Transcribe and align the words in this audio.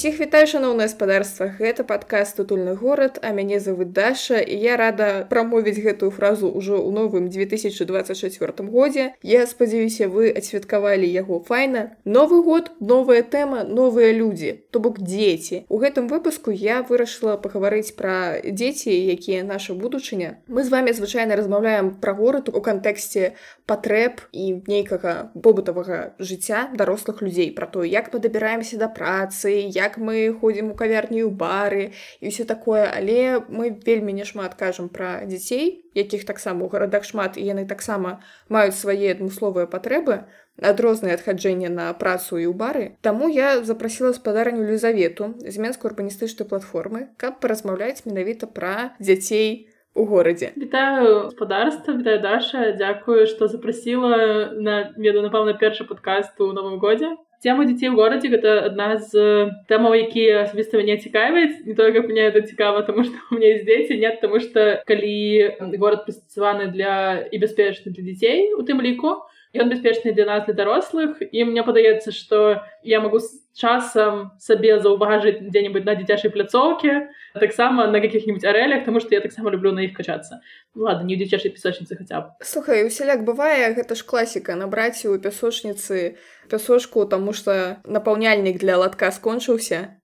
Усіх 0.00 0.20
вітаю 0.20 0.46
шаноўна 0.48 0.86
гаспадарства. 0.88 1.46
Гэта 1.60 1.84
падкаст 1.84 2.38
утульны 2.40 2.72
горад 2.72 3.18
а 3.20 3.36
мяне 3.36 3.60
зовут 3.60 3.92
Даша 3.92 4.40
і 4.40 4.56
я 4.56 4.80
рада 4.80 5.28
прамовіць 5.28 5.76
гэтую 5.76 6.08
фразу 6.08 6.48
ўжо 6.48 6.80
ў 6.80 6.88
новым 6.88 7.28
2024 7.28 8.64
годзе. 8.72 9.12
Я 9.20 9.44
спадзяюся 9.44 10.08
вы 10.08 10.32
адсвяткавалі 10.32 11.04
яго 11.04 11.44
файна. 11.44 12.00
Новы 12.08 12.40
год 12.40 12.72
новая 12.80 13.20
тэма 13.20 13.68
новыя 13.68 14.16
людзі 14.16 14.64
то 14.72 14.80
бок 14.80 15.04
дзеці. 15.04 15.68
У 15.68 15.76
гэтым 15.76 16.08
выпуску 16.08 16.48
я 16.48 16.80
вырашыла 16.80 17.36
пагаварыць 17.36 17.92
пра 17.92 18.40
дзеці 18.40 18.88
якія 18.88 19.44
наша 19.44 19.76
будучыня. 19.76 20.40
Мы 20.48 20.64
з 20.64 20.72
вами 20.72 20.96
звычайна 20.96 21.36
размаўляем 21.36 21.92
пра 22.00 22.16
горад 22.16 22.48
у 22.48 22.64
кантэксце 22.64 23.36
патрэб 23.70 24.26
і 24.34 24.46
нейкага 24.66 25.30
побытавага 25.46 26.18
жыцця 26.18 26.66
дарослых 26.74 27.22
людзей 27.22 27.54
пра 27.54 27.70
то 27.70 27.86
як 27.86 28.10
падабіраемся 28.10 28.80
да 28.82 28.90
працы 28.90 29.54
як 29.76 29.98
мы 30.02 30.34
ходзім 30.42 30.74
у 30.74 30.78
кавярні 30.80 31.22
ў 31.22 31.30
бары 31.30 31.84
і 32.18 32.34
ўсё 32.34 32.44
такое. 32.50 32.90
Але 32.90 33.46
мы 33.46 33.70
вельмі 33.86 34.16
няшмат 34.18 34.58
кажам 34.58 34.90
пра 34.90 35.22
дзяцей 35.30 35.86
якіх 35.94 36.26
таксама 36.26 36.66
у 36.66 36.68
гарадах 36.68 37.06
шмат 37.06 37.38
і 37.38 37.46
яны 37.46 37.66
таксама 37.70 38.18
маюць 38.48 38.78
свае 38.78 39.14
адмысловыя 39.14 39.70
патрэбы 39.70 40.26
адрозныя 40.60 41.16
адхаджэння 41.16 41.70
на 41.72 41.88
працу 41.94 42.36
і 42.36 42.46
ў 42.50 42.54
бары. 42.54 42.84
Таму 43.00 43.30
я 43.32 43.62
запрасіла 43.64 44.12
спадарню 44.12 44.66
лізавету 44.68 45.34
з 45.40 45.56
менскай 45.56 45.88
урбаністычнай 45.90 46.48
платформы 46.48 47.08
каб 47.16 47.40
паразмаўляць 47.40 48.04
менавіта 48.04 48.46
пра 48.46 48.92
дзяцей 49.00 49.69
у 49.94 50.04
горадзе 50.04 50.52
вітаю 50.56 51.24
гаспадарства 51.24 51.94
вітаю 51.94 52.20
даша. 52.20 52.72
Дзякую 52.72 53.26
што 53.26 53.48
запрасіла 53.48 54.52
на 54.54 54.94
веду 54.96 55.22
напэўна 55.26 55.58
першы 55.58 55.84
падкаст 55.84 56.40
у 56.40 56.52
новым 56.52 56.78
годзе 56.78 57.16
тема 57.42 57.64
дзяцей 57.64 57.88
у 57.88 57.96
горадзе 57.96 58.28
гэта 58.28 58.68
адна 58.68 59.00
з 59.00 59.50
тэмаў 59.68 59.96
якія 59.98 60.44
асабіста 60.44 60.76
мяне 60.76 61.00
цікавяць 61.00 61.64
не 61.64 61.74
тое 61.74 61.92
как 61.92 62.08
мне 62.08 62.28
это 62.28 62.44
цікава 62.44 62.82
тому 62.82 63.04
что 63.04 63.16
у 63.30 63.34
меня 63.34 63.56
есть 63.56 63.64
дзеці 63.64 63.96
нет 63.96 64.20
тому 64.20 64.40
что 64.40 64.82
калі 64.86 65.56
горад 65.80 66.04
прыстасаваны 66.06 66.70
для 66.70 67.24
і 67.32 67.40
бяспечны 67.40 67.92
для 67.96 68.04
дзяцей 68.04 68.52
у 68.54 68.62
тым 68.62 68.84
ліку 68.84 69.24
ён 69.54 69.68
бяспечны 69.68 70.12
для 70.12 70.26
нас 70.26 70.44
для 70.44 70.54
дарослых 70.54 71.18
і 71.20 71.44
мне 71.44 71.62
падаецца 71.62 72.12
что 72.12 72.62
я 72.82 73.00
могу 73.00 73.18
с 73.18 73.42
часам 73.54 74.30
сабе 74.38 74.78
заўважыць 74.78 75.42
дзе-нибудь 75.50 75.84
на 75.84 75.94
дзіцячай 75.98 76.30
пляцоўке 76.30 77.10
таксама 77.34 77.86
на 77.90 78.00
каких-нибудь 78.00 78.44
арэлях 78.44 78.84
тому 78.84 79.00
что 79.00 79.14
я 79.14 79.20
таксама 79.20 79.50
люблю 79.50 79.72
на 79.72 79.80
іх 79.80 79.92
качацца 79.96 80.40
ладно 80.74 81.06
не 81.06 81.16
дзіцячай 81.16 81.50
песочніцы 81.50 81.98
хаця 81.98 82.20
б 82.20 82.46
слухай 82.46 82.86
усяляк 82.86 83.26
бывае 83.26 83.74
гэта 83.74 83.98
ж 83.98 84.06
класіка 84.06 84.54
набраць 84.54 85.02
у 85.04 85.18
пясочніцы 85.18 86.16
пясочку 86.48 87.06
тому 87.06 87.32
что 87.32 87.82
напаўняльнік 87.84 88.58
для 88.58 88.78
латка 88.78 89.10
скончыўся 89.10 89.98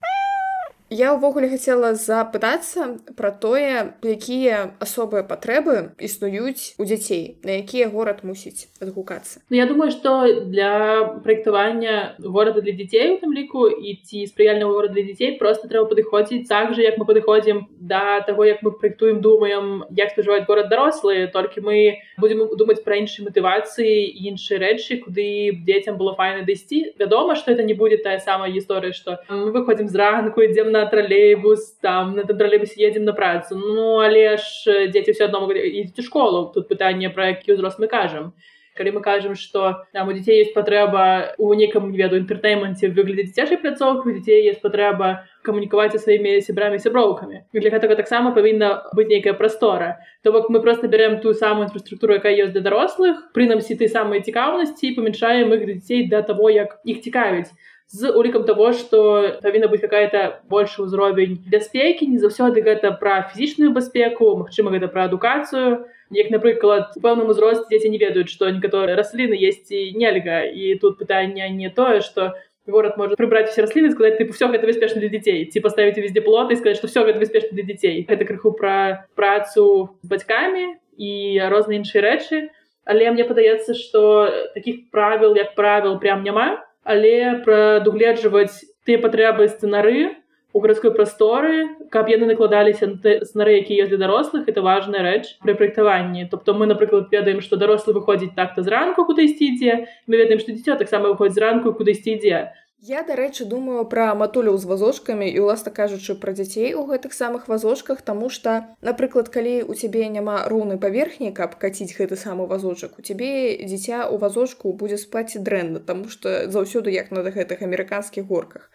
Я 0.90 1.18
ўвогуле 1.18 1.50
хацела 1.50 1.98
запытацца 1.98 3.02
пра 3.18 3.34
тое, 3.34 3.98
якія 4.06 4.78
асобыя 4.78 5.26
патрэбы 5.26 5.98
існуюць 5.98 6.78
у 6.78 6.86
дзяцей, 6.86 7.42
на 7.42 7.58
якія 7.58 7.90
горад 7.90 8.22
мусіць 8.22 8.70
адгукацца. 8.78 9.42
Ну, 9.50 9.58
я 9.58 9.66
думаю, 9.66 9.90
што 9.90 10.46
для 10.46 11.18
праектавання 11.26 12.14
горада 12.22 12.62
для 12.62 12.70
дзяцей 12.78 13.10
у 13.10 13.18
тым 13.18 13.34
ліку 13.34 13.66
і 13.66 13.98
ці 13.98 14.30
спрыяльнага 14.30 14.70
горада 14.70 14.94
для 14.94 15.10
дзяцей 15.10 15.34
просто 15.42 15.66
трэба 15.66 15.90
падыходзіць 15.90 16.46
так 16.46 16.78
жа, 16.78 16.86
як 16.86 17.02
мы 17.02 17.08
падыходзім 17.10 17.66
да 17.82 18.22
таго, 18.22 18.46
як 18.46 18.62
мы 18.62 18.70
праектуем 18.70 19.18
думаем, 19.18 19.82
як 19.90 20.14
спажываць 20.14 20.46
горад 20.46 20.70
дарослыя, 20.70 21.26
толькі 21.26 21.66
мы 21.66 21.98
будзем 22.14 22.46
думаць 22.54 22.86
пра 22.86 23.02
іншыя 23.02 23.26
матывацыі 23.26 24.06
іншыя 24.30 24.62
рэчы, 24.62 25.02
куды 25.02 25.50
дзецям 25.66 25.98
было 25.98 26.14
файна 26.14 26.46
дайсці. 26.46 26.94
Вядома, 26.94 27.34
што 27.34 27.50
это 27.50 27.66
не 27.66 27.74
будзе 27.74 27.98
тая 27.98 28.22
самая 28.22 28.54
гісторыя, 28.54 28.94
што 28.94 29.18
мы 29.26 29.50
выходзім 29.50 29.90
зранку 29.90 30.46
ідзем 30.46 30.70
на 30.70 30.75
троллейбус 30.84 31.80
там 31.80 32.14
на 32.16 32.20
этом 32.20 32.36
троллейбусе 32.38 32.82
едем 32.82 33.04
на 33.04 33.12
працу. 33.12 33.56
Ну 33.56 33.96
але 33.98 34.36
ж 34.36 34.88
дзеці 34.92 35.12
все 35.12 35.24
адно 35.24 35.48
ідзеце 35.50 36.02
школу. 36.02 36.52
Тут 36.54 36.68
пытанне 36.68 37.08
про 37.08 37.32
які 37.32 37.56
ўзрост 37.56 37.80
мы 37.80 37.88
кажам 37.88 38.36
калі 38.76 38.92
мы 38.92 39.00
кажам 39.00 39.34
что 39.34 39.84
там 39.92 40.08
у 40.08 40.12
дзяцей 40.12 40.38
есть 40.38 40.54
патрэба 40.54 41.34
у 41.38 41.52
некам 41.54 41.92
веду 41.92 42.20
інтэртэйменце 42.20 42.92
выглядзе 42.92 43.32
дзіцячай 43.32 43.58
пляцоўку 43.58 44.12
дзяцей 44.12 44.44
есть 44.44 44.60
патрэба 44.60 45.24
камунікаваць 45.42 45.92
са 45.96 46.00
сваімі 46.04 46.36
сябрамі 46.44 46.78
сяброўкамі 46.78 47.42
для 47.56 47.72
гэтага 47.72 47.96
таксама 47.96 48.34
павінна 48.36 48.84
быць 48.92 49.08
нейкая 49.08 49.34
прастора 49.34 49.96
то 50.22 50.32
бок 50.32 50.50
мы 50.50 50.60
просто 50.60 50.88
берем 50.88 51.20
ту 51.20 51.32
самую 51.32 51.68
інфраструктуру 51.68 52.20
якая 52.20 52.36
ёсць 52.36 52.52
для 52.52 52.64
дарослых 52.68 53.32
прынамсі 53.32 53.80
ты 53.80 53.88
самыя 53.88 54.20
цікаўнасці 54.20 54.94
памяншаем 54.98 55.56
іх 55.56 55.64
дзяцей 55.64 56.06
да 56.12 56.22
того 56.22 56.52
як 56.52 56.78
іх 56.84 57.00
цікавіць 57.00 57.50
з 57.88 58.10
улікам 58.10 58.44
того 58.44 58.72
что 58.72 59.38
павінна 59.42 59.68
быць 59.70 59.80
какая-то 59.80 60.42
большы 60.50 60.82
ўзровень 60.82 61.38
бяспекі 61.46 62.10
не 62.10 62.18
заўсёды 62.18 62.62
гэта 62.62 62.90
пра 62.98 63.30
фізічную 63.30 63.70
бяспеку 63.70 64.34
Мачыма 64.42 64.74
гэта 64.74 64.90
пра 64.90 65.06
адукацыю 65.06 65.86
як 66.10 66.30
напрыклад 66.34 66.98
пэўным 66.98 67.30
узрост 67.30 67.70
дзеці 67.70 67.90
не 67.94 67.98
ведаюць 68.02 68.30
што 68.30 68.50
некаторыя 68.50 68.98
расліны 68.98 69.38
есть 69.38 69.70
і 69.70 69.94
нельга 69.94 70.42
і 70.50 70.74
тут 70.82 70.98
пытанне 70.98 71.46
не 71.54 71.70
тое 71.70 72.02
что 72.02 72.34
город 72.66 72.96
может 72.96 73.16
прыбраць 73.16 73.54
все 73.54 73.62
расліны 73.62 73.94
сказать 73.94 74.18
ты 74.18 74.26
все 74.32 74.50
гэта 74.50 74.66
бяспечна 74.66 75.00
для 75.00 75.10
дзяцей 75.14 75.46
ці 75.46 75.60
паставіць 75.60 76.02
везде 76.02 76.20
плот 76.20 76.50
і 76.50 76.56
сказать 76.56 76.76
что 76.76 76.90
все 76.90 77.06
гэта 77.06 77.22
бяспечна 77.22 77.54
для 77.54 77.70
дзяцей 77.70 78.02
гэта 78.02 78.26
крыху 78.26 78.50
пра 78.50 79.06
працу 79.14 79.94
з 80.02 80.10
бацькамі 80.10 80.74
і 80.98 81.38
розныя 81.54 81.78
іншыя 81.78 82.02
рэчы 82.02 82.50
але 82.82 83.10
мне 83.10 83.22
падаецца 83.22 83.74
что 83.74 84.26
таких 84.54 84.90
правил 84.90 85.38
як 85.38 85.54
правил 85.54 85.98
прям 86.02 86.26
няма 86.26 86.65
але 86.86 87.42
прадугледжваць 87.44 88.62
тыя 88.86 89.02
патрэбы 89.02 89.50
сцэнары 89.50 90.22
у 90.56 90.60
гарадской 90.64 90.92
прасторы 90.94 91.66
каб 91.92 92.08
яны 92.08 92.30
накладаліся 92.30 92.88
снары 93.28 93.58
які 93.58 93.76
ёсць 93.82 93.90
для 93.92 94.00
дарослых 94.06 94.48
это 94.48 94.62
важная 94.64 95.02
рэч 95.04 95.36
пры 95.42 95.54
праектаванні. 95.58 96.28
Тобто 96.30 96.54
мы 96.54 96.66
напрыклад 96.70 97.12
ведаем 97.12 97.42
што 97.44 97.58
дарослы 97.60 97.92
выходзіць 97.92 98.32
так-то 98.38 98.62
зранку 98.62 99.04
куды 99.04 99.26
ісці 99.28 99.50
ідзе 99.52 99.74
мы 100.06 100.22
ведаем 100.22 100.40
што 100.40 100.56
дзіцё 100.56 100.78
таксама 100.80 101.12
выходзіць 101.12 101.36
зранку 101.36 101.74
куды 101.74 101.92
ісці 101.92 102.16
ідзе 102.16 102.40
Я, 102.78 103.02
дарэчы, 103.08 103.46
думаю 103.48 103.86
пра 103.88 104.12
матуляў 104.14 104.58
з 104.60 104.68
вазочкамі 104.68 105.26
і 105.32 105.40
уласна 105.40 105.72
кажучы 105.72 106.14
пра 106.20 106.32
дзяцей 106.36 106.74
у 106.76 106.84
гэтых 106.84 107.14
самых 107.16 107.48
вазочках, 107.48 108.02
таму 108.02 108.28
што, 108.28 108.68
напрыклад, 108.84 109.30
калі 109.32 109.64
у 109.64 109.72
цябе 109.72 110.04
няма 110.12 110.44
роўнай 110.52 110.76
паверхні, 110.76 111.32
каб 111.32 111.56
каціць 111.56 111.96
гэты 111.96 112.20
самы 112.20 112.44
вазочак, 112.46 112.98
у 113.00 113.02
цябе 113.02 113.56
дзіця 113.64 114.04
ў 114.04 114.20
вазочку 114.20 114.76
будзе 114.76 115.00
спаць 115.00 115.40
дрэнна, 115.40 115.80
таму 115.80 116.12
што 116.12 116.52
заўсёды 116.52 116.92
як 116.92 117.08
на 117.16 117.24
гэтых 117.24 117.64
амерыканскіх 117.64 118.28
горках. 118.28 118.68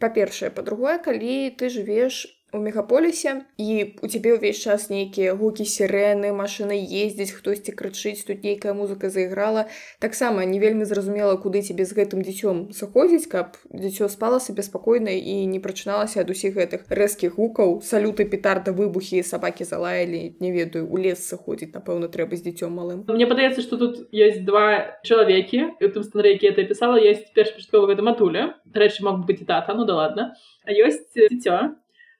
Па-першае, 0.00 0.48
па-другое, 0.48 0.96
калі 0.98 1.52
ты 1.52 1.68
жывеш 1.68 2.24
у 2.54 2.58
мегаполісе 2.62 3.42
і 3.58 3.98
у 4.02 4.06
цябе 4.06 4.38
ўвесь 4.38 4.62
час 4.62 4.86
нейкія 4.86 5.34
гукі 5.34 5.66
сірэны 5.66 6.30
машыны 6.30 6.78
ездзіць 6.78 7.34
хтосьці 7.34 7.74
крычыць 7.74 8.22
тут 8.22 8.46
нейкая 8.46 8.74
музыка 8.78 9.10
заіграла. 9.10 9.66
Таксама 9.98 10.46
не 10.46 10.62
вельмі 10.62 10.86
зразумела 10.86 11.34
куды 11.34 11.66
цябе 11.66 11.82
з 11.82 11.98
гэтым 11.98 12.22
дзіцём 12.22 12.70
заходзіць 12.70 13.26
каб 13.26 13.58
дзіцё 13.74 14.06
спала 14.08 14.38
сабе 14.38 14.62
спакойна 14.62 15.10
і 15.10 15.46
не 15.50 15.58
прачыналася 15.58 16.22
ад 16.22 16.30
усіх 16.30 16.54
гэтых 16.54 16.86
рэзкіх 16.88 17.34
гукаў. 17.34 17.82
Салюты 17.82 18.24
петарда 18.24 18.70
выбухі 18.70 19.26
сабакі 19.26 19.66
залаялі 19.66 20.38
не 20.38 20.50
ведаю 20.54 20.86
у 20.86 20.96
лес 20.96 21.26
сыходзіць 21.26 21.74
напэўна 21.74 22.06
трэба 22.06 22.38
з 22.38 22.46
дзіцём 22.46 22.70
малым. 22.70 23.02
Мне 23.10 23.26
падаецца 23.26 23.66
што 23.66 23.76
тут 23.82 24.06
ёсць 24.14 24.46
два 24.46 24.94
чалавекі 25.02 25.74
тым 25.82 26.02
стары 26.06 26.38
які 26.38 26.54
это 26.54 26.62
пісала 26.62 27.02
есть 27.02 27.34
першапачаткова 27.34 27.90
гэта 27.90 28.02
матуля 28.06 28.54
рэчы 28.74 29.02
мог 29.02 29.26
быць 29.26 29.42
і 29.42 29.48
тата 29.50 29.74
ну 29.74 29.86
да 29.86 29.98
ладно 29.98 30.34
а 30.62 30.70
ёсць 30.70 31.02
дзіцё 31.14 31.74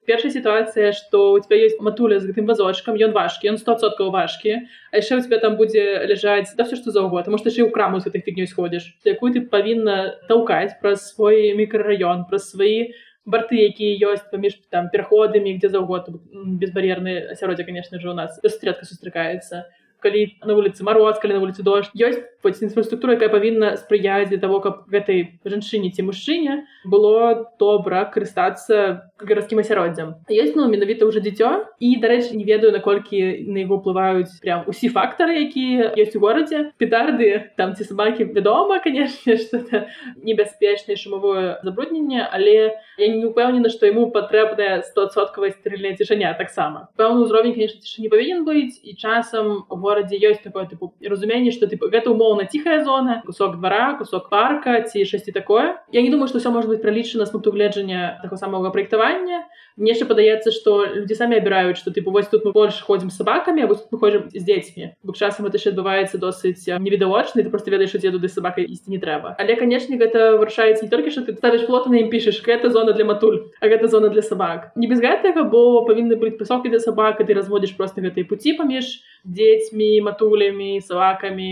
першая 0.07 0.31
сітуацыя 0.31 0.91
што 0.93 1.33
у 1.33 1.39
тебя 1.39 1.57
есть 1.57 1.81
матуля 1.81 2.19
з 2.19 2.29
гэтым 2.29 2.45
вазочкам 2.49 2.95
ён 2.95 3.15
важкі 3.15 3.51
ён 3.51 3.57
стосоткаў 3.61 4.11
важкі 4.15 4.53
а 4.55 5.01
яшчэ 5.01 5.17
у 5.17 5.23
тебя 5.25 5.39
там 5.43 5.57
будзе 5.59 6.05
ляжаць 6.09 6.53
да 6.57 6.63
все 6.63 6.79
што 6.79 6.93
заўгод 6.95 7.25
тому 7.25 7.41
што 7.41 7.49
яшчэ 7.49 7.65
ў 7.65 7.73
краму 7.73 7.99
з 7.99 8.09
гэтай 8.09 8.25
фігнёй 8.25 8.47
сходзіш 8.51 8.87
якую 9.03 9.33
ты 9.33 9.41
павінна 9.41 9.97
таўкаць 10.29 10.77
праз 10.81 11.09
свой 11.13 11.53
мікрараён 11.57 12.25
праз 12.29 12.49
свае 12.53 12.93
барты 13.25 13.57
якія 13.65 14.13
ёсць 14.13 14.29
паміж 14.31 14.61
там 14.69 14.93
пераходамі 14.93 15.57
где 15.57 15.69
заўгод 15.73 16.13
безбар'ерны 16.61 17.33
асяроддзе 17.33 17.65
конечно 17.65 17.99
же 17.99 18.09
у 18.09 18.13
нас 18.13 18.37
стрэтка 18.37 18.85
сустракаецца 18.85 19.65
калі 20.05 20.37
на 20.45 20.53
вуліцы 20.53 20.85
мароз 20.85 21.17
калі 21.17 21.39
на 21.39 21.41
вуліцы 21.41 21.65
дождж 21.65 21.89
ёсць 21.97 22.21
інфраструктура 22.45 23.17
якая 23.17 23.29
павінна 23.33 23.73
спрыяць 23.77 24.29
для 24.29 24.37
того 24.37 24.61
каб 24.61 24.85
гэтай 24.93 25.41
жанчыне 25.41 25.89
ці 25.89 26.05
мужчыне 26.05 26.65
было 26.85 27.49
добра 27.57 28.05
карыстацца 28.13 29.09
гарадскім 29.17 29.63
асяроддзям 29.63 30.13
ёсць 30.29 30.53
ну 30.53 30.67
менавіта 30.69 31.09
ўжо 31.09 31.23
дзіцё 31.25 31.73
і 31.79 31.89
дарэчы 32.03 32.37
не 32.37 32.45
ведаю 32.45 32.69
наколькі 32.75 33.49
на 33.49 33.65
яго 33.65 33.81
ўплываюць 33.81 34.37
прям 34.45 34.69
усі 34.69 34.91
фактары 34.93 35.41
якія 35.41 35.95
ёсць 35.97 36.13
у 36.13 36.21
горадзе 36.21 36.75
петарды 36.77 37.49
там 37.57 37.73
ці 37.73 37.87
сабакі 37.87 38.29
вядома 38.35 38.77
канешне 38.83 39.37
что 39.41 39.87
небяспечнае 40.21 40.99
шумавое 40.99 41.57
забрудненне 41.63 42.27
але 42.27 42.77
я 43.01 43.07
не 43.07 43.25
упэўнена 43.25 43.73
што 43.73 43.89
яму 43.89 44.11
патрэбная 44.11 44.83
стосоткавая 44.85 45.55
стрыльная 45.55 45.95
цішыня 45.95 46.35
таксама 46.37 46.91
пэўны 46.99 47.25
ўзровень 47.25 47.55
конечно 47.57 47.81
цішы 47.81 48.05
не 48.05 48.11
павінен 48.11 48.45
быць 48.45 48.77
і 48.83 48.93
часам 48.99 49.65
город 49.69 49.94
горадзе 49.95 50.19
ёсць 50.19 50.43
такое 50.43 50.67
тыпу 50.67 50.91
разуменне 50.99 51.55
што 51.55 51.71
тыпу 51.71 51.87
гэта 51.87 52.11
умоўна 52.11 52.45
ціхая 52.51 52.83
зона 52.83 53.21
кусок 53.25 53.55
двара 53.59 53.95
кусок 53.95 54.27
парка 54.29 54.83
ці 54.83 55.07
шасці 55.07 55.31
такое. 55.31 55.79
Я 55.95 56.03
не 56.03 56.11
думаю 56.11 56.27
што 56.27 56.43
ўсё 56.43 56.51
можа 56.51 56.67
быць 56.67 56.83
пралічана 56.83 57.25
з 57.25 57.31
пункту 57.31 57.55
гледжання 57.55 58.19
таго 58.21 58.35
самого 58.35 58.71
праектавання 58.75 59.47
мне 59.77 59.91
яшчэ 59.91 60.07
падаецца 60.07 60.51
што 60.55 60.75
людзі 60.87 61.17
самі 61.19 61.37
абіраюць 61.41 61.77
што 61.79 61.91
тыпу 61.91 62.11
вось 62.15 62.29
тут 62.31 62.45
мы 62.47 62.51
больш 62.55 62.79
ходзім 62.87 63.11
сабакамі 63.11 63.65
а 63.65 63.67
вось 63.71 63.83
мы 63.91 63.99
ходзім 63.99 64.29
з 64.31 64.43
дзецьмі 64.47 64.91
бо 65.03 65.15
часам 65.15 65.47
это 65.49 65.59
яшчэ 65.59 65.75
адбываецца 65.75 66.21
досыць 66.21 66.63
невідавочны 66.79 67.43
ты 67.43 67.49
просто 67.51 67.73
ведаеш 67.75 67.95
дзе 67.99 68.13
туды 68.15 68.31
сабака 68.31 68.63
ісці 68.63 68.93
не 68.93 68.99
трэба 69.03 69.35
але 69.35 69.59
канешне 69.59 69.99
гэта 69.99 70.39
вырашаецца 70.39 70.87
не 70.87 70.91
толькі 70.93 71.11
што 71.11 71.25
ты 71.27 71.35
ставіш 71.35 71.67
флот 71.67 71.91
на 71.91 71.99
ім 71.99 72.09
пішаш 72.13 72.39
гэта 72.47 72.71
зона 72.71 72.95
для 72.95 73.05
матуль 73.11 73.51
а 73.59 73.67
гэта 73.67 73.91
зона 73.91 74.13
для 74.15 74.23
сабак 74.23 74.71
не 74.75 74.87
без 74.87 75.03
гэтага 75.03 75.43
бо 75.43 75.83
павінны 75.83 76.15
быць 76.15 76.37
пасокі 76.39 76.71
для 76.71 76.79
сабак 76.79 77.19
ты 77.19 77.31
разводзіш 77.35 77.75
просто 77.75 77.99
гэтай 77.99 78.23
пуці 78.23 78.55
паміж 78.55 79.03
дзецьмі 79.27 79.91
матулямі 80.07 80.79
сабакамі 80.79 81.51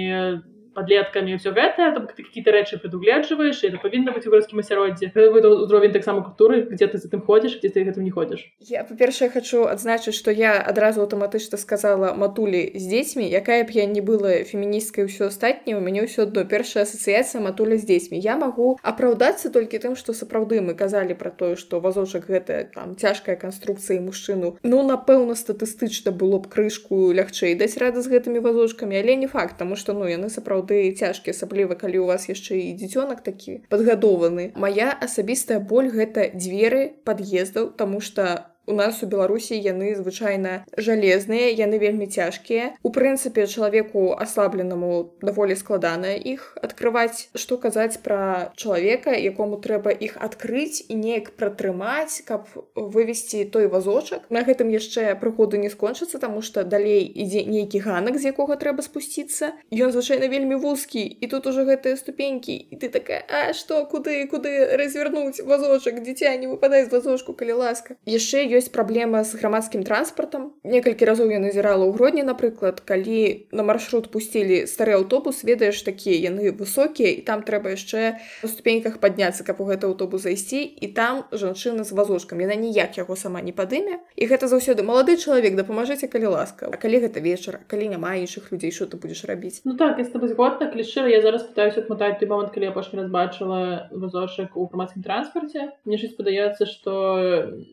подлеткамі 0.73 1.37
все 1.37 1.51
гэта 1.51 1.93
там 1.93 2.07
какие-то 2.07 2.51
рэчы 2.51 2.79
прадугледжваеш 2.81 3.63
это 3.63 3.77
павінна 3.77 4.11
быць 4.11 4.25
у 4.27 4.31
гарадскім 4.33 4.59
асяроддзе 4.59 5.11
узровень 5.13 5.93
таксама 5.93 6.23
культуры 6.23 6.65
где 6.69 6.87
ты 6.87 6.97
за 6.97 7.09
тым 7.09 7.21
ходзіш 7.21 7.59
где 7.59 7.69
ты 7.69 7.83
гэтым 7.85 8.03
не 8.03 8.11
ходзіш 8.11 8.49
я 8.59 8.83
па-першае 8.83 9.29
хочу 9.29 9.65
адзначыць 9.69 10.17
что 10.17 10.31
я 10.31 10.57
адразу 10.57 11.05
аўтаматычна 11.05 11.57
сказала 11.57 12.13
матулі 12.13 12.73
з 12.73 12.83
дзецьмі 12.89 13.29
якая 13.29 13.63
б 13.63 13.71
я 13.77 13.85
не 13.85 14.01
была 14.01 14.43
феміністкай 14.49 15.05
ўсё 15.05 15.29
астатняе 15.29 15.77
у 15.77 15.81
мяне 15.85 16.03
ўсё 16.09 16.25
адно 16.27 16.45
першая 16.49 16.83
асацыяцыя 16.89 17.41
матуля 17.41 17.77
з 17.77 17.85
дзецьмі 17.85 18.17
я 18.17 18.37
магу 18.37 18.79
апраўдацца 18.81 19.53
толькі 19.53 19.77
тым 19.77 19.95
что 19.95 20.17
сапраўды 20.17 20.61
мы 20.61 20.73
казалі 20.73 21.13
про 21.13 21.29
тое 21.29 21.55
что 21.55 21.79
вазочак 21.79 22.27
гэта 22.27 22.65
там 22.73 22.97
цяжкая 22.97 23.37
канструкцыя 23.37 24.01
мужчыну 24.01 24.57
ну 24.63 24.81
напэўна 24.81 25.37
статыстычна 25.37 26.11
было 26.11 26.41
б 26.41 26.49
крышку 26.49 27.13
лягчэй 27.13 27.55
даць 27.55 27.77
рада 27.77 28.01
з 28.01 28.09
гэтымі 28.09 28.41
вазочкамі 28.41 28.97
але 28.97 29.15
не 29.15 29.27
факт 29.27 29.57
тому 29.57 29.75
что 29.75 29.93
ну 29.93 30.09
яны 30.09 30.29
сапраўды 30.33 30.62
сапраўды 30.63 30.95
цяжкі 30.95 31.31
асабліва 31.31 31.75
калі 31.75 31.99
у 31.99 32.05
вас 32.07 32.29
яшчэ 32.29 32.55
і 32.55 32.73
дзіцёнак 32.79 33.23
такі 33.23 33.63
падгадованы. 33.69 34.51
Моя 34.55 34.95
асабістая 34.95 35.59
боль 35.59 35.91
гэта 35.91 36.31
дзверы 36.33 36.95
пад'ездаў 37.03 37.75
тому 37.77 37.99
что 38.01 38.47
у 38.65 38.73
нас 38.73 39.03
у 39.03 39.07
беларусі 39.07 39.57
яны 39.59 39.91
звычайна 39.95 40.63
жалезныя 40.77 41.51
яны 41.51 41.77
вельмі 41.79 42.07
цяжкія. 42.07 42.73
У 42.83 42.91
прынцыпе 42.95 43.47
чалавеку 43.47 44.15
аслабленаму 44.15 45.11
даволі 45.21 45.55
складана 45.55 46.15
іх 46.15 46.55
открываць 46.61 47.29
што 47.35 47.57
казаць 47.57 47.99
пра 48.03 48.53
чалавека 48.55 49.11
якому 49.11 49.59
трэба 49.59 49.91
іх 49.91 50.15
адкрыць 50.19 50.87
і 50.87 50.95
неяк 50.95 51.35
пратрымаць 51.35 52.23
каб 52.27 52.47
вывесці 52.75 53.43
той 53.51 53.67
вазочак. 53.67 54.29
На 54.29 54.47
гэтым 54.47 54.71
яшчэ 54.71 55.15
прыходу 55.19 55.59
не 55.59 55.69
скончыцца 55.69 56.19
таму 56.19 56.41
што 56.41 56.63
далей 56.63 57.03
ідзе 57.03 57.43
нейкі 57.43 57.83
ганак 57.83 58.17
з 58.17 58.31
якога 58.31 58.55
трэба 58.55 58.85
спусціцца. 58.85 59.53
Ён 59.71 59.91
звычайна 59.91 60.31
вельмі 60.31 60.55
вузкі 60.55 61.03
і 61.03 61.25
тут 61.27 61.47
уже 61.47 61.67
гэтыя 61.67 61.99
ступенькі 61.99 62.55
і 62.55 62.79
ты 62.79 62.87
такая 62.87 63.23
а 63.27 63.51
што 63.51 63.83
куды 63.85 64.23
куды 64.31 64.77
развярнуць 64.79 65.43
вазочак? 65.43 65.99
Дзіця 66.03 66.31
не 66.39 66.47
выпадай 66.47 66.87
з 66.87 66.91
вазочку 66.95 67.35
калі 67.35 67.59
ласка 67.59 67.99
яшчэ 68.07 68.52
ёсць 68.53 68.69
праблема 68.69 69.23
з 69.23 69.39
грамадскім 69.41 69.83
транспартам 69.83 70.53
некалькі 70.63 71.09
разоў 71.09 71.33
я 71.33 71.39
назірала 71.43 71.85
ў 71.85 71.93
гродні 71.97 72.23
напрыклад 72.23 72.81
калі 72.85 73.49
на 73.51 73.63
маршрут 73.63 74.11
пусцілі 74.13 74.63
стары 74.69 74.97
аўтобус 74.99 75.43
ведаеш 75.43 75.81
такія 75.83 76.29
яны 76.29 76.53
высокія 76.53 77.11
і 77.17 77.21
там 77.25 77.43
трэба 77.43 77.75
яшчэ 77.75 78.19
у 78.43 78.47
ступеньках 78.47 78.99
падняцца 79.03 79.43
каб 79.43 79.61
у 79.61 79.67
гэты 79.67 79.87
аўтобус 79.89 80.23
зайсці 80.23 80.63
і 80.63 80.87
там 80.87 81.23
жанчына 81.31 81.83
з 81.83 81.91
вазочкам. 81.91 82.41
Яна 82.41 82.55
ніяк 82.55 82.97
яго 82.97 83.15
сама 83.15 83.41
не 83.41 83.51
падыме. 83.51 83.99
І 84.15 84.27
гэта 84.27 84.47
заўсёды 84.47 84.83
малады 84.83 85.17
чалавек 85.17 85.55
дапамажыце 85.55 86.07
калі 86.07 86.33
ласка 86.35 86.69
А 86.71 86.77
калі 86.77 87.03
гэта 87.03 87.19
вечар 87.19 87.59
калі 87.67 87.89
няма 87.95 88.15
іншых 88.19 88.51
людзей 88.51 88.71
що 88.71 88.85
ты 88.85 88.97
будзеш 88.97 89.25
рабіць? 89.25 89.61
Ну 89.65 89.75
так 89.77 89.99
згодна. 90.03 90.71
Клішыра 90.71 91.07
я 91.07 91.21
зараз 91.21 91.43
пытаюсь 91.43 91.77
адмотаць 91.77 92.19
той 92.19 92.27
момант 92.29 92.53
калі 92.53 92.69
я 92.69 92.71
апошні 92.71 92.99
раз 92.99 93.09
бачыла 93.11 93.89
вазочак 93.91 94.57
у 94.57 94.67
грамадскім 94.67 95.03
транспарце. 95.03 95.71
Мне 95.85 95.97
ж 95.97 96.11
падаецца 96.17 96.65
што 96.65 96.91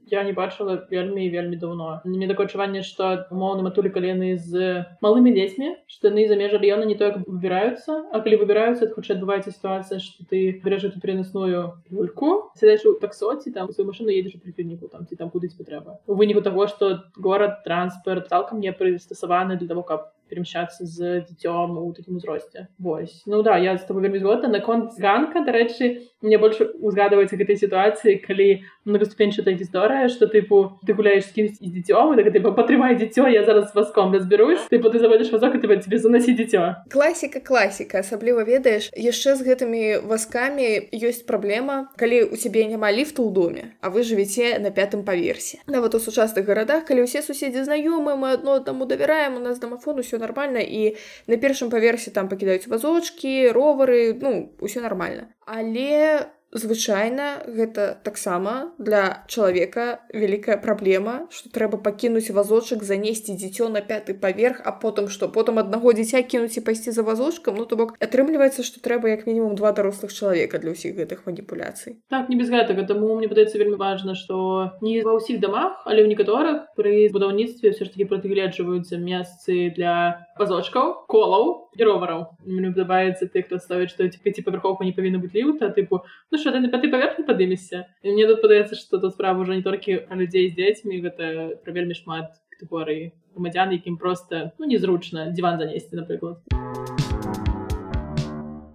я 0.06 0.24
не 0.24 0.32
бачыла 0.32 0.69
бачыла 0.70 0.86
вельмі 0.90 1.28
вельмі 1.30 1.56
даўно 1.56 2.00
мне 2.04 2.28
такое 2.28 2.46
адчуванне 2.46 2.82
што 2.82 3.26
умоўна 3.30 3.62
матулі 3.62 3.90
калены 3.90 4.36
з 4.36 4.86
малымі 5.02 5.32
дзецьмі 5.34 5.74
што 5.86 6.10
яны 6.10 6.26
за 6.28 6.36
межа 6.36 6.58
района 6.58 6.84
не 6.84 6.94
только 6.94 7.22
выбіраюцца 7.26 8.10
а 8.12 8.20
калі 8.20 8.40
выбіраюцца 8.42 8.90
хутчэй 8.94 9.16
адбываецца 9.16 9.50
сітуацыя 9.50 9.98
што 9.98 10.24
ты 10.30 10.60
береш 10.64 10.84
эту 10.84 11.00
перенасную 11.00 11.82
люльку 11.90 12.50
сядаеш 12.54 12.86
у 12.86 12.94
таксоці 12.94 13.50
там 13.50 13.70
сваю 13.72 13.88
машину 13.90 14.10
едзеш 14.10 14.38
у 14.38 14.42
прыфільніку 14.44 14.88
там 14.88 15.06
ці 15.06 15.16
там 15.16 15.30
кудыць 15.30 15.56
патрэба 15.58 15.98
у 16.06 16.14
выніку 16.14 16.42
таго 16.42 16.66
што 16.66 17.02
горад 17.16 17.62
транспорт 17.64 18.28
цалкам 18.28 18.60
не 18.60 18.72
прыстасаваны 18.72 19.58
для 19.58 19.68
того 19.68 19.82
каб 19.82 20.10
перемещаться 20.30 20.86
з 20.86 21.26
дзіцём 21.26 21.76
у 21.82 21.92
такім 21.92 22.16
узросце 22.16 22.68
Вось 22.78 23.22
Ну 23.26 23.42
да 23.42 23.58
я 23.58 23.76
з 23.76 23.84
тобой 23.84 24.06
вельмі 24.06 24.18
згодна. 24.22 24.48
Наконт 24.48 24.94
ганка 24.98 25.42
дарэчы 25.42 26.06
мне 26.22 26.38
больше 26.38 26.70
узгадваецца 26.78 27.36
гэтай 27.36 27.56
сітуацыі 27.56 28.20
калі 28.22 28.62
многоступенчатая 28.84 29.54
гісторыя 29.56 30.08
что 30.08 30.28
тыпу 30.30 30.78
ты 30.86 30.94
гуляешь 30.94 31.26
з 31.26 31.32
кімсь 31.32 31.58
з 31.58 31.70
дзіцём 31.72 32.16
так 32.16 32.30
ты 32.32 32.38
патрымай 32.40 32.94
дзіцё 32.96 33.26
я 33.28 33.44
зараз 33.44 33.74
васком 33.74 34.12
разберусь 34.12 34.60
ты 34.70 34.78
ты 34.78 34.98
заводишь 34.98 35.32
вазок 35.32 35.56
ты 35.56 35.66
тебе 35.80 35.98
заносі 35.98 36.36
дзіцё 36.36 36.86
класіка 36.90 37.40
класіка. 37.40 38.04
Асабліва 38.04 38.44
ведаеш 38.44 38.90
яшчэ 38.94 39.36
з 39.36 39.44
гэтымі 39.48 40.04
вазкамі 40.04 40.92
ёсць 40.92 41.24
праблема 41.24 41.88
калі 41.96 42.28
у 42.28 42.36
цябе 42.36 42.68
няма 42.68 42.92
ліфта 42.92 43.24
ў 43.24 43.32
доме 43.32 43.64
а 43.80 43.88
вы 43.88 44.04
жывіце 44.04 44.60
на 44.60 44.70
пятым 44.70 45.04
паверсе. 45.04 45.64
Нават 45.66 45.94
у 45.96 46.00
сучасных 46.00 46.44
гарадах 46.44 46.84
калі 46.84 47.08
ўсе 47.08 47.24
суседзі 47.24 47.64
знаёмы 47.64 48.16
мы 48.16 48.36
адно 48.36 48.60
аднаму 48.60 48.84
давяраем 48.84 49.40
у 49.40 49.42
нас 49.42 49.58
дамафон 49.58 50.04
усё 50.04 50.19
нормально 50.20 50.60
і 50.60 50.96
на 51.26 51.36
першым 51.36 51.70
паверсе 51.72 52.10
там 52.10 52.28
пакідаюць 52.28 52.68
вазочки 52.68 53.50
ровары 53.50 54.14
ну 54.20 54.52
ўсё 54.60 54.84
нормально. 54.84 55.32
Але 55.46 56.30
звычайна 56.52 57.42
гэта 57.46 57.98
таксама 58.02 58.72
для 58.78 59.22
чалавека 59.30 60.02
вялікая 60.10 60.58
праблема 60.58 61.30
што 61.30 61.50
трэба 61.54 61.78
пакінуць 61.78 62.30
вазочак 62.34 62.82
занесці 62.82 63.36
дзіцё 63.38 63.70
на 63.70 63.80
пяты 63.80 64.14
паверх 64.14 64.60
а 64.64 64.72
потым 64.72 65.08
што? 65.08 65.28
Потым 65.28 65.62
аднаго 65.62 65.92
дзіця 65.94 66.22
кінуць 66.22 66.58
і 66.58 66.64
пайсці 66.66 66.90
за 66.90 67.02
вазочкам? 67.06 67.54
Ну 67.54 67.64
то 67.64 67.76
бок 67.76 67.94
атрымліваецца 68.02 68.66
што 68.66 68.82
трэба 68.82 69.14
як 69.14 69.26
мінімум 69.26 69.54
два 69.54 69.72
дарослых 69.72 70.12
чалавека 70.12 70.58
для 70.58 70.74
ўсіх 70.74 70.98
гэтых 70.98 71.26
маніпуляцый. 71.26 72.02
Так 72.10 72.28
не 72.28 72.36
без 72.36 72.50
гэтага. 72.50 72.82
Таму 72.86 73.14
мне 73.14 73.30
падаецца 73.30 73.58
вельмі 73.58 73.78
важна 73.78 74.18
што 74.18 74.74
не 74.82 75.00
ва 75.06 75.14
ўсіх 75.14 75.38
дамах 75.38 75.86
але 75.86 76.02
ў 76.02 76.10
некаторых 76.10 76.66
пры 76.74 77.06
будаўніцтве 77.14 77.70
все 77.70 77.86
ж 77.86 77.94
таки 77.94 78.10
прадыгледжваюцца 78.10 78.98
месцы 78.98 79.70
для 79.76 80.26
вазочкаў 80.40 81.04
колаў 81.12 81.70
і 81.76 81.84
ровараў 81.84 82.24
мне 82.48 82.72
падабаецца 82.72 83.28
ты 83.28 83.44
хто 83.44 83.60
ставіць 83.60 83.92
што 83.92 84.08
ці 84.08 84.44
павярхоўку 84.46 84.88
не 84.88 84.96
павінна 84.96 85.20
быць 85.20 85.36
ліўта 85.36 85.70
тыпу 85.76 86.00
ну 86.02 86.40
що 86.40 86.50
ты 86.56 86.64
на 86.64 86.72
пяты 86.72 86.88
паверхні 86.88 87.28
падымешся? 87.28 87.84
І 88.02 88.16
мне 88.16 88.26
тут 88.26 88.40
падаецца 88.40 88.74
што 88.80 88.98
тут 88.98 89.12
справа 89.12 89.44
ўжо 89.44 89.52
не 89.52 89.64
толькі 89.66 90.08
людзей 90.08 90.48
з 90.48 90.56
дзецьмі 90.56 91.04
гэта 91.04 91.60
пра 91.60 91.76
вельмі 91.76 91.94
шмат 91.94 92.40
катэгорый 92.56 93.12
грамадзян 93.36 93.76
якім 93.76 94.00
проста 94.00 94.52
ну 94.58 94.64
незручна 94.64 95.30
дзіван 95.36 95.60
занесці 95.60 96.00
напрыклад. 96.00 96.40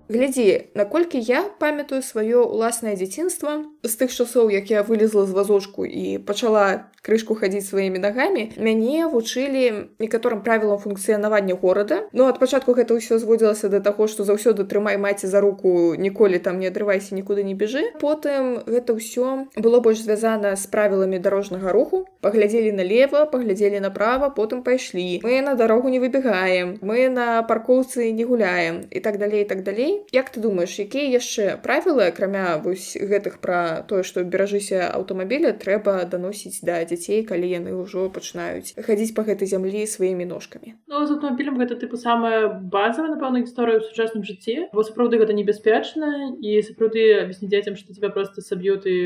Глядзі 0.05 0.69
наколькі 0.77 1.17
я 1.17 1.41
памятаю 1.60 2.05
сваё 2.05 2.45
ўласнае 2.45 2.93
дзяцінства 2.93 3.65
з 3.88 3.96
тых 3.96 4.12
часоў 4.12 4.50
як 4.50 4.70
я 4.72 4.84
вылезла 4.84 5.25
з 5.25 5.32
вазочку 5.32 5.86
і 5.86 6.18
пачала 6.25 6.89
крышку 7.06 7.38
хадзіць 7.38 7.70
сваімі 7.70 8.01
нагамі 8.01 8.50
мяне 8.58 9.06
вучылі 9.06 9.94
некаторым 10.01 10.42
правілам 10.42 10.82
функцыянавання 10.82 11.54
горада. 11.54 12.01
Ну 12.13 12.25
ад 12.25 12.39
пачатку 12.42 12.74
гэта 12.74 12.98
ўсё 12.98 13.22
зводзілася 13.22 13.70
да 13.70 13.80
таго 13.80 14.08
што 14.10 14.25
заўсёды 14.25 14.65
трымай 14.65 14.98
маці 14.98 15.30
за 15.30 15.42
руку 15.42 15.94
ніколі 15.94 16.39
там 16.39 16.58
не 16.60 16.72
адрывайся 16.74 17.13
нікуды 17.13 17.46
не 17.46 17.54
бяжы 17.54 17.94
потым 18.01 18.65
гэта 18.65 18.98
ўсё 18.98 19.54
было 19.56 19.80
больш 19.86 20.01
звязана 20.01 20.56
з 20.56 20.65
правіламі 20.65 21.20
дарожнага 21.20 21.72
руху. 21.72 22.06
Паглядзелі 22.25 22.74
налево 22.74 23.25
паглядзелі 23.30 23.80
направо 23.80 24.34
потым 24.34 24.63
пайшлі. 24.63 25.22
Мы 25.22 25.42
на 25.42 25.54
дарогу 25.54 25.89
не 25.89 26.00
выбегаем 26.00 26.80
мы 26.82 27.10
на 27.10 27.44
паркоўцы 27.44 28.12
не 28.12 28.25
гуляем 28.25 28.82
і 28.89 29.00
так 29.00 29.20
далей 29.20 29.46
так 29.46 29.63
далей. 29.63 30.01
Як 30.12 30.34
ты 30.34 30.39
думаешь 30.39 30.80
якія 30.80 31.22
яшчэ 31.22 31.62
правілы 31.62 32.10
акрамя 32.10 32.58
вось 32.58 32.98
гэтых 32.98 33.38
пра 33.38 33.75
тое 33.89 34.03
што 34.03 34.24
беражыся 34.24 34.86
аўтамабіля 34.89 35.55
трэба 35.60 36.05
даносіць 36.10 36.62
да 36.62 36.84
дзя 36.84 36.96
дзяцей 36.96 37.24
калі 37.27 37.48
яны 37.48 37.75
ўжо 37.75 38.08
пачынаюць 38.10 38.75
хадзіць 38.88 39.15
па 39.15 39.24
гэтай 39.27 39.48
зямлі 39.48 39.86
сваімі 39.88 40.25
ножкамі. 40.25 40.75
Ну, 40.88 41.05
з 41.05 41.15
аўтамабілем 41.15 41.60
гэта 41.62 41.79
тыпу 41.79 42.00
самая 42.00 42.48
базавая 42.50 43.15
напэўна 43.15 43.44
гісторыя 43.44 43.79
ў 43.79 43.88
сучасным 43.88 44.24
жыцці. 44.24 44.72
Бо 44.74 44.84
сапраўды 44.84 45.20
гэта 45.22 45.36
небяспечна 45.38 46.36
і 46.39 46.60
сапраўды 46.65 47.27
аб'ясні 47.27 47.51
дзецям 47.51 47.75
што 47.79 47.94
тебя 47.94 48.10
просто 48.10 48.41
саб'ют 48.41 48.88
і 48.88 48.98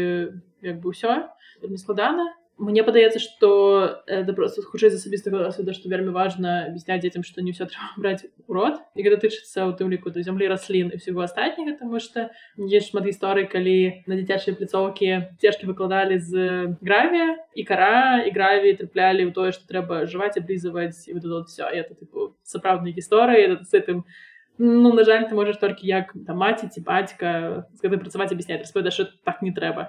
як 0.66 0.82
бы 0.82 0.94
ўсё 0.94 1.30
вельмі 1.62 1.78
складана 1.78 2.30
Мне 2.60 2.84
падаецца 2.84 3.20
што 3.26 3.50
это 4.06 4.34
просто 4.36 4.62
хутчэй 4.62 4.92
з 4.92 5.00
асабістага 5.00 5.48
досведа 5.48 5.74
што 5.74 5.88
вельмі 5.88 6.12
важна 6.12 6.68
аб'ясняць 6.68 7.00
дзецям 7.00 7.24
што 7.24 7.40
не 7.40 7.56
ўсё 7.56 7.66
трэба 7.72 7.96
браць 7.96 8.28
у 8.48 8.52
рот 8.54 8.84
і 9.00 9.06
гэта 9.06 9.24
тычыцца 9.24 9.64
ў 9.64 9.80
тым 9.80 9.88
ліку 9.88 10.12
да 10.12 10.20
зямлі 10.20 10.52
раслін 10.52 10.92
і 10.92 11.00
всего 11.00 11.24
астатняга 11.24 11.80
таму 11.80 12.04
што 12.04 12.28
есть 12.60 12.92
шмат 12.92 13.08
гісторый 13.08 13.48
калі 13.48 14.04
на 14.12 14.20
дзіцячыя 14.20 14.60
пляцоўкі 14.60 15.40
цяжкі 15.40 15.72
выкладалі 15.72 16.20
з 16.20 16.76
гравія 16.84 17.40
і 17.56 17.64
кара 17.64 18.28
і 18.28 18.34
граві 18.36 18.76
траплялі 18.76 19.24
ў 19.28 19.32
тое 19.32 19.56
што 19.56 19.64
трэба 19.72 20.04
жываць 20.12 20.36
аблізаваць 20.36 21.08
і 21.08 21.16
вот 21.16 21.48
все 21.48 21.64
это 21.64 21.96
тыпу 21.96 22.36
сапраўднай 22.44 22.92
гісторыі 22.92 23.64
з 23.64 23.72
гэтым 23.72 24.04
Ну 24.62 24.92
на 24.92 25.06
жаль 25.08 25.24
ты 25.24 25.36
можаш 25.36 25.56
толькі 25.56 25.88
як 25.88 26.12
да 26.14 26.36
маці 26.36 26.68
ці 26.68 26.84
бацька 26.84 27.64
з 27.72 27.80
гэтай 27.80 27.96
працаваць 27.96 28.34
абясняць 28.36 28.60
распавядаш 28.60 29.24
так 29.24 29.40
не 29.40 29.56
трэба 29.56 29.88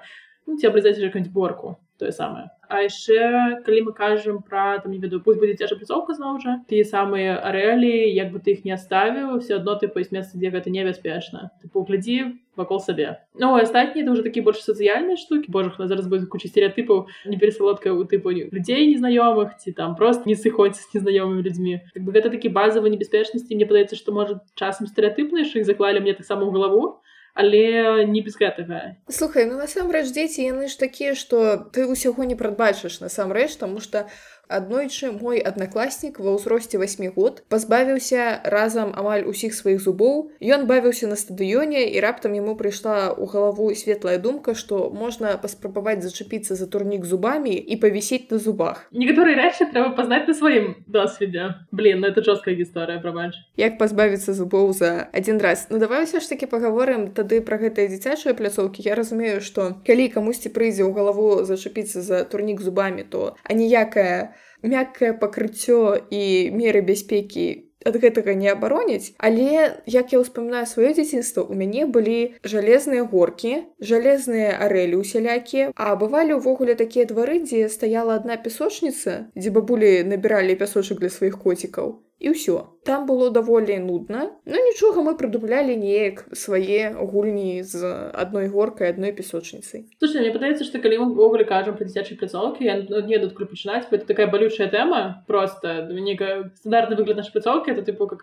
ну, 0.50 0.59
ці 0.59 0.71
абрызаць 0.71 0.99
какую-нибудь 0.99 1.33
борку 1.33 1.78
тое 2.00 2.12
самае 2.16 2.49
А 2.71 2.85
яшчэ 2.87 3.66
калі 3.66 3.80
мы 3.88 3.92
кажам 3.92 4.42
пра 4.47 4.78
там 4.78 4.92
не 4.95 4.99
ведаю 5.02 5.21
пусть 5.26 5.40
будзе 5.42 5.57
цяжа 5.59 5.75
пляцоўка 5.78 6.14
зноў 6.14 6.38
жа 6.42 6.52
тыя 6.71 6.87
самыя 6.87 7.35
арэлі 7.49 7.90
як 8.14 8.30
бы 8.35 8.38
ты 8.38 8.54
іх 8.54 8.62
не 8.64 8.73
оставіў 8.76 9.42
все 9.42 9.59
адно 9.59 9.75
ты 9.80 9.90
поіс 9.90 10.14
месца 10.14 10.38
дзе 10.38 10.54
гэта 10.54 10.71
небяспечна 10.71 11.50
ты 11.59 11.66
паглядзі 11.66 12.38
вакол 12.54 12.78
сабе 12.78 13.19
Ну 13.35 13.50
астатнія 13.59 14.07
это 14.07 14.14
уже 14.14 14.23
такі 14.23 14.47
больш 14.47 14.62
сацыяльныя 14.62 15.19
штукі 15.19 15.50
Божах 15.50 15.83
на 15.83 15.90
зараз 15.90 16.07
будзе 16.07 16.30
куча 16.30 16.47
стереотыпаў 16.47 17.11
не 17.26 17.37
пересалодка 17.42 17.90
у 17.90 18.07
тыпу 18.07 18.30
людзей 18.30 18.87
незнаёмых 18.95 19.59
ці 19.59 19.75
там 19.75 19.99
просто 19.99 20.30
не 20.30 20.38
сыходзіць 20.38 20.87
з 20.87 20.95
незнаёмымі 20.95 21.42
людзьмі 21.42 21.83
так 21.90 22.07
бы 22.07 22.14
гэта 22.14 22.30
такі 22.30 22.54
базавы 22.54 22.95
небяспечнасці 22.95 23.59
мне 23.59 23.66
падаецца 23.66 23.99
што 23.99 24.14
можа 24.14 24.38
часам 24.54 24.87
стэеатыпны 24.87 25.42
іх 25.42 25.66
заклалі 25.66 26.07
мне 26.07 26.14
таксама 26.14 26.47
ў 26.47 26.54
галаву 26.54 27.02
але 27.34 28.06
не 28.06 28.22
без 28.22 28.37
гэтага. 28.37 28.96
Слухай 29.08 29.46
ну 29.46 29.58
насамрэч 29.60 30.10
дзеці 30.10 30.49
яны 30.50 30.68
ж 30.68 30.78
такія 30.80 31.14
што 31.14 31.70
ты 31.72 31.87
ўсяго 31.87 32.26
не 32.26 32.37
прадбачыш 32.37 33.00
насамрэч 33.00 33.56
таму 33.62 33.80
што 33.80 34.06
аднойчы 34.50 35.14
мой 35.14 35.38
аднакласнік 35.38 36.19
ва 36.19 36.35
ўзросце 36.35 36.76
8 36.83 37.14
год 37.14 37.42
пазбавіўся 37.49 38.42
разам 38.45 38.90
амаль 38.99 39.23
усіх 39.30 39.54
сваіх 39.54 39.78
зубоў 39.78 40.35
ён 40.42 40.66
бавіўся 40.66 41.07
на 41.07 41.14
стадыёне 41.14 41.87
і 41.95 42.02
раптам 42.02 42.35
яму 42.35 42.59
прыйшла 42.59 43.14
ў 43.14 43.25
галаву 43.30 43.71
светлая 43.78 44.19
думка 44.19 44.59
што 44.59 44.90
можна 44.90 45.37
паспрабаваць 45.38 46.02
зачапіцца 46.02 46.59
за 46.59 46.66
турнік 46.66 47.07
зубамі 47.07 47.54
і 47.54 47.78
павісіць 47.78 48.26
на 48.35 48.42
зубах. 48.42 48.90
Некаторыя 48.90 49.38
рэчы 49.38 49.71
трэба 49.71 49.95
пазнаць 49.95 50.26
на 50.26 50.35
сваім 50.35 50.75
досведзе 50.90 51.54
блин 51.71 52.02
ну 52.02 52.11
это 52.11 52.25
жорсткая 52.26 52.59
гісторыя 52.59 52.99
пробач. 52.99 53.38
Як 53.57 53.78
пазбавіцца 53.78 54.35
зубоў 54.35 54.73
за 54.75 55.07
адзін 55.14 55.38
раз? 55.38 55.69
Ну 55.71 55.78
давай 55.78 56.04
ўсё 56.04 56.19
ж 56.19 56.26
таки 56.26 56.50
паговорым 56.50 57.14
тады 57.14 57.38
пра 57.40 57.62
гэтыя 57.62 57.87
дзіцячыя 57.87 58.35
пляцоўкі. 58.35 58.83
Я 58.83 58.99
разумею 58.99 59.38
што 59.40 59.78
калі 59.87 60.11
камусьці 60.11 60.50
прыйдзе 60.50 60.83
ў 60.83 60.90
галаву 60.90 61.47
зачапіцца 61.47 62.02
за 62.02 62.25
турнік 62.25 62.61
зубамі 62.61 63.07
то 63.07 63.37
аніякая 63.45 64.35
мяккае 64.62 65.12
пакрыццё 65.25 65.81
і 66.11 66.23
меры 66.55 66.81
бяспекі 66.85 67.49
ад 67.87 67.97
гэтага 67.97 68.35
не 68.37 68.50
абароніць 68.52 69.17
але 69.29 69.81
як 69.88 70.12
я 70.12 70.21
ўспамінаю 70.21 70.69
сваё 70.69 70.93
дзяцінства 70.97 71.45
у 71.49 71.57
мяне 71.57 71.87
былі 71.88 72.19
жалезныя 72.45 73.07
горкі 73.12 73.55
жалезныя 73.93 74.52
арэлі 74.67 75.00
усялякія 75.00 75.73
а 75.76 75.97
бывалі 76.02 76.37
ўвогуле 76.37 76.76
такія 76.76 77.09
двары 77.09 77.40
дзе 77.47 77.73
стаяла 77.73 78.21
адна 78.21 78.37
пясочніца 78.45 79.17
дзе 79.33 79.57
бабулі 79.57 79.93
набіралі 80.12 80.61
пясочак 80.61 81.00
для 81.00 81.12
сваіх 81.17 81.40
коцікаў 81.40 81.97
і 82.20 82.36
ўсё. 82.36 82.76
Там 82.84 83.08
было 83.08 83.30
даволі 83.32 83.80
нудна. 83.80 84.36
Но 84.44 84.56
нічога 84.60 85.00
мы 85.00 85.16
прыдумлялі 85.16 85.72
неяк 85.72 86.28
свае 86.36 86.92
гульні 86.92 87.64
з 87.64 87.80
адной 88.12 88.52
горкай 88.52 88.92
адной 88.92 89.12
песочніцай. 89.16 89.88
Мне 90.00 90.32
падаецца 90.32 90.64
што 90.68 90.84
калі 90.84 91.00
увогуле 91.08 91.48
кажам 91.48 91.80
пра 91.80 91.88
дзіцячай 91.88 92.20
пляцоўкі 92.20 92.68
не 93.08 93.16
адкуль 93.16 93.48
пачынаць 93.48 93.88
это 93.88 94.04
такая 94.04 94.28
балючая 94.28 94.68
тэма 94.68 95.24
просто 95.26 95.88
нейкая 95.88 96.52
стандартны 96.60 97.00
выгляд 97.00 97.24
наш 97.24 97.32
пляцоўкі 97.32 97.72
это 97.72 97.88
тыпу 97.88 98.06
как 98.06 98.20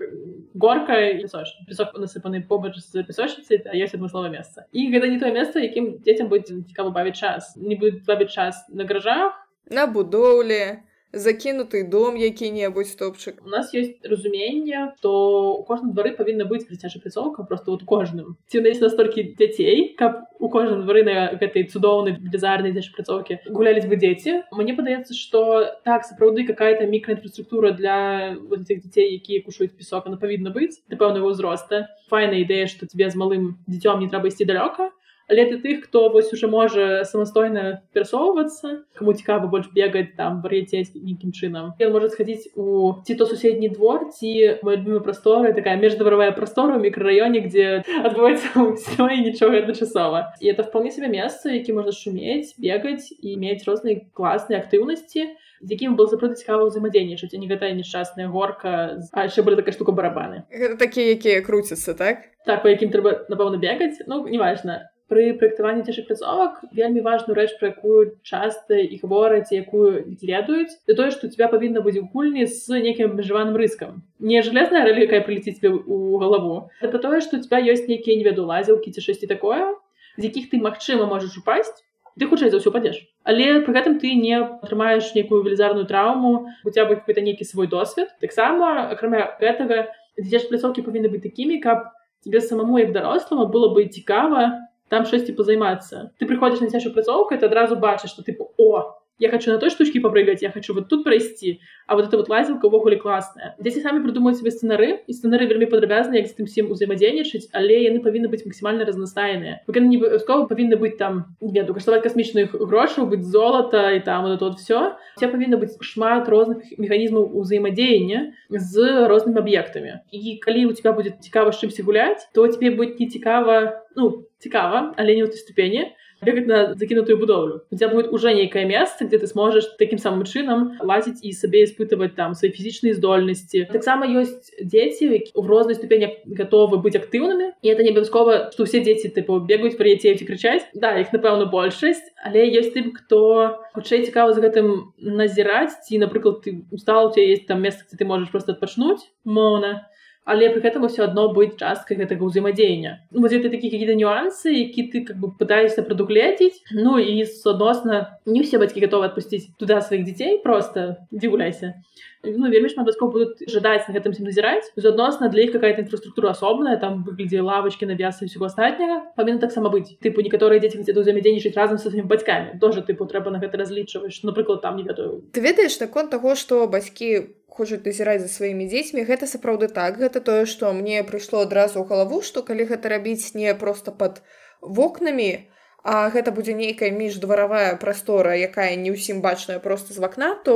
горка 0.53 1.17
песок 1.65 1.97
насыпаны 1.97 2.45
побач 2.45 2.77
з 2.77 3.01
песочніцай 3.01 3.65
а 3.65 3.73
ёсць 3.73 3.97
адмысловае 3.97 4.29
месца. 4.29 4.69
І 4.71 4.93
гэта 4.93 5.09
не 5.09 5.17
тое 5.17 5.33
месца 5.33 5.57
якім 5.57 5.97
дзецям 6.05 6.29
будзе 6.29 6.61
цікава 6.69 6.93
бавіць 6.93 7.17
час. 7.17 7.57
Не 7.57 7.75
будет 7.75 8.05
бавіць 8.05 8.29
час 8.29 8.61
на 8.69 8.85
гаражах. 8.85 9.33
На 9.69 9.89
будоўлі 9.89 10.85
закінуты 11.13 11.87
дом 11.87 12.15
які-небудзь 12.15 12.95
топчык 12.95 13.39
у 13.45 13.49
нас 13.49 13.73
есть 13.73 14.05
разуменне 14.05 14.93
то 15.01 15.55
у 15.55 15.63
кожным 15.63 15.93
двары 15.93 16.11
павінна 16.11 16.43
быць 16.43 16.67
прыцяжа 16.67 16.99
пляцоўка 16.99 17.43
просто 17.43 17.71
вот 17.71 17.83
кожным 17.83 18.35
ці 18.47 18.59
есть 18.59 18.81
настолькі 18.81 19.35
дзяцей 19.39 19.95
каб 19.97 20.27
у 20.39 20.49
кожным 20.49 20.83
двары 20.83 21.03
на 21.03 21.31
гэтай 21.39 21.63
цудоўнай 21.71 22.19
безарнай 22.19 22.75
дзяж 22.75 22.91
пляцоўкі 22.91 23.39
гулялись 23.47 23.87
бы 23.87 23.95
дзеці 23.95 24.43
мне 24.51 24.75
падаецца 24.75 25.15
что 25.15 25.63
так 25.87 26.03
сапраўды 26.03 26.45
какая-то 26.45 26.85
мікраінфраструктура 26.85 27.71
для 27.71 28.35
вот 28.35 28.67
этих 28.67 28.83
дзяцей 28.83 29.15
якія 29.15 29.41
кушаюць 29.47 29.75
песок 29.79 30.07
она 30.07 30.17
павінна 30.17 30.51
быць 30.51 30.83
да 30.91 30.99
пэўнага 30.99 31.31
ўзроста 31.31 31.87
файная 32.11 32.43
ідэя 32.43 32.67
что 32.67 32.85
тебе 32.85 33.09
з 33.09 33.15
малым 33.15 33.55
дзіцём 33.67 34.03
не 34.03 34.11
трэба 34.11 34.27
ісці 34.27 34.43
далёка 34.43 34.91
але 35.27 35.45
ты 35.45 35.57
тых 35.59 35.85
хто 35.85 36.09
вось 36.09 36.31
уже 36.33 36.47
можа 36.47 37.03
самастойна 37.03 37.83
перасоўвацца 37.93 38.83
кому 38.97 39.13
цікава 39.13 39.47
больш 39.47 39.67
бегаць 39.75 40.15
там 40.15 40.41
вар'яцець 40.41 40.95
нейкім 40.95 41.31
чынам. 41.35 41.75
Ён 41.79 41.91
можа 41.91 42.09
схадзіць 42.09 42.55
у 42.55 42.95
ці 43.03 43.15
то 43.15 43.27
суседні 43.27 43.69
двор 43.69 44.09
ці 44.11 44.63
мой 44.63 44.79
любимы 44.79 45.03
прасторы 45.03 45.53
такая 45.53 45.75
междаваровая 45.75 46.31
прастора 46.31 46.79
ў 46.79 46.83
мікрараёне 46.87 47.43
дзе 47.47 47.83
адбываецца 47.83 48.55
ўсё 48.71 49.03
і 49.11 49.17
нічога 49.27 49.63
адначасова. 49.63 50.33
І 50.41 50.55
это 50.55 50.63
вполне 50.63 50.91
себе 50.91 51.11
месца 51.11 51.51
які 51.51 51.75
можна 51.75 51.91
шумець 51.91 52.55
бегаць 52.57 53.11
і 53.11 53.35
мець 53.35 53.67
розныя 53.67 54.07
класныя 54.13 54.63
актыўнасці 54.63 55.27
з 55.61 55.73
якім 55.73 55.97
был 55.97 56.07
запры 56.07 56.33
цікава 56.37 56.69
ўзаемадзейнічаць 56.69 57.33
а 57.33 57.37
не 57.41 57.49
гэтая 57.49 57.73
несчасная 57.73 58.29
горка 58.29 59.01
а 59.11 59.25
яшчэ 59.25 59.41
былі 59.43 59.57
такая 59.59 59.73
штука 59.73 59.91
барабаны. 59.91 60.45
Гэта 60.53 60.77
такія 60.77 61.17
якія 61.17 61.41
круцяцца 61.41 61.97
так? 61.97 62.29
Так 62.45 62.61
по 62.63 62.69
якім 62.69 62.93
трэба 62.93 63.27
напэўна 63.27 63.57
бегаць 63.57 64.05
ну 64.07 64.23
неважна 64.27 64.87
пры 65.07 65.33
праектаванні 65.39 65.87
цяжых 65.87 66.07
пляцовак 66.07 66.59
вельмі 66.75 67.01
важную 67.05 67.35
рэч 67.37 67.55
пра 67.59 67.71
якую 67.71 68.19
часта 68.27 68.75
і 68.75 68.99
гавораць 68.99 69.55
якую 69.55 70.03
ведаюць 70.19 70.75
для 70.87 70.95
тое 70.99 71.09
што 71.15 71.27
у 71.27 71.31
тебя 71.31 71.47
павінна 71.47 71.83
быць 71.85 71.97
у 71.99 72.05
гульні 72.11 72.45
з 72.45 72.81
нейкім 72.83 73.15
абмежаваным 73.15 73.55
рыскам. 73.55 74.03
Не 74.19 74.43
жалезная 74.43 74.83
рэлі 74.83 75.07
якая 75.07 75.23
прылеціць 75.23 75.59
тебе 75.59 75.79
у 75.79 76.19
галаву 76.19 76.69
это 76.83 76.99
тое 76.99 77.23
што 77.23 77.39
у 77.39 77.43
тебя 77.43 77.63
ёсць 77.63 77.87
нейкія 77.87 78.19
не 78.19 78.27
веду 78.27 78.45
лазілкі 78.45 78.91
ці 78.91 79.01
шасці 79.01 79.31
такое 79.31 79.75
з 80.17 80.23
якіх 80.27 80.51
ты 80.51 80.59
магчыма 80.59 81.07
можаш 81.07 81.37
упасть 81.39 81.85
ты 82.19 82.25
хутчэй 82.25 82.49
за 82.49 82.59
ўсё 82.59 82.73
падзеш. 82.73 82.99
Але 83.23 83.61
пры 83.63 83.71
гэтым 83.77 84.01
ты 84.01 84.11
не 84.17 84.35
атрымаеш 84.41 85.13
нейкую 85.15 85.43
велізарную 85.45 85.85
траўму 85.85 86.49
у 86.65 86.69
тебя 86.69 86.85
бы 86.89 86.97
какой-то 86.97 87.21
нейкі 87.21 87.45
свой 87.45 87.67
досвед. 87.67 88.09
Таксама 88.19 88.89
акрамя 88.89 89.37
гэтага 89.39 89.87
дзеж 90.17 90.49
пляцоўкі 90.49 90.81
павінны 90.81 91.13
быць 91.13 91.23
такімі 91.23 91.61
каб 91.61 91.93
тебе 92.25 92.41
самому 92.41 92.81
як 92.81 92.91
даросламу 92.91 93.47
было 93.53 93.69
бы 93.69 93.85
цікава 93.85 94.66
там 94.89 95.05
штосьці 95.05 95.35
пазаймацца 95.39 96.07
ты 96.17 96.29
прыходзіш 96.29 96.63
на 96.65 96.69
цяжую 96.71 96.93
пляцоўку 96.95 97.37
ты 97.37 97.45
адразу 97.51 97.75
бачыш 97.75 98.15
што 98.15 98.23
тыпу 98.27 98.51
о 98.57 98.83
я 99.19 99.29
хочу 99.29 99.51
на 99.51 99.57
той 99.57 99.69
штучки 99.69 99.99
попрыгать 99.99 100.41
я 100.41 100.51
хочу 100.51 100.73
вот 100.73 100.89
тут 100.89 101.03
прайсці 101.03 101.59
а 101.87 101.95
вот 101.95 102.07
это 102.07 102.17
вот 102.17 102.29
лазілка 102.29 102.67
увогуле 102.67 102.97
класная 102.97 103.55
дзеці 103.59 103.81
самі 103.81 104.05
прыдумаюць 104.05 104.37
себе 104.37 104.51
сцэнары 104.51 105.01
і 105.07 105.13
сцэнары 105.13 105.47
вельмі 105.49 105.65
падрабязны 105.65 106.21
як 106.21 106.27
з 106.27 106.37
тым 106.37 106.45
всім 106.45 106.69
узаемадзейнічаць 106.71 107.49
але 107.53 107.81
яны 107.81 108.03
павінны 108.05 108.29
быць 108.29 108.45
максімальна 108.45 108.85
разнастайныя 108.85 109.65
не 109.65 109.97
абавязкова 109.97 110.45
павінны 110.45 110.77
быць 110.77 110.97
там 111.01 111.33
веду 111.41 111.73
каштаваць 111.73 112.03
касмічных 112.05 112.53
грошаў 112.53 113.09
быць 113.09 113.25
золата 113.25 113.91
і 113.97 114.03
там 114.05 114.29
вот 114.29 114.39
тут 114.39 114.61
все 114.61 114.97
все 115.17 115.27
павінна 115.27 115.57
быць 115.57 115.73
шмат 115.81 116.29
розных 116.29 116.61
механізмаў 116.77 117.25
узаемадзеяння 117.33 118.33
з 118.49 119.07
рознымі 119.09 119.41
аб'ектамі 119.41 120.05
і 120.13 120.37
калі 120.45 120.69
у 120.69 120.73
тебя 120.73 120.93
будет 120.93 121.25
цікава 121.25 121.51
чымсьці 121.51 121.81
гуляць 121.81 122.29
то 122.33 122.47
тебе 122.47 122.75
будет 122.75 122.99
не 122.99 123.07
цікава 123.07 123.81
ну 123.95 124.27
цікава 124.37 124.93
але 124.97 125.15
не 125.17 125.25
ў 125.25 125.29
той 125.33 125.41
ступені 125.41 125.89
бегать 126.21 126.47
на 126.47 126.75
закінутую 126.75 127.17
будоўлю 127.17 127.61
у 127.71 127.75
тебя 127.75 127.89
будет 127.89 128.11
уже 128.11 128.33
нейкае 128.33 128.65
месца 128.65 129.05
где 129.05 129.17
ты 129.17 129.27
сможешь 129.27 129.65
таким 129.77 129.99
самым 129.99 130.25
чынам 130.25 130.77
лазіць 130.81 131.23
і 131.23 131.31
сабе 131.33 131.63
испытывать 131.63 132.15
там 132.15 132.33
свои 132.33 132.51
фізічныя 132.51 132.93
здольнасці 132.93 133.67
таксама 133.71 134.07
ёсць 134.07 134.51
дзеці 134.61 135.31
в 135.35 135.45
рознай 135.45 135.75
ступені 135.75 136.23
готовы 136.25 136.77
быть 136.77 136.95
актыўнымі 136.95 137.53
і 137.61 137.67
это 137.69 137.83
не 137.83 137.91
абавязкова 137.91 138.51
что 138.51 138.65
все 138.65 138.81
дзеці 138.81 139.13
тыпу 139.13 139.39
бегаюць 139.39 139.77
прыяцеюць 139.77 140.21
і 140.21 140.27
крычаць 140.29 140.65
да 140.73 140.97
их 140.99 141.13
напэўна 141.13 141.45
большасць 141.45 142.03
але 142.23 142.47
ёсць 142.49 142.73
тым 142.73 142.93
хто 142.93 143.61
хутчэй 143.77 144.05
цікава 144.05 144.33
з 144.33 144.41
гэтым 144.41 144.67
назіраць. 144.97 145.85
Ці 145.85 146.01
напрыклад 146.01 146.41
ты 146.41 146.65
устал 146.71 147.09
у 147.09 147.13
тебя 147.13 147.25
есть 147.25 147.47
там 147.47 147.61
месца 147.61 147.85
ты 147.85 148.05
можешь 148.05 148.31
просто 148.31 148.53
адпачнуць 148.53 149.05
моўна 149.23 149.87
але 150.27 150.51
пры 150.51 150.61
гэтым 150.61 150.83
ўсё 150.83 151.07
адно 151.07 151.31
быць 151.31 151.55
часткай 151.55 151.97
гэтага 151.97 152.27
ўзаемадзеяння. 152.27 153.07
Вот 153.15 153.31
это 153.31 153.49
такія 153.49 153.71
какие-то 153.71 153.95
нюансы 153.95 154.51
які 154.51 154.91
ты 154.91 155.05
как 155.07 155.17
бы 155.17 155.31
пытаешься 155.31 155.81
прадугледзець 155.87 156.61
ну 156.75 156.99
і 156.99 157.23
суадносна 157.23 158.19
не 158.27 158.43
ўсе 158.43 158.59
бацькі 158.59 158.83
готовы 158.83 159.07
отпусціць 159.07 159.55
туда 159.55 159.79
сваіх 159.81 160.03
дзяцей 160.03 160.43
просто 160.43 161.07
дзе 161.11 161.31
гуляйся 161.31 161.79
ну, 162.23 162.49
вельмі 162.51 162.69
шмат 162.69 162.87
бацькоў 162.87 163.11
будуць 163.13 163.47
жадаць 163.47 163.87
на 163.87 163.95
гэтым 163.95 164.11
назіраць 164.19 164.67
адносна 164.75 165.29
для 165.29 165.47
іх 165.47 165.51
какая-то 165.55 165.81
інфраструктура 165.81 166.31
асобная 166.35 166.77
там 166.77 167.03
выглядзе 167.07 167.41
лавочки 167.41 167.85
навясы 167.85 168.27
ўсяго 168.27 168.51
астатняга 168.51 169.13
павінна 169.15 169.39
таксама 169.39 169.69
быць 169.69 169.95
тыпу 170.03 170.25
некаторыя 170.25 170.59
дзеці 170.59 170.83
где 170.83 170.97
ўзаемадзейнічаць 170.97 171.55
разам 171.55 171.77
са 171.77 171.89
сваімі 171.89 172.09
бацькамі 172.11 172.59
тоже 172.59 172.83
тыпу 172.83 173.07
трэба 173.07 173.31
на 173.31 173.39
гэта 173.39 173.61
разлічваеш 173.61 174.23
напрыклад 174.27 174.61
там 174.61 174.75
не 174.75 174.83
ведаю 174.83 175.23
ты 175.31 175.39
ведаеш 175.39 175.79
наконт 175.79 176.11
таго 176.11 176.35
што 176.35 176.67
бацькі 176.67 177.31
хочуць 177.57 177.83
назіраць 177.85 178.21
за 178.21 178.29
сваімі 178.29 178.69
дзецьмі. 178.69 179.03
Гэта 179.09 179.27
сапраўды 179.27 179.67
так. 179.73 179.97
Гэта 179.97 180.21
тое 180.21 180.45
што 180.45 180.71
мне 180.77 181.03
прыйшло 181.03 181.43
адразу 181.43 181.81
ў 181.81 181.89
галаву 181.89 182.21
што 182.21 182.45
калі 182.45 182.69
гэта 182.69 182.93
рабіць 182.93 183.33
не 183.33 183.53
просто 183.57 183.91
под 183.91 184.21
вокнамі 184.61 185.49
а 185.87 186.09
гэта 186.11 186.33
будзе 186.35 186.53
нейкая 186.53 186.91
міждваравая 186.91 187.79
прастора 187.79 188.35
якая 188.35 188.75
не 188.75 188.91
ўсім 188.91 189.21
бачная 189.23 189.59
просто 189.63 189.95
з 189.95 190.03
вакна 190.03 190.35
то 190.35 190.55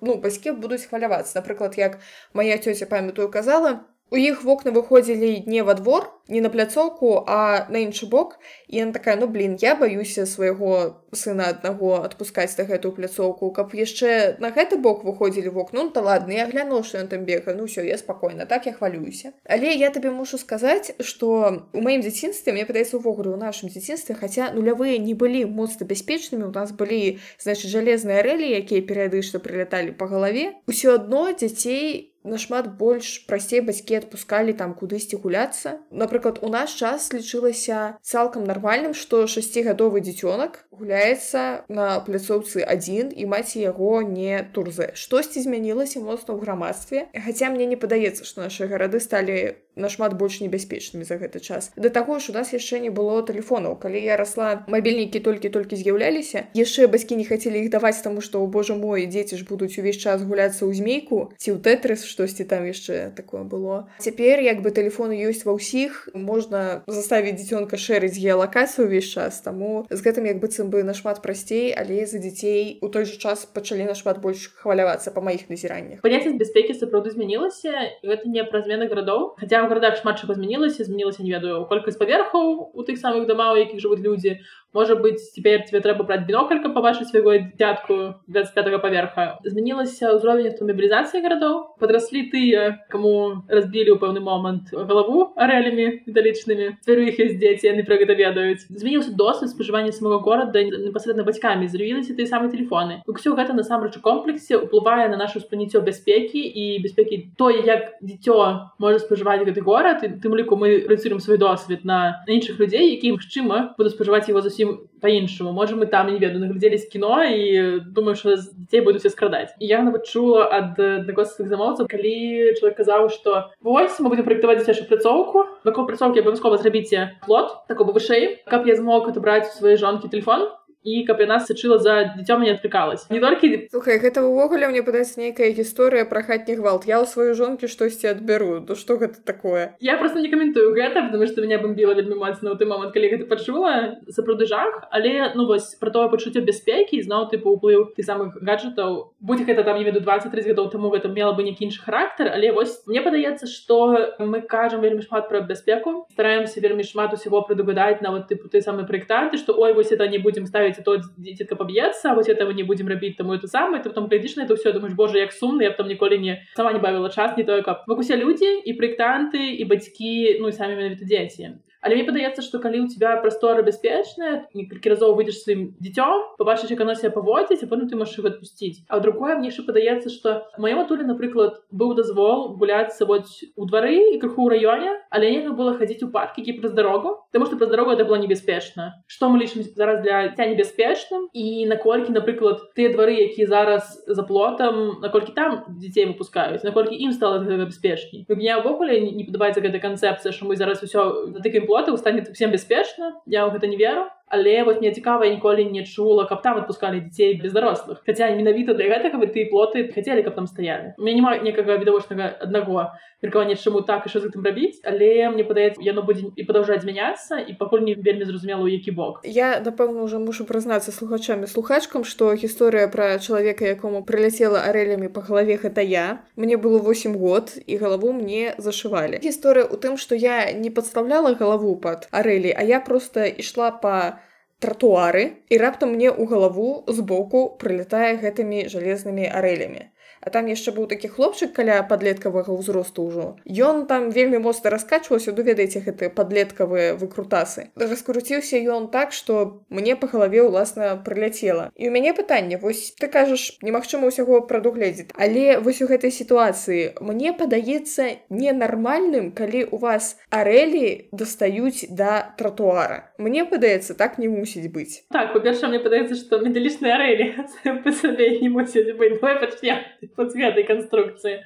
ну 0.00 0.16
бацькі 0.16 0.56
будуць 0.56 0.86
хвалявацца. 0.88 1.38
Напрыклад 1.38 1.76
як 1.76 1.98
моя 2.32 2.56
цёця 2.58 2.88
памятаю 2.88 3.28
казала 3.28 3.84
у 4.12 4.16
іх 4.20 4.44
вокна 4.44 4.70
выходзілі 4.76 5.48
не 5.48 5.64
во 5.64 5.74
двор 5.74 6.12
не 6.28 6.40
на 6.40 6.50
пляцоўку 6.50 7.24
а 7.26 7.66
на 7.68 7.80
іншы 7.82 8.06
бок. 8.06 8.38
І 8.68 8.82
она 8.82 8.92
такая 8.92 9.16
ну 9.16 9.26
блин 9.26 9.56
я 9.60 9.74
баюся 9.74 10.26
свайго 10.26 11.02
сына 11.12 11.48
аднаго 11.48 12.04
адпускаць 12.04 12.56
на 12.58 12.64
гэтую 12.64 12.92
пляцоўку. 12.92 13.50
Каб 13.50 13.74
яшчэ 13.74 14.36
на 14.38 14.52
гэты 14.52 14.76
бок 14.76 15.04
выходзілі 15.04 15.48
в 15.48 15.58
окну 15.58 15.84
ну, 15.84 15.90
то 15.90 16.00
ладно 16.00 16.32
я 16.32 16.46
глянула 16.46 16.84
что 16.84 16.98
ён 16.98 17.08
там 17.08 17.24
бега 17.24 17.54
ну 17.54 17.66
все 17.66 17.82
я 17.82 17.98
спокойно 17.98 18.46
так 18.46 18.66
я 18.66 18.72
хвалююся 18.72 19.32
але 19.44 19.74
я 19.74 19.90
табе 19.90 20.10
мушу 20.10 20.38
сказаць 20.38 20.92
что 21.00 21.68
у 21.72 21.80
маім 21.80 22.00
дзяцінстве 22.00 22.52
мне 22.52 22.64
падаецца 22.64 22.96
увогуле 22.96 23.30
у 23.30 23.36
нашым 23.36 23.68
дзяцінстве 23.68 24.14
хаця 24.14 24.52
нулявыя 24.52 24.98
не 24.98 25.14
былі 25.14 25.44
моцна 25.46 25.86
бяспечнымі 25.86 26.44
у 26.44 26.52
нас 26.52 26.72
былі 26.72 27.18
значит 27.38 27.70
жалезныя 27.70 28.22
рэлі 28.22 28.52
якія 28.60 28.84
перыядычна 28.84 29.40
прыляталі 29.40 29.96
по 29.96 30.06
галаве. 30.06 30.52
Ўсё 30.68 31.00
адно 31.00 31.32
дзяцей 31.32 32.11
нашмат 32.24 32.68
больш 32.78 33.24
прасцей 33.26 33.60
бацькі 33.60 33.98
адпускалі 34.02 34.52
там 34.52 34.74
кудысьці 34.74 35.18
гуляцца. 35.22 35.78
Напрыклад 35.90 36.38
у 36.42 36.48
наш 36.48 36.74
час 36.74 37.12
лічылася 37.12 37.98
цалкам 38.02 38.44
нармальным 38.44 38.94
што 38.94 39.26
шасцігадовы 39.26 40.00
дзіцёнак 40.00 40.64
гуляецца 40.70 41.64
на 41.68 42.00
пляцоўцы 42.06 42.62
адзін 42.62 43.12
і 43.14 43.26
маці 43.26 43.60
яго 43.60 44.02
не 44.02 44.42
турзе. 44.54 44.92
Штосьці 44.94 45.42
змянілася 45.42 46.00
моцна 46.00 46.34
ў 46.34 46.38
грамадстве. 46.42 47.08
Хаця 47.12 47.50
мне 47.50 47.66
не 47.66 47.76
падаецца 47.76 48.24
што 48.24 48.46
нашы 48.46 48.66
гарады 48.66 49.00
сталі 49.00 49.61
нашмат 49.76 50.14
больш 50.14 50.40
небяспечнымі 50.40 51.04
за 51.04 51.16
гэты 51.16 51.40
час. 51.40 51.72
Да 51.76 51.88
таго 51.88 52.18
ж 52.18 52.30
у 52.30 52.34
нас 52.36 52.52
яшчэ 52.52 52.80
не 52.80 52.90
было 52.90 53.22
тэлефонаў. 53.22 53.76
Калі 53.80 54.00
я 54.02 54.16
расла 54.16 54.64
мабільнікі 54.68 55.20
толькі-толькі 55.20 55.76
з'яўляліся. 55.76 56.48
Яшчэ 56.54 56.86
бацькі 56.92 57.16
не 57.16 57.24
хацелі 57.24 57.64
іх 57.64 57.70
даваць 57.72 58.02
таму 58.04 58.20
што 58.20 58.42
у 58.42 58.46
Божа 58.46 58.74
мой 58.74 59.06
дзеці 59.06 59.40
ж 59.40 59.46
будуць 59.48 59.78
увесь 59.78 59.96
час 59.96 60.22
гуляцца 60.22 60.68
ў 60.68 60.76
змейку 60.76 61.32
ці 61.38 61.56
ў 61.56 61.58
тэтрыс 61.64 62.04
штосьці 62.04 62.44
там 62.44 62.68
яшчэ 62.68 63.16
такое 63.16 63.42
было. 63.42 63.88
Цяпер 63.98 64.44
як 64.44 64.60
бы 64.60 64.70
тэлефоны 64.70 65.16
ёсць 65.16 65.44
ва 65.48 65.56
ўсіх 65.56 66.12
можна 66.12 66.84
заставіць 66.86 67.40
дзіцёнка 67.40 67.80
шэрыць 67.80 68.18
геалакацыю 68.20 68.88
ўвесь 68.88 69.08
час 69.08 69.40
таму 69.40 69.88
з 69.88 70.00
гэтым 70.04 70.28
як 70.28 70.40
быццам 70.42 70.68
бы 70.68 70.84
нашмат 70.84 71.22
прасцей 71.24 71.72
але 71.72 72.04
за 72.06 72.18
дзяцей 72.18 72.78
у 72.82 72.88
той 72.92 73.08
же 73.08 73.16
час 73.16 73.46
пачалі 73.48 73.88
нашмат 73.88 74.20
больш 74.20 74.52
хвалявацца 74.60 75.10
па 75.16 75.24
маіх 75.24 75.48
назіраннях. 75.48 76.04
Паняцце 76.04 76.36
бяспекі 76.36 76.76
сапраўды 76.76 77.14
змянілася 77.16 77.72
гэта 78.04 78.28
не 78.28 78.44
пра 78.44 78.62
змены 78.66 78.88
гарадоў 78.92 79.34
хаця 79.40 79.61
ў 79.62 79.68
гарадах 79.70 79.98
шмат 80.00 80.20
чаго 80.20 80.34
змянілася 80.34 80.84
змянілася 80.84 81.22
не 81.22 81.32
ведаю 81.34 81.64
колькасць 81.70 82.00
паверхаў 82.02 82.74
у 82.74 82.86
тых 82.88 82.98
самых 82.98 83.26
дамаў 83.30 83.58
якіх 83.62 83.80
жывуць 83.84 84.02
людзі 84.02 84.38
Можа 84.72 84.96
быць 84.96 85.20
цяпер 85.36 85.66
тебе 85.68 85.80
трэба 85.84 86.04
браць 86.08 86.24
бінокалька 86.24 86.72
пабачыць 86.72 87.10
свайго 87.10 87.36
дзядку 87.60 88.16
25 88.32 88.80
паверха 88.80 89.36
змянілася 89.44 90.16
ўзровень 90.16 90.48
аўтамабілізацыі 90.48 91.20
гарадоў 91.20 91.76
падраслі 91.82 92.22
тыя 92.32 92.80
каму 92.88 93.44
разбілі 93.52 93.92
ў 93.92 93.98
пэўны 94.00 94.24
момант 94.24 94.72
галаву 94.72 95.28
арэлямі 95.36 96.08
металічнымі 96.08 96.68
цвяру 96.88 97.04
іх 97.04 97.20
ёсць 97.20 97.36
дзеці 97.36 97.68
яны 97.68 97.84
пра 97.84 98.00
гэта 98.00 98.16
ведаюць 98.16 98.64
змяніўся 98.70 99.12
досвед 99.12 99.52
спажывання 99.52 99.92
самого 99.92 100.24
горада 100.24 100.64
непасрэдна 100.64 101.28
бацькамі 101.28 101.68
з'явіліся 101.68 102.16
тыя 102.16 102.32
самыя 102.32 102.48
телефоны. 102.48 103.04
Ўсё 103.04 103.36
гэта 103.36 103.52
насамрэч 103.52 104.00
у 104.00 104.04
комплексе 104.04 104.56
ўплывае 104.56 105.12
на 105.12 105.20
нашу 105.20 105.44
спаніццё 105.44 105.84
бяспекі 105.84 106.40
і 106.40 106.80
бяспекі 106.80 107.36
тое 107.36 107.60
як 107.60 108.00
дзіцё 108.00 108.72
можа 108.80 109.04
спажываць 109.04 109.44
гэты 109.44 109.60
горад 109.60 110.00
і 110.00 110.16
тым 110.16 110.32
ліку 110.32 110.56
мы 110.56 110.80
працуем 110.88 111.20
свой 111.20 111.36
досвед 111.36 111.84
на 111.84 112.24
іншых 112.24 112.56
людзей 112.56 112.96
які 112.96 113.20
магчыма 113.20 113.76
буду 113.76 113.92
спажываць 113.92 114.32
его 114.32 114.40
зусім 114.40 114.61
зусім 114.62 114.88
по-іншаму 115.00 115.52
можа 115.52 115.74
мы 115.74 115.86
там 115.86 116.06
не 116.12 116.18
веду 116.18 116.38
наглядзелі 116.38 116.78
з 116.78 116.86
кіно 116.86 117.24
і 117.24 117.80
думаю 117.90 118.14
что 118.14 118.36
дзяцей 118.36 118.80
будуць 118.86 119.10
скрадаць 119.10 119.50
і 119.58 119.66
я 119.66 119.82
нават 119.82 120.06
чула 120.06 120.46
ад 120.46 120.78
дагосных 120.78 121.48
замоўцаў 121.50 121.90
калі 121.90 122.54
чалавек 122.54 122.76
казаў 122.78 123.10
что 123.10 123.50
вось 123.60 123.98
мы 123.98 124.14
будем 124.14 124.24
праектаваць 124.24 124.62
дзіцячую 124.62 124.86
пляцоўку 124.86 125.46
вакол 125.64 125.86
пляцоўкі 125.90 126.22
абавязкова 126.22 126.58
зрабіце 126.62 127.18
плот 127.26 127.66
такого 127.66 127.90
вышэй 127.90 128.46
каб 128.46 128.66
я 128.70 128.78
змог 128.78 129.10
атрабраць 129.10 129.50
свае 129.58 129.76
жонкі 129.76 130.06
телефон 130.06 130.46
і 130.82 131.04
каб 131.06 131.20
яна 131.20 131.38
сачыла 131.40 131.78
за 131.78 132.14
дзіцём 132.18 132.42
не 132.42 132.52
адклікалась 132.54 133.08
не 133.10 133.20
толькі 133.20 133.68
слухай 133.70 133.98
гэта 134.02 134.22
ўвогуле 134.22 134.68
мне 134.68 134.82
падаецца 134.82 135.20
нейкая 135.20 135.50
гісторыя 135.54 136.04
пра 136.08 136.22
хатні 136.22 136.58
гвалт. 136.58 136.86
Я 136.86 136.98
ў 137.00 137.06
сваю 137.06 137.34
жонкі 137.34 137.70
штосьці 137.70 138.10
адбяру 138.12 138.64
то 138.66 138.74
што 138.74 138.98
гэта 138.98 139.22
такое? 139.24 139.76
Я 139.80 139.96
просто 139.98 140.20
не 140.20 140.28
каментую 140.28 140.74
гэта 140.74 141.06
потому 141.06 141.26
что 141.26 141.42
меня 141.42 141.58
бомбіла 141.58 141.94
вельмі 141.94 142.18
моцна 142.18 142.52
ў 142.52 142.58
той 142.58 142.66
момант 142.66 142.92
калі 142.94 143.10
гэта 143.14 143.24
пачула 143.30 144.02
сапраўды 144.08 144.46
жах 144.46 144.88
але 144.90 145.32
ну 145.34 145.46
вось 145.46 145.74
про 145.78 145.90
тое 145.90 146.08
пачуццё 146.08 146.42
бяспекі 146.42 147.02
зноў 147.02 147.30
тыпу 147.30 147.54
ўплыў 147.56 147.94
ты 147.96 148.02
самых 148.02 148.38
гаджетаў 148.42 149.14
будь 149.20 149.44
гэта 149.46 149.64
там 149.64 149.78
не 149.78 149.84
веду 149.84 150.00
23 150.00 150.42
гадоў 150.50 150.70
таму 150.70 150.90
гэта 150.90 151.08
мела 151.08 151.32
бы 151.32 151.46
нейкі 151.46 151.68
іншы 151.68 151.82
характар 151.82 152.32
але 152.34 152.52
вось 152.52 152.82
мне 152.86 153.00
падаецца 153.02 153.46
что 153.46 154.16
мы 154.18 154.42
кажам 154.42 154.80
вельмі 154.80 155.02
шмат 155.02 155.28
пра 155.28 155.40
бяспеку 155.40 156.06
стараемся 156.12 156.60
вельмі 156.60 156.82
шмат 156.82 157.12
усяго 157.12 157.42
прадугадаць 157.42 158.00
нават 158.00 158.28
тыпу 158.28 158.48
ты 158.48 158.60
самы 158.60 158.86
праектанты 158.86 159.36
что 159.38 159.54
ой 159.54 159.74
вось 159.74 159.92
это 159.92 160.08
не 160.08 160.18
будем 160.18 160.46
ставить 160.46 160.71
робіць 160.71 160.83
то 160.83 160.97
дзіцятка 161.17 161.55
паб'ецца 161.55 162.11
а 162.11 162.13
вось 162.13 162.29
этого 162.29 162.51
не 162.51 162.63
будзем 162.63 162.87
рабіць 162.87 163.17
таму 163.17 163.33
это 163.33 163.47
самае 163.47 163.81
ты 163.81 163.89
потом 163.89 164.07
глядзіш 164.07 164.35
на 164.37 164.45
это 164.45 164.55
ўсё 164.55 164.73
думаешь 164.73 164.95
Боже 164.95 165.19
як 165.19 165.31
сумна 165.31 165.63
я 165.63 165.71
б 165.71 165.77
там 165.77 165.87
ніколі 165.87 166.17
не 166.17 166.41
сама 166.55 166.73
не 166.73 166.79
бавіла 166.79 167.09
час 167.09 167.37
не 167.37 167.43
тое 167.43 167.61
каб 167.61 167.83
усе 167.87 168.17
людзі 168.17 168.61
і 168.65 168.73
праектанты 168.73 169.57
і 169.57 169.63
бацькі 169.65 170.39
ну 170.39 170.47
і 170.47 170.53
самі 170.53 170.75
менавіта 170.75 171.05
дзеці 171.05 171.59
Але 171.81 171.95
мне 171.95 172.05
падаецца 172.07 172.41
што 172.41 172.59
калі 172.59 172.83
ў 172.83 172.91
тебя 172.91 173.15
прастора 173.21 173.61
бяспечная 173.61 174.49
некалькі 174.57 174.91
разоў 174.91 175.13
выйдзеш 175.17 175.43
сваім 175.45 175.61
дзіцём 175.77 176.35
побачыць 176.41 176.71
як 176.73 176.81
оно 176.81 176.95
себя 176.97 177.13
паводзіць 177.13 177.61
а 177.63 177.69
потым 177.69 177.87
ты 177.87 177.99
можаш 177.99 178.17
адпусціць 178.19 178.81
а 178.89 178.99
другое 178.99 179.37
мне 179.37 179.51
яшчэ 179.51 179.63
падаецца 179.67 180.09
што 180.09 180.33
маім 180.57 180.81
атуле 180.83 181.05
напрыклад 181.05 181.61
быў 181.71 181.93
дазвол 181.99 182.57
гуляцца 182.57 183.05
вот 183.05 183.29
у 183.55 183.69
двары 183.69 183.93
і 184.13 184.17
крыху 184.17 184.49
ў 184.49 184.57
раёне 184.57 184.91
але 185.13 185.31
нельга 185.31 185.53
было 185.53 185.77
хадзіць 185.77 186.03
у 186.03 186.09
парк 186.09 186.41
які 186.41 186.57
праз 186.57 186.73
дарогу 186.73 187.13
потому 187.29 187.45
что 187.45 187.61
праз 187.61 187.69
дарогу 187.69 187.93
это 187.93 188.05
было 188.09 188.17
небяспечна 188.17 188.97
што 189.05 189.29
мы 189.29 189.37
лічым 189.45 189.63
зараз 189.77 190.01
для 190.01 190.33
ця 190.33 190.49
небяспечным 190.49 191.29
і 191.33 191.69
наколькі 191.69 192.11
напрыклад 192.11 192.73
тыя 192.73 192.89
двары 192.89 193.21
які 193.21 193.45
зараз 193.45 194.01
за 194.07 194.23
плотам 194.23 194.97
наколькі 195.05 195.37
там 195.37 195.61
дзяцей 195.77 196.09
выпускаюць 196.09 196.65
наколькі 196.65 196.97
ім 196.97 197.13
стала 197.13 197.39
бяспечней 197.45 198.25
меня 198.27 198.59
ўвогуле 198.65 198.97
не 198.99 199.23
падабаецца 199.29 199.61
гэта 199.61 199.79
канцэпцыя 199.79 200.33
що 200.33 200.49
мы 200.49 200.57
зараз 200.57 200.81
усё 200.81 201.31
затыкаем 201.37 201.67
плотаў 201.72 201.96
станет 201.96 202.28
всем 202.36 202.52
бяспечна 202.52 203.16
я 203.24 203.48
ў 203.48 203.56
гэта 203.56 203.64
не 203.72 203.80
веру 203.80 204.04
але 204.32 204.62
вот 204.62 204.80
мне 204.80 204.90
цікава 204.90 205.28
ніколі 205.28 205.64
не 205.64 205.84
чула 205.84 206.24
каб 206.24 206.42
там 206.42 206.56
отпускалі 206.56 207.00
дзяцей 207.00 207.40
без 207.42 207.52
дарослых. 207.52 208.00
Хотя 208.06 208.30
менавіта 208.32 208.74
для 208.74 208.88
гэтага 208.88 209.20
вы 209.20 209.28
ты 209.28 209.44
плоты 209.52 209.92
хацелі 209.92 210.22
каб 210.22 210.34
там 210.34 210.46
стаялі. 210.46 210.96
Мне 210.98 211.14
няма 211.14 211.36
некага 211.36 211.76
відавочнага 211.76 212.32
аднаго 212.40 212.96
меркавання 213.22 213.54
чаму 213.54 213.82
так 213.82 214.06
і 214.06 214.08
що 214.08 214.20
з 214.20 214.24
гэтым 214.24 214.42
рабіць 214.44 214.80
але 214.84 215.28
мне 215.30 215.44
падаецца 215.44 215.84
яно 215.84 216.02
будзе 216.02 216.32
і 216.36 216.44
продолжаць 216.44 216.80
змяняцца 216.82 217.44
і 217.44 217.52
пакуль 217.60 217.84
не 217.84 217.94
вельмі 217.94 218.24
зразумела 218.24 218.64
у 218.64 218.68
які 218.68 218.90
бок. 218.90 219.20
Я 219.24 219.60
напэўна 219.60 220.02
уже 220.02 220.18
мушу 220.18 220.48
прызнацца 220.48 220.92
слухачамі 220.92 221.46
слухачкам 221.46 222.04
что 222.04 222.32
гісторыя 222.32 222.88
про 222.88 223.18
чалавека 223.18 223.68
якому 223.68 224.00
прыляцела 224.00 224.64
арэлямі 224.64 225.12
по 225.12 225.20
галаве 225.20 225.60
гэта 225.60 225.84
я. 225.84 226.24
Мне 226.36 226.56
было 226.56 226.80
8 226.80 227.16
год 227.20 227.52
і 227.66 227.76
галаву 227.76 228.12
мне 228.12 228.54
зашывалі. 228.56 229.20
Гісторыя 229.20 229.68
у 229.68 229.76
тым 229.76 230.00
что 230.00 230.16
я 230.16 230.52
не 230.52 230.70
подставляла 230.70 231.34
галаву 231.34 231.76
под 231.76 232.08
арэлі 232.10 232.56
а 232.56 232.62
я 232.64 232.80
просто 232.80 233.28
ішла 233.28 233.70
по 233.70 234.18
тротуары 234.64 235.24
і 235.52 235.58
раптам 235.62 235.94
мне 235.96 236.08
ў 236.10 236.22
галаву 236.32 236.68
збоку 236.98 237.42
прылетае 237.62 238.10
гэтымі 238.22 238.68
жалезнымі 238.74 239.26
арэлямі 239.40 239.82
а 240.22 240.30
там 240.30 240.46
яшчэ 240.46 240.72
быў 240.72 240.86
такі 240.86 241.10
хлопчык 241.12 241.52
каля 241.52 241.82
падлеткавага 241.82 242.54
ўзросту 242.54 243.06
ўжо. 243.06 243.26
Ён 243.44 243.86
там 243.86 244.10
вельмі 244.10 244.38
моцна 244.38 244.70
раскачваўся 244.70 245.34
ду 245.34 245.42
ведаеце 245.42 245.82
гэтыя 245.82 246.10
падлеткавыя 246.14 246.94
выкрутасы. 246.94 247.70
Раскруціўся 247.76 248.62
ён 248.62 248.88
так 248.90 249.12
что 249.12 249.62
мне 249.68 249.96
па 249.96 250.06
галаве 250.06 250.46
ўласна 250.46 250.96
прыляцела. 251.02 251.70
І 251.76 251.88
у 251.88 251.92
мяне 251.92 252.14
пытанне 252.14 252.56
вось 252.56 252.94
ты 252.98 253.08
кажаш 253.08 253.58
немагчыма 253.62 254.06
ўсяго 254.08 254.46
прадугледзець 254.46 255.10
але 255.14 255.58
вось 255.58 255.82
у 255.82 255.86
гэтай 255.90 256.10
сітуацыі 256.10 256.98
мне 257.00 257.32
падаецца 257.32 258.26
ненармальным 258.30 259.32
калі 259.32 259.64
у 259.70 259.78
вас 259.82 260.16
арэлі 260.30 261.08
дастаюць 261.12 261.88
да 261.90 262.34
тротуара 262.38 263.12
мне 263.18 263.44
падаецца 263.44 263.94
так 263.98 264.18
не 264.18 264.28
мусіць 264.28 264.70
быць. 264.72 265.04
Так 265.10 265.32
па-перша 265.34 265.68
мне 265.68 265.80
падаецца 265.82 266.18
што 266.18 266.40
медалічныя 266.42 266.94
арэлі 266.96 267.26
па 267.84 267.92
сабе 267.92 268.38
не 268.40 268.50
мусіць 268.52 268.94
быць. 268.98 269.18
Давай 269.18 269.38
пачнем 269.42 269.82
з 270.16 270.38
гэтай 270.38 270.64
канструкцыі 270.68 271.42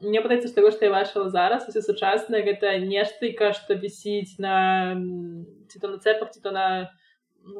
мне 0.00 0.20
падаецца 0.24 0.48
што 0.48 0.70
што 0.70 0.88
я 0.88 0.92
бачыла 0.92 1.28
зараз 1.30 1.68
усе 1.68 1.82
сучаснае 1.82 2.42
гэта 2.46 2.78
нештыка 2.84 3.52
што 3.52 3.74
вісіць 3.74 4.38
на 4.38 4.56
ці 5.68 5.80
то 5.80 5.88
на 5.88 5.98
цэпах 5.98 6.30
ці 6.32 6.40
то 6.40 6.50
на 6.50 6.66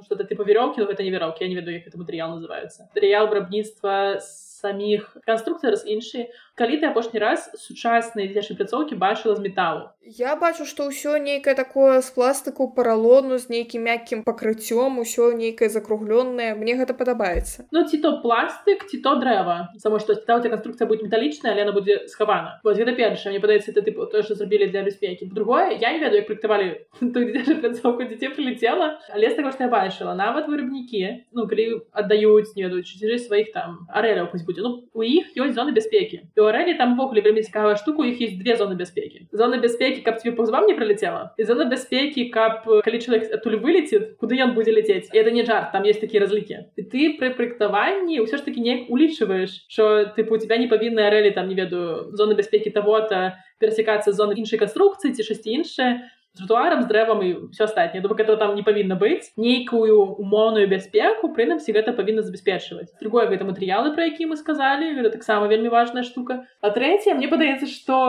что-то 0.04 0.24
типа 0.24 0.42
верёўкі 0.42 0.82
но 0.82 0.86
гэта 0.90 1.06
не 1.06 1.12
вероўкі 1.14 1.44
я 1.44 1.50
не 1.50 1.58
ведаю 1.58 1.76
як 1.78 1.86
это 1.86 1.98
матэрыял 1.98 2.34
называется. 2.34 2.90
Матэрыял 2.90 3.28
вырабніцтва 3.30 4.18
саміх 4.20 5.16
канструкцыяр 5.26 5.76
з 5.76 5.86
іншай 5.86 6.30
калі 6.56 6.80
ты 6.80 6.88
апошні 6.88 7.20
раз 7.20 7.50
сучасныя 7.60 8.32
дзешы 8.32 8.56
пляцоўкі 8.56 8.96
бачыла 8.96 9.36
з 9.36 9.44
металу? 9.44 9.92
Я 10.00 10.36
бачу 10.40 10.64
што 10.64 10.88
ўсё 10.88 11.20
нейкае 11.20 11.52
такое 11.58 12.00
з 12.00 12.08
пластыку 12.16 12.70
паралону 12.72 13.36
з 13.42 13.52
нейкім 13.52 13.84
мяккім 13.84 14.22
пакрыццём 14.24 14.96
усё 15.02 15.36
нейкае 15.36 15.68
закруглёнае 15.68 16.56
мне 16.56 16.78
гэта 16.80 16.96
падабаецца. 16.96 17.68
Ну 17.76 17.84
ці 17.84 18.00
то 18.00 18.22
пластык 18.24 18.88
ці 18.88 19.02
то 19.04 19.16
дрэва. 19.20 19.76
Само 19.76 20.00
што 20.00 20.16
там 20.16 20.40
канструкцыя 20.40 20.88
будзе 20.88 21.04
металічная 21.04 21.52
але 21.52 21.68
она 21.68 21.76
будзе 21.76 22.08
схавана. 22.08 22.56
Вось 22.64 22.80
гэта 22.80 22.96
першае. 22.96 23.36
Мне 23.36 23.40
падаецца 23.44 23.74
это 23.76 23.84
тыпу 23.84 24.08
то 24.08 24.22
што 24.22 24.34
зрабілі 24.40 24.72
для 24.72 24.82
бяспекі. 24.82 25.28
Другое 25.28 25.76
я 25.76 25.92
не 25.92 26.00
ведаю 26.00 26.24
як 26.24 26.26
практавалі 26.32 26.88
пляцоўку 27.60 28.08
дзяцей 28.08 28.32
прилетела 28.32 28.96
але 29.12 29.28
з 29.28 29.36
таго 29.36 29.52
што 29.52 29.68
я 29.68 29.70
бачыла 29.70 30.16
нават 30.16 30.48
вырабнікі 30.48 31.28
ну 31.36 31.44
калі 31.44 31.84
аддаюць 31.92 32.56
не 32.56 32.64
ведаюць 32.64 33.26
сваіх 33.26 33.52
там 33.52 33.84
арэляў 33.92 34.32
пусть 34.32 34.46
будзе 34.48 34.64
ну 34.64 34.88
у 34.94 35.02
іх 35.02 35.36
ёсць 35.36 35.52
зоны 35.52 35.76
бяспекі. 35.76 36.24
І 36.32 36.45
арэлі 36.46 36.74
там 36.74 36.96
ввогуле 36.96 37.20
вельмі 37.20 37.42
цікавая 37.42 37.76
штука 37.76 38.02
у 38.02 38.06
іх 38.06 38.20
есть 38.20 38.38
две 38.38 38.56
зоны 38.56 38.74
бяспекі 38.74 39.26
зона 39.32 39.58
бяспекі 39.58 40.00
каб 40.06 40.18
тебе 40.18 40.36
паўз 40.36 40.50
вам 40.50 40.66
не 40.66 40.74
пролетела 40.74 41.34
і 41.36 41.44
зона 41.44 41.64
бяспекі 41.64 42.28
каб 42.34 42.64
калі 42.84 42.98
чалавек 42.98 43.32
адтуль 43.34 43.58
вылеціць 43.62 44.16
куды 44.20 44.40
ён 44.42 44.54
будзе 44.54 44.72
ляцець 44.72 45.10
это 45.12 45.30
не 45.30 45.44
жарт 45.44 45.72
там 45.72 45.84
есть 45.84 46.00
такія 46.00 46.22
разлікі 46.24 46.70
і 46.76 46.82
ты 46.82 47.16
пры 47.20 47.34
праектаванні 47.36 48.20
ўсё 48.22 48.38
ж 48.38 48.44
таки 48.44 48.60
неяк 48.60 48.90
улічваеш 48.90 49.66
що 49.68 50.12
тыпу 50.16 50.36
у 50.36 50.38
тебя 50.38 50.56
не 50.56 50.68
павінны 50.68 51.02
арэлі 51.06 51.30
там 51.30 51.48
не 51.48 51.54
ведаю 51.54 52.12
зоны 52.16 52.34
бяспекі 52.34 52.70
того-то 52.70 53.36
перасекацца 53.58 54.12
зоны 54.12 54.36
іншай 54.36 54.60
канструкцыі 54.60 55.12
ці 55.12 55.22
шасці 55.22 55.50
іншае 55.50 56.10
тротуарам 56.37 56.83
з 56.83 56.87
дрэвам 56.87 57.19
і 57.23 57.29
все 57.51 57.63
астатніе 57.67 58.01
думаю 58.01 58.23
это 58.23 58.37
там 58.37 58.55
не 58.55 58.63
павінна 58.63 58.95
быць 58.95 59.31
нейкую 59.35 60.15
умоўную 60.23 60.67
бяспеку 60.71 61.33
прынамсі 61.35 61.75
гэта 61.75 61.91
павінна 61.91 62.23
забяспечваць 62.23 62.95
другое 63.03 63.27
гэта 63.27 63.43
матэрыялы 63.43 63.91
пра 63.95 64.07
які 64.07 64.31
мы 64.31 64.39
сказалі 64.39 64.95
гэта 64.95 65.11
таксама 65.11 65.51
вельмі 65.51 65.67
важная 65.67 66.03
штука 66.07 66.47
а 66.61 66.71
трэцяе 66.71 67.19
мне 67.19 67.27
падаецца 67.27 67.67
што 67.67 67.99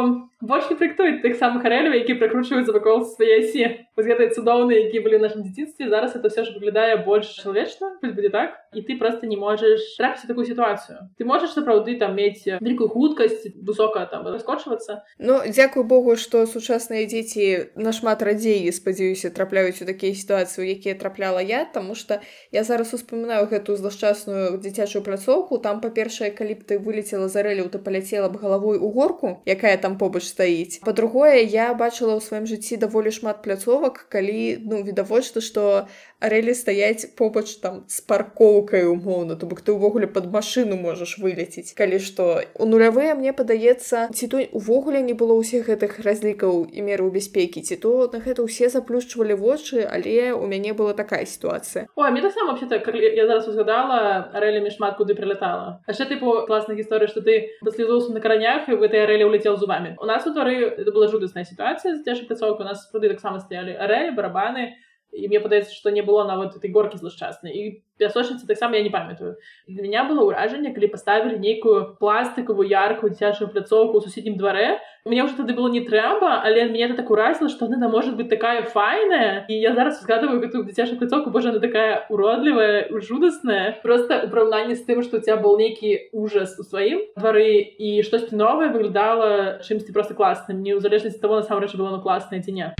больш 0.40 0.70
не 0.70 0.76
прыктуюць 0.78 1.22
тых 1.22 1.34
самых 1.34 1.66
арэлю 1.66 1.94
які 1.98 2.14
прыкручваюцца 2.22 2.70
вакол 2.70 3.02
свае 3.06 3.42
се 3.50 3.86
гэтай 3.98 4.30
цудоўныя 4.30 4.86
які 4.86 5.02
былі 5.02 5.18
ў 5.18 5.22
нашым 5.26 5.42
дзяцінстве 5.42 5.90
зараз 5.90 6.14
это 6.14 6.30
все 6.30 6.46
ж 6.46 6.54
выглядае 6.54 7.02
больш 7.02 7.26
чалавечна 7.42 7.98
будзе 8.02 8.30
так 8.30 8.54
і 8.74 8.82
ты 8.82 8.98
просто 8.98 9.26
не 9.26 9.36
можаш 9.36 9.82
трапіць 9.98 10.26
такую 10.30 10.46
сітуацыю 10.46 11.10
ты 11.18 11.26
можаш 11.26 11.54
сапраўды 11.54 11.98
там 11.98 12.14
мець 12.14 12.46
вялікую 12.46 12.88
хуткасць 12.88 13.50
высока 13.66 14.06
там 14.06 14.26
раскочвацца 14.30 15.02
Ну 15.18 15.42
дзякую 15.46 15.84
Богу 15.84 16.16
што 16.16 16.46
сучасныя 16.46 17.06
дзеці 17.06 17.74
нашмат 17.76 18.15
нашмат 18.17 18.21
радзей 18.21 18.71
спадзяюся 18.71 19.29
трапляюць 19.29 19.81
у 19.81 19.85
такія 19.85 20.13
сітуацыі 20.15 20.65
якія 20.65 20.95
трапляла 20.95 21.41
я 21.41 21.65
тому 21.65 21.95
что 21.95 22.21
я 22.51 22.63
зараз 22.63 22.93
успамінаю 22.93 23.47
гэтую 23.47 23.77
злашчасную 23.77 24.57
дзіцячую 24.57 25.03
пляцоўку. 25.03 25.57
Там 25.57 25.81
па-першае 25.81 26.31
калі 26.31 26.53
б 26.57 26.63
ты 26.65 26.79
вылецела 26.79 27.29
за 27.29 27.43
рэлю 27.43 27.69
ты 27.69 27.77
паляцела 27.77 28.29
б 28.29 28.37
галавой 28.37 28.77
у 28.77 28.89
горку 28.89 29.41
якая 29.45 29.77
там 29.77 29.97
побач 29.97 30.23
стаіць. 30.23 30.81
Па-другое 30.81 31.45
я 31.45 31.73
бачыла 31.73 32.17
ў 32.17 32.21
сваім 32.21 32.45
жыцці 32.49 32.77
даволі 32.77 33.11
шмат 33.11 33.43
пляцовак 33.43 34.07
калі 34.09 34.57
ну 34.65 34.81
відавочна 34.81 35.41
што 35.41 35.87
арэлі 36.19 36.53
стаяць 36.57 37.13
побач 37.17 37.61
там 37.61 37.83
з 37.87 38.01
паркоўкай 38.01 38.89
умоўна 38.89 39.37
то 39.37 39.45
бок 39.45 39.61
ты 39.61 39.73
ўвогуле 39.75 40.09
под 40.09 40.31
машину 40.33 40.73
можаш 40.73 41.17
вылеціць 41.21 41.77
калі 41.77 42.01
што 42.01 42.41
у 42.57 42.65
нулявыя 42.65 43.13
мне 43.13 43.33
падаецца 43.37 44.09
ці 44.09 44.25
то 44.31 44.41
увогуле 44.57 45.01
не 45.05 45.13
было 45.13 45.37
ўсіх 45.37 45.69
гэтых 45.69 46.01
разлікаў 46.01 46.65
і 46.73 46.79
меру 46.81 47.13
бяспекі 47.13 47.61
ці 47.61 47.77
то 47.85 48.09
на 48.09 48.17
гэта 48.25 48.41
ўсе 48.41 48.69
заплюшчвалі 48.73 49.37
вочы 49.37 49.85
але 49.85 50.33
у 50.33 50.49
мяне 50.49 50.73
была 50.73 50.97
такая 50.97 51.25
сітуацыя. 51.25 51.85
О 51.93 52.09
мне 52.09 52.21
таксама 52.21 52.51
вообще 52.51 52.65
так 52.65 52.89
я 52.89 53.27
зараз 53.27 53.47
узгадала 53.47 54.33
арэлямі 54.33 54.73
шмат 54.73 54.97
куды 54.97 55.13
прилетала. 55.13 55.85
Яшчэ 55.85 56.09
тыпу 56.09 56.49
класная 56.49 56.77
гісторыя 56.77 57.07
что 57.07 57.21
ты 57.21 57.53
даслізоўся 57.61 58.13
на 58.13 58.21
каранях 58.25 58.65
і 58.69 58.73
в 58.73 58.81
этой 58.81 59.05
арэлі 59.05 59.29
улетел 59.29 59.57
зубамі 59.57 59.93
у 60.01 60.05
нас 60.05 60.25
у 60.25 60.33
двары 60.33 60.65
это 60.65 60.89
была 60.91 61.07
жудасная 61.13 61.45
сітуацыя 61.45 61.93
з 61.93 62.01
цяжай 62.01 62.25
пляцоўка 62.25 62.65
у 62.65 62.69
нас 62.73 62.89
пруды 62.89 63.13
таксама 63.13 63.39
стаялі 63.39 63.77
арэлі 63.77 64.17
барабаны 64.17 64.73
і 65.16 65.28
мне 65.28 65.40
падаецца 65.40 65.72
што 65.76 65.92
не 65.92 66.02
было 66.02 66.24
нават 66.24 66.56
этой 66.56 66.72
горкі 66.72 66.96
злашчаснай 66.96 67.52
і 67.52 67.62
пясочніцы 68.00 68.48
таксама 68.48 68.80
я 68.80 68.82
не 68.82 68.90
памятаю 68.90 69.36
для 69.68 69.82
меня 69.84 70.04
было 70.08 70.24
ўражанне 70.24 70.72
калі 70.72 70.88
паставілі 70.88 71.36
нейкую 71.38 72.00
пластикавую 72.00 72.64
яркую 72.66 73.12
дзячую 73.12 73.52
пляцоўку 73.52 74.00
ў 74.00 74.08
суседнім 74.08 74.40
дварэ 74.40 74.80
мне 75.04 75.20
ўжо 75.20 75.36
тады 75.44 75.52
было 75.52 75.68
не 75.68 75.84
трэба 75.84 76.40
але 76.40 76.64
мне 76.72 76.88
это 76.88 76.96
так 76.96 77.12
уразіла 77.12 77.52
што 77.52 77.68
она 77.68 77.92
может 77.92 78.16
быть 78.16 78.32
такая 78.32 78.64
файная 78.64 79.44
і 79.52 79.54
я 79.60 79.76
зараз 79.76 80.00
згадываю 80.00 80.40
гэтую 80.40 80.64
дзіцячую 80.64 80.96
пляцоўку 80.96 81.28
божа 81.28 81.52
она 81.52 81.60
такая 81.60 82.08
уродлівая 82.08 82.88
жудасная 83.04 83.76
просто 83.84 84.24
у 84.24 84.32
параўнанні 84.32 84.80
з 84.80 84.88
тым 84.88 85.04
што 85.04 85.20
у 85.20 85.20
тебя 85.20 85.36
был 85.36 85.60
нейкі 85.60 86.08
ужас 86.16 86.56
у 86.56 86.64
сваім 86.64 87.04
двары 87.20 87.60
і 87.60 88.00
штосьці 88.00 88.32
новае 88.32 88.72
выглядала 88.72 89.60
чымсьці 89.60 89.92
просто 89.92 90.16
класным 90.16 90.64
не 90.64 90.72
ў 90.72 90.80
залежнасці 90.80 91.20
того 91.20 91.44
насамрэч 91.44 91.76
было 91.76 91.92
на 91.92 92.00
класнае 92.00 92.40
ці 92.40 92.56
не 92.56 92.72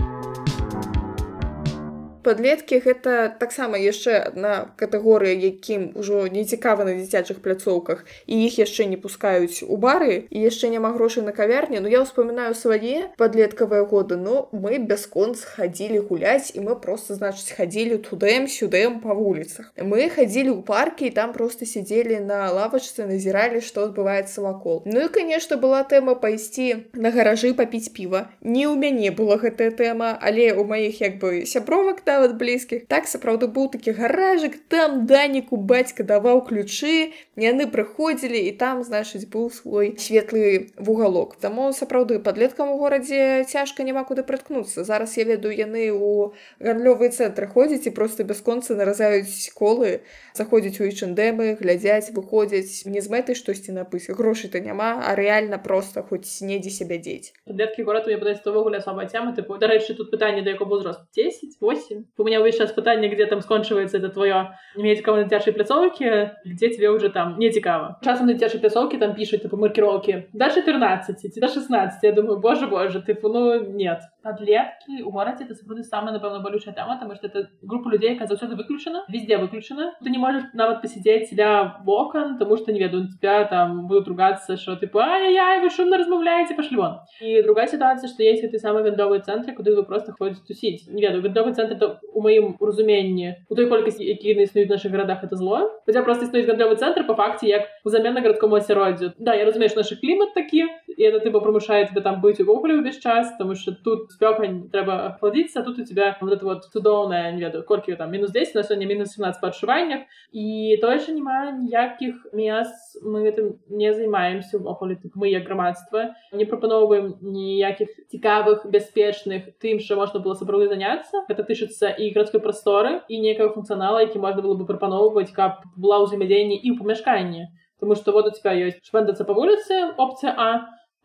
Падлеткі 2.22 2.80
гэта 2.84 3.28
таксама 3.38 3.78
яшчэ 3.78 4.18
адна 4.32 4.74
катэгорыя 4.80 5.34
якім 5.34 5.92
ужо 5.94 6.26
не 6.26 6.44
цікава 6.44 6.84
на 6.84 6.94
дзіцячых 6.98 7.40
пляцоўках 7.44 8.04
і 8.26 8.34
іх 8.46 8.58
яшчэ 8.58 8.88
не 8.90 8.98
пускаюць 8.98 9.62
у 9.62 9.76
бары 9.76 10.26
і 10.30 10.38
яшчэ 10.42 10.68
няма 10.74 10.92
грошай 10.96 11.24
на 11.24 11.32
кавярні. 11.32 11.80
Ну 11.80 11.88
я 11.88 12.02
ўспамінаю 12.02 12.54
свае 12.58 13.14
падлеткавыя 13.20 13.86
годы 13.86 14.16
но 14.16 14.48
мы 14.52 14.82
бясконц 14.82 15.44
хадзілі 15.44 16.02
гуляць 16.10 16.50
і 16.54 16.64
мы 16.66 16.74
просто 16.80 17.14
значыць 17.14 17.54
хадзілі 17.54 18.02
тудэм 18.02 18.50
сюдэм 18.50 19.00
па 19.04 19.14
вуліцах. 19.14 19.70
Мы 19.78 20.10
хадзілі 20.10 20.58
ў 20.58 20.62
паркі 20.66 21.08
і 21.08 21.14
там 21.14 21.32
просто 21.32 21.64
сидзелі 21.64 22.20
на 22.26 22.50
лавачцы 22.50 23.06
назіралі 23.06 23.62
што 23.62 23.86
адбываецца 23.88 24.42
вакол. 24.42 24.82
Ну 24.84 25.06
і 25.06 25.12
конечно 25.12 25.56
была 25.56 25.84
тэма 25.86 26.18
пайсці 26.18 26.90
на 26.92 27.14
гаражы 27.14 27.54
папіць 27.54 27.94
піва. 27.94 28.28
Не 28.42 28.66
ў 28.66 28.74
мяне 28.74 29.14
была 29.14 29.38
гэтая 29.38 29.70
тэма 29.70 30.18
але 30.18 30.52
у 30.52 30.66
маіх 30.66 31.00
як 31.00 31.22
бы 31.22 31.46
сябровак 31.46 32.02
нават 32.08 32.36
блізкіх 32.40 32.88
так 32.88 33.06
сапраўды 33.10 33.46
быў 33.52 33.68
такі 33.74 33.92
гаражык 34.00 34.56
там 34.72 35.04
даніку 35.06 35.60
бацька 35.60 36.02
даваў 36.08 36.42
ключы 36.48 37.12
яны 37.36 37.68
прыходзілі 37.70 38.40
і 38.48 38.52
там 38.58 38.82
значыць 38.82 39.28
быў 39.28 39.50
свой 39.52 39.94
светлы 40.00 40.72
вугалок. 40.76 41.36
Таму 41.36 41.70
сапраўды 41.72 42.18
падлеткам 42.18 42.72
у 42.72 42.78
горадзе 42.78 43.44
цяжка 43.48 43.84
няма 43.84 44.04
куды 44.08 44.24
прыткнуцца. 44.24 44.84
Зараз 44.84 45.16
я 45.18 45.24
ведаю 45.24 45.54
яны 45.54 45.90
у 45.92 46.32
гандлёвыя 46.58 47.12
цэнтры 47.12 47.46
ходзяць 47.46 47.86
і 47.86 47.94
просто 47.94 48.24
бясконцы 48.24 48.74
наразаюць 48.74 49.52
колы 49.54 50.00
заходзяць 50.34 50.80
у 50.80 50.88
ічндэмы 50.88 51.58
глядзяць 51.60 52.10
выходзяць. 52.16 52.86
Не 52.86 53.00
з 53.00 53.12
мэтай 53.12 53.38
штосьці 53.38 53.76
напыць 53.76 54.08
грошай-то 54.08 54.60
няма 54.60 55.02
а 55.04 55.14
рэальна 55.14 55.58
просто 55.58 56.02
хоць 56.02 56.28
недзе 56.40 56.70
сябе 56.70 56.98
дзець. 56.98 57.34
Падлеткі 57.44 57.84
горад 57.84 58.08
увогуле 58.08 58.78
асаба 58.78 59.06
цямы 59.06 59.34
тыпу 59.36 59.58
дарэчы 59.58 59.94
тут 59.94 60.10
пытанне 60.10 60.42
да 60.42 60.50
якого 60.50 60.76
возраст 60.76 61.00
10 61.14 61.58
8 61.60 61.97
у 62.17 62.23
меня 62.23 62.41
вы 62.41 62.51
сейчас 62.51 62.71
пытание 62.71 63.09
где 63.09 63.25
там 63.25 63.41
скончивается 63.41 63.97
это 63.97 64.09
твое 64.09 64.57
иметь 64.75 65.01
кого 65.01 65.17
на 65.17 65.29
тяжей 65.29 65.53
пляцоўки 65.53 66.31
где 66.45 66.69
тебе 66.69 66.89
уже 66.89 67.09
там 67.09 67.37
не 67.39 67.51
цікаво 67.51 67.99
часам 68.03 68.27
на 68.27 68.37
тяжей 68.37 68.59
пляцоўки 68.59 68.97
там 68.97 69.15
пишут 69.15 69.41
типа 69.41 69.57
маркировки 69.57 70.29
до 70.33 70.49
14 70.49 71.39
до 71.39 71.47
16 71.47 72.03
я 72.03 72.11
думаю 72.11 72.39
боже 72.39 72.67
боже 72.67 73.01
ты 73.01 73.17
ну 73.21 73.59
нет 73.71 73.99
подлеткі 74.22 75.02
у 75.02 75.10
горадзе 75.10 75.44
это 75.44 75.54
сапраўды 75.54 75.84
самая 75.84 76.12
напэўна 76.16 76.40
балючая 76.42 76.74
тема 76.74 76.98
тому 77.00 77.14
что 77.14 77.28
это 77.28 77.48
група 77.62 77.90
людзей 77.90 78.14
якая 78.14 78.28
заўсёды 78.28 78.56
выключана 78.56 79.04
везде 79.08 79.38
выключана 79.38 79.92
ты 80.02 80.10
не 80.10 80.18
можешь 80.18 80.42
нават 80.54 80.82
пасядзець 80.82 81.28
себя 81.30 81.80
вокон 81.84 82.38
тому 82.38 82.56
что 82.56 82.72
не 82.72 82.80
ведаю 82.80 83.08
тебя 83.08 83.44
там 83.44 83.86
будут 83.86 84.08
ругаться 84.08 84.56
что 84.56 84.76
ты 84.76 84.90
ай 84.94 85.60
вы 85.60 85.70
шумно 85.70 85.98
размаўляеце 85.98 86.54
пашлі 86.54 86.76
вон 86.76 86.98
і 87.20 87.42
другая 87.42 87.66
ситуация 87.66 88.08
что 88.08 88.22
есть 88.22 88.42
ты 88.42 88.58
самы 88.58 88.82
гандовы 88.82 89.20
цэнтры 89.20 89.54
куды 89.54 89.76
вы 89.76 89.84
просто 89.84 90.12
ходзіць 90.12 90.46
тусіць 90.46 90.88
не 90.88 91.02
ведаю 91.02 91.22
гандовы 91.22 91.54
цэнтр 91.54 92.00
у 92.12 92.20
маім 92.20 92.56
разуменні 92.60 93.34
у 93.48 93.54
той 93.54 93.66
колькасці 93.66 94.04
які 94.04 94.34
існуюць 94.42 94.68
наших 94.68 94.92
гарадах 94.92 95.24
это 95.24 95.36
зло. 95.36 95.70
Хотя 95.86 96.02
просто 96.02 96.24
існуюць 96.24 96.46
гандовы 96.46 96.76
цэнтр 96.76 97.06
по 97.06 97.14
факце 97.14 97.46
як 97.46 97.62
узамен 97.84 98.14
на 98.14 98.20
гарадкому 98.20 98.56
асяроддзю 98.56 99.12
да 99.18 99.34
я 99.34 99.44
разумею 99.44 99.70
наш 99.76 99.92
клімат 100.00 100.34
такі 100.34 100.66
і 100.96 101.02
это 101.02 101.20
тыба 101.20 101.40
прымушае 101.40 101.86
тебе 101.86 102.00
там 102.00 102.20
быць 102.20 102.40
увогуле 102.40 102.80
ўвесь 102.80 102.98
час 102.98 103.34
тому 103.38 103.54
что 103.54 103.72
тут 103.72 104.07
спёка 104.10 104.42
трэба 104.72 105.14
ахладзіцца 105.14 105.62
тут 105.62 105.78
у 105.78 105.84
тебя 105.84 106.16
вот 106.20 106.32
это 106.32 106.44
вот 106.44 106.64
цудоўная 106.72 107.32
не 107.32 107.42
ведаю 107.42 107.64
колькі 107.64 107.96
там 107.96 108.10
мінус 108.10 108.30
10 108.30 108.54
на 108.54 108.62
сёння 108.62 108.86
мінус 108.86 109.14
17 109.14 109.40
па 109.40 109.48
адчуваннях 109.48 110.08
і 110.32 110.76
тое 110.80 110.98
ж 110.98 111.12
няма 111.12 111.52
ніякіх 111.52 112.32
мест 112.32 113.02
мы 113.02 113.22
гэтым 113.26 113.58
не 113.68 113.92
займаемся 113.94 114.58
увогуле 114.58 114.98
мы 115.14 115.28
як 115.28 115.44
грамадства 115.44 116.14
не 116.32 116.44
прапаноўваем 116.44 117.14
ніякіх 117.22 117.88
цікавых 118.08 118.66
бяспечных 118.70 119.54
тым 119.60 119.80
що 119.80 119.96
можна 119.96 120.20
было 120.20 120.34
сапраўды 120.34 120.68
заняцца 120.68 121.24
гэта 121.28 121.44
тычыцца 121.44 121.92
і 121.92 122.10
гарадской 122.14 122.40
прасторы 122.40 123.02
і 123.08 123.20
некага 123.20 123.52
функцыянала 123.54 124.00
які 124.02 124.18
можна 124.18 124.42
было 124.42 124.54
бы 124.54 124.66
прапаноўваць 124.66 125.32
каб 125.32 125.62
была 125.76 126.02
ўзаемадзеянне 126.04 126.56
і 126.56 126.72
ў 126.72 126.78
памяшканні 126.78 127.48
тому 127.80 127.94
что 127.94 128.12
вот 128.12 128.26
у 128.26 128.30
тебя 128.30 128.52
ёсць 128.54 128.82
швэндацца 128.82 129.24
па 129.24 129.32
вуліцы 129.32 129.94
опцыя 129.96 130.34
а 130.36 130.48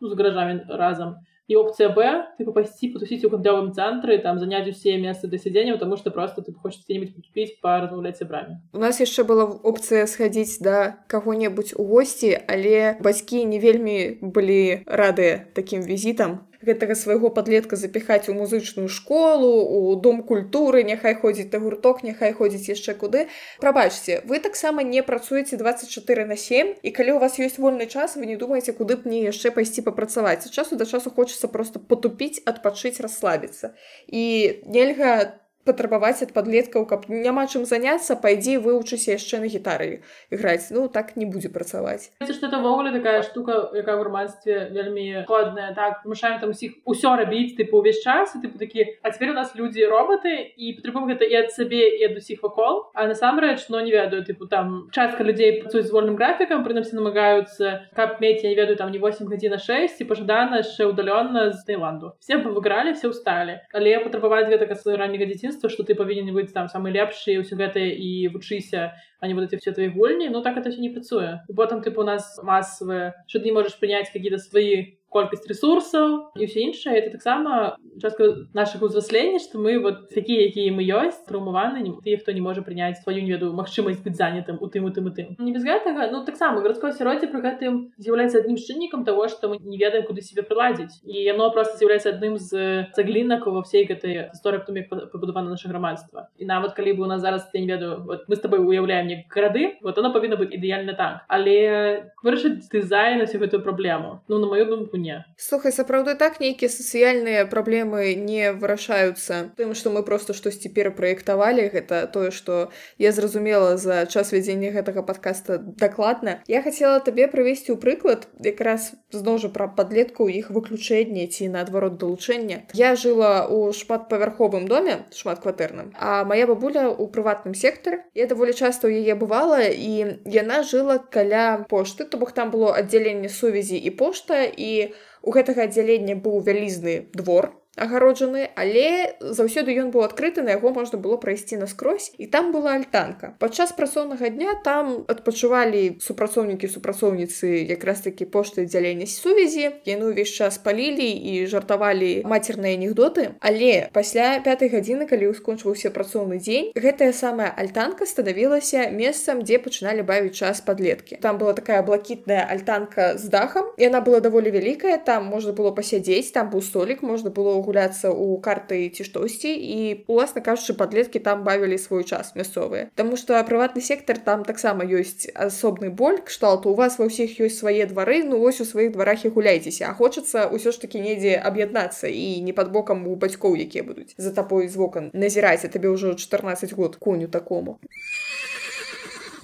ну, 0.00 0.08
з 0.08 0.14
гаражамі 0.18 0.64
разам 0.68 1.16
і 1.49 1.55
опцыя 1.57 1.89
б 1.89 2.05
ты 2.37 2.45
папасці 2.45 2.93
потусіць 2.93 3.25
у 3.25 3.31
гандавым 3.33 3.73
цэнтры 3.73 4.19
там 4.21 4.37
заняць 4.39 4.69
усе 4.69 4.97
месцы 5.01 5.27
для 5.27 5.41
сядзення 5.41 5.77
тому 5.81 5.97
что 5.97 6.11
просто 6.11 6.41
ты 6.41 6.53
хочаш 6.53 6.85
где-нибудь 6.85 7.15
купіць 7.15 7.57
па 7.61 7.81
размаўляць 7.81 8.21
сябрамі 8.21 8.61
у 8.73 8.79
нас 8.79 9.01
яшчэ 9.01 9.25
была 9.25 9.49
опцыя 9.49 10.05
схадзіць 10.05 10.61
да 10.61 11.01
каго-небудзь 11.09 11.73
у 11.73 11.83
госці 11.89 12.37
але 12.47 13.01
бацькі 13.01 13.43
не 13.49 13.59
вельмі 13.59 14.21
былі 14.21 14.85
радыя 14.85 15.41
такім 15.57 15.81
візітам 15.81 16.45
Гэтага 16.64 16.96
свайго 16.98 17.30
падлетка 17.30 17.76
запіхаць 17.76 18.28
у 18.28 18.34
музычную 18.34 18.88
школу 18.88 19.50
у 19.64 19.94
дом 19.96 20.22
культуры 20.22 20.82
няхай 20.84 21.14
ходзіць 21.14 21.50
да 21.52 21.60
гурток 21.60 22.02
няхай 22.02 22.32
ходзіць 22.32 22.72
яшчэ 22.72 22.94
куды. 22.98 23.28
Прабачце 23.60 24.22
вы 24.24 24.40
таксама 24.40 24.82
не 24.82 25.02
працуеце 25.02 25.56
24 25.60 26.26
на 26.26 26.36
7 26.36 26.74
і 26.82 26.90
калі 26.90 27.16
у 27.16 27.22
вас 27.22 27.38
ёсць 27.38 27.60
вольны 27.60 27.86
час 27.86 28.16
вы 28.16 28.26
не 28.26 28.36
думаеце 28.36 28.72
куды 28.72 28.96
б 28.96 29.06
мне 29.06 29.22
яшчэ 29.28 29.52
пайсці 29.52 29.84
папрацаваць. 29.84 30.50
Часу 30.50 30.76
да 30.76 30.86
часу 30.86 31.10
хочацца 31.10 31.48
просто 31.48 31.78
потупіць 31.78 32.42
адпачыць 32.44 33.00
расслабіцца. 33.00 33.76
І 34.08 34.64
нельга 34.66 35.24
там 35.24 35.43
патрабаваць 35.64 36.22
ад 36.22 36.32
падлеткаў 36.36 36.86
каб 36.86 37.08
няма 37.08 37.46
чым 37.46 37.64
заняцца 37.64 38.16
пайдзі 38.16 38.58
вывучыся 38.64 39.16
яшчэ 39.16 39.40
на 39.40 39.48
гітары 39.48 40.02
іграць. 40.30 40.70
Ну 40.70 40.88
так 40.88 41.16
не 41.16 41.26
будзе 41.26 41.48
працаваць. 41.48 42.12
Что 42.22 42.46
этавогуле 42.46 42.92
такая 42.92 43.22
штука 43.22 43.70
якая 43.74 43.96
в 43.96 44.00
грамадстве 44.00 44.68
вельмі 44.70 45.24
ходная 45.26 45.74
так? 45.74 46.04
Мышаем 46.04 46.40
там 46.40 46.50
усіх 46.50 46.76
усё 46.84 47.16
рабіць 47.16 47.56
тыпу 47.56 47.80
увесь 47.80 48.02
час 48.02 48.36
ты 48.36 48.48
такі 48.58 48.86
а 49.02 49.10
цяпер 49.10 49.30
у 49.30 49.34
нас 49.34 49.54
людзі 49.56 49.86
роботы 49.86 50.52
і 50.56 50.72
патрабуем 50.76 51.08
гэта 51.08 51.24
і 51.24 51.34
ад 51.42 51.52
сабе 51.52 51.88
і 51.98 52.04
ад 52.10 52.16
усіх 52.20 52.42
вакол 52.42 52.90
а 52.94 53.06
насамрэч 53.06 53.68
но 53.68 53.78
ну, 53.78 53.84
не 53.84 53.92
ведаю 53.92 54.24
тыпу 54.24 54.46
там 54.46 54.88
частка 54.92 55.24
людзей 55.24 55.60
працуюць 55.62 55.88
з 55.88 55.92
вольным 55.92 56.16
графікам 56.16 56.64
прынамсі 56.64 56.96
намагаюцца 56.96 57.88
каб 57.96 58.20
мець 58.20 58.44
я 58.44 58.50
не 58.50 58.56
ведаю 58.56 58.76
там 58.76 58.92
не 58.92 58.98
8 58.98 59.26
гадзін 59.28 59.56
на 59.56 59.58
6 59.58 60.00
і 60.00 60.04
пажадана 60.04 60.60
яшчэ 60.60 60.90
ўдалённа 60.92 61.52
з 61.52 61.64
Таіланду 61.64 62.14
все 62.20 62.36
бы 62.38 62.52
выгралі 62.52 62.92
все 62.92 63.08
усталі 63.08 63.60
але 63.72 63.98
патрабаваць 64.04 64.48
гэтага 64.52 64.76
ранняга 64.96 65.26
дзяцінства 65.26 65.53
адзінства 65.54 65.70
что 65.70 65.84
ты 65.84 65.94
павінен 65.94 66.34
быць 66.34 66.52
там 66.52 66.68
самы 66.68 66.90
лепшы 66.90 67.38
ўсё 67.38 67.54
гэта 67.56 67.78
і 67.78 68.28
вучыся 68.34 68.98
а 69.20 69.26
не 69.26 69.34
вот 69.34 69.44
эти 69.44 69.56
все 69.56 69.72
твои 69.72 69.88
гульні 69.88 70.28
ну 70.28 70.42
так 70.42 70.56
это 70.56 70.70
все 70.70 70.80
не 70.80 70.90
працуе. 70.90 71.42
Потым 71.56 71.82
ты 71.82 71.90
у 71.90 72.02
нас 72.02 72.38
масавыя 72.42 73.14
что 73.26 73.38
ты 73.38 73.46
не 73.46 73.52
можешь 73.52 73.78
прыняць 73.78 74.10
какие-то 74.10 74.38
свои 74.38 74.98
колькасць 75.14 75.46
ресурсаў 75.46 76.34
і 76.34 76.46
все 76.50 76.66
іншае 76.66 76.98
это 76.98 77.14
таксама 77.14 77.76
частка 78.02 78.46
нашага 78.52 78.90
ўзраслення 78.90 79.38
што 79.38 79.62
мы 79.62 79.78
вот 79.78 80.10
такія 80.10 80.50
якія 80.50 80.74
мы 80.74 80.82
ёсць 80.82 81.22
траўмаваны 81.28 81.86
тыя 82.02 82.18
хто 82.18 82.34
не 82.34 82.42
можа 82.42 82.66
прыняць 82.66 82.98
сваю 82.98 83.22
не 83.22 83.30
веду 83.30 83.52
магчымасць 83.54 84.02
быць 84.02 84.18
занятым 84.18 84.58
у 84.58 84.66
тым 84.66 84.88
у 84.88 84.90
тым 84.90 85.10
і 85.10 85.14
тым 85.14 85.26
не 85.38 85.54
без 85.54 85.62
гэтага 85.62 86.10
ну 86.10 86.24
таксама 86.26 86.60
гарадской 86.66 86.90
асяроддзе 86.90 87.30
пры 87.30 87.40
гэтым 87.46 87.94
з'яўляецца 87.98 88.42
адным 88.42 88.58
чыннікам 88.58 89.06
того 89.06 89.28
што 89.30 89.52
мы 89.52 89.62
не 89.62 89.78
ведаем 89.78 90.06
куды 90.10 90.26
себе 90.26 90.42
прыладзіць 90.42 90.98
і 91.06 91.14
яно 91.22 91.50
просто 91.54 91.78
з'яўляецца 91.78 92.10
адным 92.16 92.34
з 92.38 92.90
цаглінак 92.98 93.46
ва 93.46 93.62
всей 93.62 93.86
гэтай 93.86 94.34
гісторыі 94.34 94.66
тумі 94.66 94.82
пабудавана 94.90 95.54
наше 95.54 95.70
грамадства 95.70 96.28
і 96.38 96.50
нават 96.50 96.74
калі 96.74 96.98
бы 96.98 97.06
у 97.06 97.10
нас 97.10 97.22
зараз 97.22 97.46
я 97.54 97.60
не 97.60 97.70
ведаю 97.70 98.02
вот 98.02 98.26
мы 98.28 98.34
с 98.36 98.42
тобой 98.42 98.58
уяўляем 98.58 99.06
не 99.06 99.22
гарады 99.30 99.78
вот 99.82 99.98
она 99.98 100.10
павінна 100.10 100.36
быць 100.36 100.50
ідэальна 100.50 100.94
так. 100.98 101.22
Але 101.28 102.10
вырашыць 102.22 102.66
дызайн 102.72 103.18
на 103.22 103.26
всю 103.26 103.38
гэтую 103.38 103.62
праблему 103.62 104.20
ну 104.28 104.38
на 104.38 104.46
маю 104.50 104.66
думку 104.66 104.96
не 105.04 105.24
слухай 105.36 105.72
сапраўды 105.72 106.14
так 106.16 106.40
нейкія 106.40 106.70
сацыяльныя 106.72 107.44
праблемы 107.46 108.14
не 108.14 108.52
вырашаюцца. 108.52 109.52
Тым 109.58 109.74
што 109.76 109.90
мы 109.90 110.02
просто 110.02 110.32
штосьці 110.32 110.72
перапраектавалі 110.72 111.68
гэта 111.68 112.06
тое 112.08 112.30
што 112.30 112.70
я 112.98 113.12
зразумела 113.12 113.76
за 113.76 114.06
час 114.06 114.32
вядзення 114.32 114.72
гэтага 114.72 115.04
подкаста 115.04 115.58
дакладна. 115.58 116.40
Я 116.48 116.62
хацела 116.62 117.00
табе 117.04 117.28
прывесці 117.28 117.76
ў 117.76 117.78
прыклад 117.78 118.26
якраз 118.40 118.94
зноў 119.12 119.38
жа 119.44 119.52
пра 119.52 119.68
падлетку 119.68 120.28
іх 120.32 120.48
выключэнне 120.48 121.28
ці 121.28 121.52
наадварот 121.52 122.00
далучэння 122.00 122.64
я 122.72 122.96
жыла 122.96 123.44
у 123.50 123.72
шматпавярховым 123.76 124.66
доме 124.68 125.04
шматкватэрным 125.12 125.92
а 126.00 126.24
моя 126.24 126.46
бабуля 126.46 126.88
у 126.88 127.08
прыватным 127.08 127.54
сектары. 127.54 128.04
Я 128.14 128.26
даволі 128.26 128.56
часта 128.56 128.88
ў 128.88 129.04
яе 129.04 129.14
бывала 129.18 129.60
і 129.68 130.24
яна 130.24 130.62
жыла 130.64 130.98
каля 130.98 131.66
пошты 131.68 132.08
то 132.08 132.16
бок 132.16 132.32
там 132.32 132.50
было 132.50 132.72
аддзяленне 132.72 133.28
сувязі 133.28 133.76
і 133.76 133.90
пошта 133.90 134.44
і 134.48 134.93
у 135.22 135.34
гэтага 135.36 135.68
аддзялення 135.68 136.14
быў 136.24 136.40
вялізны 136.48 136.96
двор 137.20 137.50
агароджаны 137.76 138.50
але 138.54 139.16
заўсёды 139.20 139.74
ён 139.80 139.90
быў 139.90 140.04
адкрыты 140.06 140.42
на 140.42 140.54
яго 140.56 140.70
можна 140.70 140.98
было 140.98 141.16
прайсці 141.16 141.56
наскрозь 141.56 142.12
і 142.18 142.26
там 142.26 142.52
была 142.52 142.74
альтанка. 142.78 143.34
Падчас 143.38 143.72
працоўнага 143.72 144.28
дня 144.30 144.54
там 144.64 145.04
адпачывалі 145.08 145.98
супрацоўнікі 146.00 146.68
супрацоўніцы 146.68 147.66
якраз 147.68 148.04
такі 148.06 148.24
пошты 148.24 148.64
аддзялення 148.64 149.06
сувязі. 149.06 149.82
Яны 149.84 150.12
ўвесь 150.12 150.30
час 150.30 150.58
палілі 150.58 151.08
і 151.08 151.46
жартавалі 151.46 152.22
мацерныя 152.24 152.78
анекдоты. 152.78 153.34
Але 153.40 153.90
пасля 153.92 154.40
пятай 154.44 154.70
гадзіны 154.70 155.06
калі 155.10 155.32
скончваўся 155.34 155.90
працоўны 155.90 156.38
дзень 156.38 156.70
гэтая 156.74 157.12
самая 157.12 157.50
альтанка 157.50 158.06
станавілася 158.06 158.90
месцам 158.90 159.42
дзе 159.42 159.58
пачыналі 159.58 160.06
бавіць 160.06 160.36
час 160.38 160.60
падлеткі. 160.60 161.18
Там 161.20 161.38
была 161.38 161.54
такая 161.54 161.82
блакітная 161.82 162.44
альтанка 162.46 163.18
з 163.18 163.28
дахам 163.28 163.70
яна 163.78 164.00
была 164.00 164.20
даволі 164.20 164.50
вялікая 164.50 164.98
там 164.98 165.26
можна 165.26 165.52
было 165.52 165.70
пасядзець 165.74 166.30
там 166.32 166.50
быў 166.50 166.62
столик 166.62 167.02
можна 167.02 167.30
было 167.30 167.54
гуляцца 167.64 168.12
ў 168.12 168.38
карты 168.44 168.78
ці 168.92 169.06
штосьці 169.08 169.50
і 169.50 170.04
уласна 170.06 170.44
кажучы 170.44 170.76
падлеткі 170.78 171.22
там 171.24 171.44
бавілі 171.48 171.78
свой 171.80 172.04
час 172.04 172.34
мясцовыя 172.38 172.90
Таму 172.94 173.16
што 173.20 173.40
прыватны 173.48 173.80
сектар 173.80 174.20
там 174.20 174.44
таксама 174.44 174.84
ёсць 174.84 175.26
асобны 175.34 175.90
боль 175.90 176.20
кшталту 176.20 176.70
у 176.70 176.78
вас 176.78 176.98
ва 177.00 177.08
ўсіх 177.08 177.40
ёсць 177.40 177.60
свае 177.64 177.88
двары 177.90 178.22
ну 178.28 178.40
вось 178.44 178.60
у 178.60 178.68
сваіх 178.68 178.92
дварах 178.92 179.24
і 179.24 179.32
гуляйцеся 179.34 179.88
а 179.88 179.94
хочацца 179.96 180.48
ўсё 180.52 180.70
ж 180.74 180.84
такі 180.84 181.00
недзе 181.00 181.34
аб'яднацца 181.40 182.08
і 182.08 182.40
не 182.44 182.52
пад 182.52 182.70
бокам 182.74 183.06
у 183.08 183.16
бацькоў 183.16 183.56
якія 183.56 183.84
будуць 183.84 184.14
за 184.16 184.34
тапой 184.36 184.68
з 184.68 184.76
вокон 184.76 185.10
назірайце 185.12 185.72
табе 185.72 185.88
ўжо 185.88 186.14
14 186.14 186.72
год 186.74 186.96
коню 186.96 187.28
такому 187.28 187.78